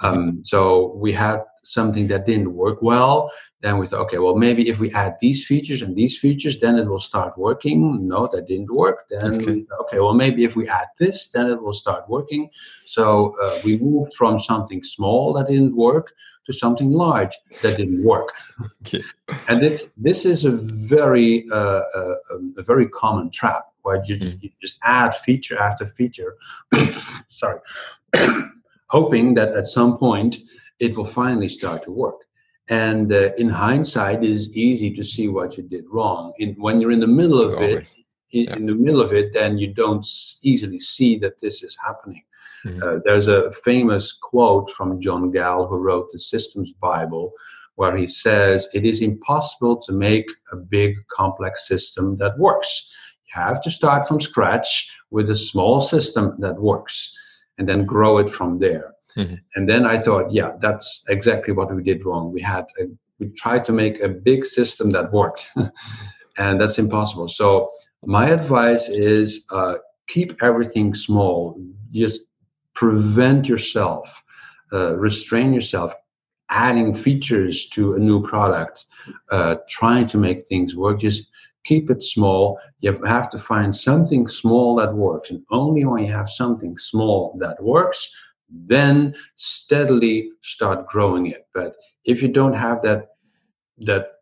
Um, 0.00 0.42
so 0.44 0.94
we 1.04 1.12
had 1.12 1.40
something 1.68 2.08
that 2.08 2.26
didn't 2.26 2.54
work 2.54 2.82
well. 2.82 3.30
Then 3.60 3.78
we 3.78 3.86
thought, 3.86 4.02
okay, 4.02 4.18
well, 4.18 4.36
maybe 4.36 4.68
if 4.68 4.78
we 4.78 4.92
add 4.92 5.16
these 5.20 5.44
features 5.44 5.82
and 5.82 5.96
these 5.96 6.18
features, 6.18 6.60
then 6.60 6.78
it 6.78 6.86
will 6.86 7.00
start 7.00 7.36
working. 7.36 8.06
No, 8.06 8.28
that 8.32 8.46
didn't 8.46 8.72
work. 8.72 9.04
Then 9.10 9.34
okay, 9.34 9.44
we 9.46 9.66
okay 9.80 9.98
well, 10.00 10.14
maybe 10.14 10.44
if 10.44 10.54
we 10.54 10.68
add 10.68 10.88
this, 10.98 11.28
then 11.30 11.50
it 11.50 11.60
will 11.60 11.72
start 11.72 12.08
working. 12.08 12.50
So 12.84 13.34
uh, 13.42 13.58
we 13.64 13.78
moved 13.78 14.12
from 14.14 14.38
something 14.38 14.82
small 14.82 15.32
that 15.34 15.48
didn't 15.48 15.76
work 15.76 16.12
to 16.48 16.52
something 16.52 16.90
large 16.90 17.36
that 17.62 17.76
didn't 17.76 18.04
work. 18.04 18.28
Okay. 18.82 19.02
and 19.48 19.62
this 19.62 19.86
this 19.96 20.24
is 20.24 20.44
a 20.44 20.52
very 20.52 21.44
uh, 21.52 21.82
uh, 21.94 22.14
um, 22.32 22.54
a 22.56 22.62
very 22.62 22.88
common 22.88 23.30
trap 23.30 23.66
where 23.82 24.02
you, 24.04 24.16
mm. 24.16 24.42
you 24.42 24.50
just 24.60 24.78
add 24.82 25.14
feature 25.14 25.58
after 25.58 25.86
feature. 25.86 26.36
sorry, 27.28 27.60
hoping 28.88 29.34
that 29.34 29.50
at 29.50 29.66
some 29.66 29.98
point 29.98 30.38
it 30.80 30.96
will 30.96 31.04
finally 31.04 31.48
start 31.48 31.82
to 31.84 31.90
work. 31.90 32.24
And 32.68 33.12
uh, 33.12 33.32
in 33.38 33.48
hindsight, 33.48 34.22
it 34.22 34.30
is 34.30 34.52
easy 34.54 34.92
to 34.94 35.02
see 35.02 35.28
what 35.28 35.56
you 35.56 35.62
did 35.62 35.84
wrong. 35.90 36.32
In, 36.38 36.54
when 36.54 36.80
you're 36.80 36.92
in 36.92 37.00
the 37.00 37.06
middle 37.06 37.40
of 37.40 37.60
it, 37.62 37.94
in, 38.32 38.44
yeah. 38.44 38.56
in, 38.56 38.66
the 38.66 38.74
middle 38.74 39.00
of 39.00 39.12
it, 39.12 39.32
then 39.32 39.56
you 39.56 39.72
don't 39.72 40.06
easily 40.42 40.78
see 40.78 41.18
that 41.18 41.40
this 41.40 41.62
is 41.62 41.76
happening. 41.84 42.22
Mm-hmm. 42.66 42.82
Uh, 42.82 43.00
there's 43.04 43.28
a 43.28 43.50
famous 43.64 44.12
quote 44.12 44.70
from 44.70 45.00
John 45.00 45.30
Gall, 45.30 45.66
who 45.66 45.76
wrote 45.76 46.10
the 46.10 46.18
Systems 46.18 46.72
Bible, 46.72 47.32
where 47.76 47.96
he 47.96 48.06
says, 48.06 48.68
It 48.74 48.84
is 48.84 49.00
impossible 49.00 49.80
to 49.82 49.92
make 49.92 50.26
a 50.52 50.56
big, 50.56 50.96
complex 51.10 51.66
system 51.66 52.18
that 52.18 52.38
works. 52.38 52.92
You 53.28 53.40
have 53.40 53.62
to 53.62 53.70
start 53.70 54.06
from 54.06 54.20
scratch 54.20 54.90
with 55.10 55.30
a 55.30 55.36
small 55.36 55.80
system 55.80 56.34
that 56.40 56.60
works 56.60 57.14
and 57.56 57.66
then 57.66 57.86
grow 57.86 58.18
it 58.18 58.28
from 58.28 58.58
there. 58.58 58.94
Mm-hmm. 59.16 59.34
And 59.54 59.68
then 59.68 59.86
I 59.86 59.98
thought, 59.98 60.30
yeah, 60.32 60.52
that's 60.60 61.02
exactly 61.08 61.54
what 61.54 61.74
we 61.74 61.82
did 61.82 62.04
wrong. 62.04 62.32
We 62.32 62.40
had 62.40 62.66
a, 62.80 62.84
we 63.18 63.28
tried 63.30 63.64
to 63.66 63.72
make 63.72 64.00
a 64.00 64.08
big 64.08 64.44
system 64.44 64.90
that 64.92 65.12
worked, 65.12 65.50
and 66.38 66.60
that's 66.60 66.78
impossible. 66.78 67.28
So 67.28 67.70
my 68.04 68.28
advice 68.28 68.88
is 68.88 69.44
uh, 69.50 69.76
keep 70.06 70.42
everything 70.42 70.94
small. 70.94 71.60
Just 71.90 72.22
prevent 72.74 73.48
yourself, 73.48 74.22
uh, 74.72 74.96
restrain 74.96 75.52
yourself, 75.52 75.94
adding 76.50 76.94
features 76.94 77.68
to 77.70 77.94
a 77.94 77.98
new 77.98 78.22
product, 78.22 78.84
uh, 79.30 79.56
trying 79.68 80.06
to 80.06 80.18
make 80.18 80.40
things 80.42 80.76
work. 80.76 81.00
Just 81.00 81.28
keep 81.64 81.90
it 81.90 82.02
small. 82.02 82.58
You 82.80 82.92
have 83.04 83.28
to 83.30 83.38
find 83.38 83.74
something 83.74 84.28
small 84.28 84.76
that 84.76 84.94
works, 84.94 85.30
and 85.30 85.42
only 85.50 85.84
when 85.84 86.04
you 86.04 86.12
have 86.12 86.30
something 86.30 86.78
small 86.78 87.36
that 87.40 87.60
works 87.62 88.08
then 88.48 89.14
steadily 89.36 90.30
start 90.40 90.86
growing 90.86 91.26
it. 91.26 91.46
But 91.54 91.76
if 92.04 92.22
you 92.22 92.28
don't 92.28 92.54
have 92.54 92.82
that 92.82 93.08
that 93.78 94.12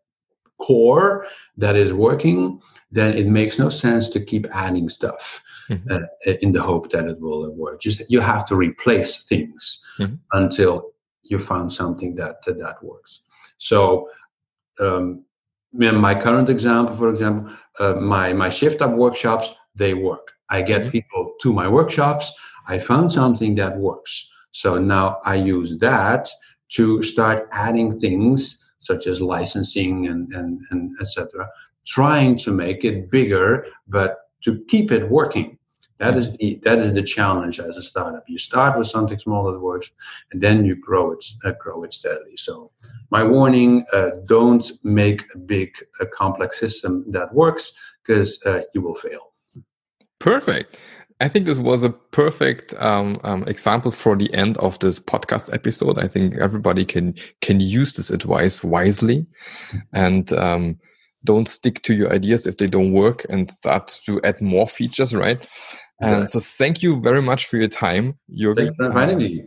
core 0.59 1.25
that 1.55 1.75
is 1.75 1.93
working, 1.93 2.59
then 2.91 3.13
it 3.13 3.27
makes 3.27 3.59
no 3.59 3.69
sense 3.69 4.09
to 4.09 4.19
keep 4.19 4.47
adding 4.51 4.89
stuff 4.89 5.41
mm-hmm. 5.69 5.91
uh, 5.91 6.33
in 6.41 6.51
the 6.51 6.61
hope 6.61 6.91
that 6.91 7.05
it 7.05 7.19
will 7.19 7.49
work. 7.51 7.79
Just 7.79 8.01
you 8.09 8.19
have 8.19 8.45
to 8.47 8.55
replace 8.55 9.23
things 9.23 9.79
mm-hmm. 9.99 10.15
until 10.33 10.91
you 11.23 11.39
found 11.39 11.71
something 11.71 12.15
that 12.15 12.43
that, 12.45 12.59
that 12.59 12.83
works. 12.83 13.21
So. 13.57 14.09
Um, 14.79 15.23
in 15.79 15.97
my 15.97 16.15
current 16.15 16.49
example, 16.49 16.95
for 16.95 17.09
example, 17.09 17.51
uh, 17.79 17.93
my 17.93 18.31
my 18.31 18.49
shift 18.49 18.81
up 18.81 18.91
workshops 18.91 19.49
they 19.77 19.93
work. 19.93 20.33
I 20.49 20.61
get 20.61 20.81
mm-hmm. 20.81 20.91
people 20.91 21.33
to 21.41 21.53
my 21.53 21.67
workshops. 21.67 22.31
I 22.67 22.79
found 22.79 23.11
something 23.11 23.55
that 23.55 23.77
works. 23.77 24.29
So 24.51 24.77
now 24.77 25.19
I 25.25 25.35
use 25.35 25.77
that 25.79 26.27
to 26.69 27.01
start 27.01 27.47
adding 27.51 27.99
things 27.99 28.63
such 28.79 29.07
as 29.07 29.21
licensing 29.21 30.07
and, 30.07 30.33
and, 30.33 30.61
and 30.71 30.95
etc. 31.01 31.47
Trying 31.85 32.37
to 32.39 32.51
make 32.51 32.83
it 32.83 33.09
bigger, 33.09 33.65
but 33.87 34.17
to 34.43 34.63
keep 34.67 34.91
it 34.91 35.09
working. 35.09 35.57
That 35.97 36.15
is 36.15 36.37
the 36.37 36.59
that 36.63 36.77
is 36.77 36.93
the 36.93 37.01
challenge 37.01 37.59
as 37.59 37.75
a 37.75 37.81
startup. 37.81 38.23
You 38.27 38.37
start 38.37 38.77
with 38.77 38.87
something 38.87 39.17
small 39.17 39.51
that 39.51 39.59
works, 39.59 39.89
and 40.31 40.39
then 40.39 40.63
you 40.63 40.75
grow 40.75 41.11
it 41.11 41.23
uh, 41.43 41.53
grow 41.59 41.83
it 41.83 41.91
steadily. 41.91 42.37
So, 42.37 42.69
my 43.09 43.23
warning: 43.23 43.83
uh, 43.91 44.11
don't 44.25 44.71
make 44.83 45.23
a 45.33 45.39
big, 45.39 45.73
a 45.99 46.05
complex 46.05 46.59
system 46.59 47.03
that 47.09 47.33
works 47.33 47.71
because 48.03 48.39
uh, 48.45 48.61
you 48.75 48.81
will 48.81 48.93
fail. 48.93 49.31
Perfect. 50.19 50.77
I 51.19 51.27
think 51.27 51.45
this 51.45 51.57
was 51.57 51.83
a 51.83 51.89
perfect 51.89 52.73
um, 52.79 53.19
um, 53.23 53.43
example 53.47 53.91
for 53.91 54.15
the 54.15 54.31
end 54.33 54.57
of 54.57 54.77
this 54.79 54.99
podcast 54.99 55.51
episode. 55.51 55.97
I 55.97 56.07
think 56.07 56.35
everybody 56.35 56.85
can 56.85 57.15
can 57.41 57.59
use 57.59 57.95
this 57.95 58.11
advice 58.11 58.63
wisely, 58.63 59.25
and 59.93 60.31
um, 60.33 60.77
don't 61.23 61.47
stick 61.47 61.81
to 61.83 61.95
your 61.95 62.13
ideas 62.13 62.45
if 62.45 62.57
they 62.57 62.67
don't 62.67 62.93
work, 62.93 63.25
and 63.29 63.49
start 63.49 63.99
to 64.05 64.21
add 64.23 64.39
more 64.41 64.67
features. 64.67 65.13
Right. 65.13 65.37
Exactly. 65.99 66.21
And 66.21 66.31
so, 66.31 66.39
thank 66.39 66.83
you 66.83 67.01
very 67.01 67.23
much 67.23 67.47
for 67.47 67.57
your 67.57 67.67
time, 67.67 68.13
Jürgen. 68.29 68.55
Thanks 68.55 68.75
for 68.75 68.85
inviting 68.85 69.17
me. 69.17 69.43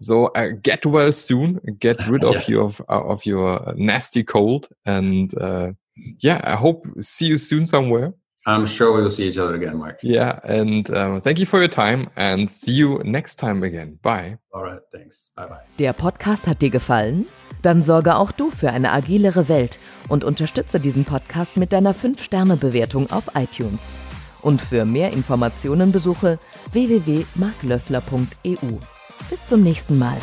So 0.00 0.26
uh, 0.36 0.50
get 0.62 0.86
well 0.86 1.10
soon. 1.10 1.60
Get 1.80 2.06
rid 2.06 2.22
of 2.22 2.48
your 2.48 2.70
uh, 2.88 3.02
of 3.02 3.26
your 3.26 3.74
nasty 3.76 4.22
cold, 4.22 4.68
and 4.86 5.36
uh, 5.40 5.72
yeah, 6.20 6.40
I 6.44 6.54
hope 6.54 6.86
see 7.00 7.26
you 7.26 7.36
soon 7.36 7.66
somewhere. 7.66 8.12
I'm 8.46 8.66
sure 8.66 8.94
we 8.94 9.02
will 9.02 9.10
see 9.10 9.28
each 9.28 9.38
other 9.38 9.54
again, 9.54 9.76
Mark. 9.76 9.98
Yeah, 10.02 10.38
and 10.42 10.88
um, 10.90 11.20
thank 11.20 11.38
you 11.38 11.46
for 11.46 11.58
your 11.58 11.68
time 11.68 12.08
and 12.16 12.50
see 12.50 12.72
you 12.72 13.00
next 13.04 13.38
time 13.38 13.62
again. 13.62 13.98
Bye. 14.02 14.38
Alright, 14.54 14.80
thanks. 14.90 15.32
Bye 15.36 15.48
bye. 15.48 15.58
Der 15.78 15.92
Podcast 15.92 16.46
hat 16.46 16.62
dir 16.62 16.70
gefallen? 16.70 17.26
Dann 17.62 17.82
sorge 17.82 18.16
auch 18.16 18.32
du 18.32 18.50
für 18.50 18.70
eine 18.70 18.92
agilere 18.92 19.48
Welt 19.48 19.78
und 20.08 20.24
unterstütze 20.24 20.80
diesen 20.80 21.04
Podcast 21.04 21.58
mit 21.58 21.72
deiner 21.72 21.94
5-Sterne-Bewertung 21.94 23.10
auf 23.10 23.30
iTunes. 23.34 23.90
Und 24.40 24.62
für 24.62 24.84
mehr 24.84 25.12
Informationen 25.12 25.90
besuche 25.92 26.38
www.marklöffler.eu. 26.72 28.78
Bis 29.28 29.46
zum 29.46 29.62
nächsten 29.62 29.98
Mal. 29.98 30.16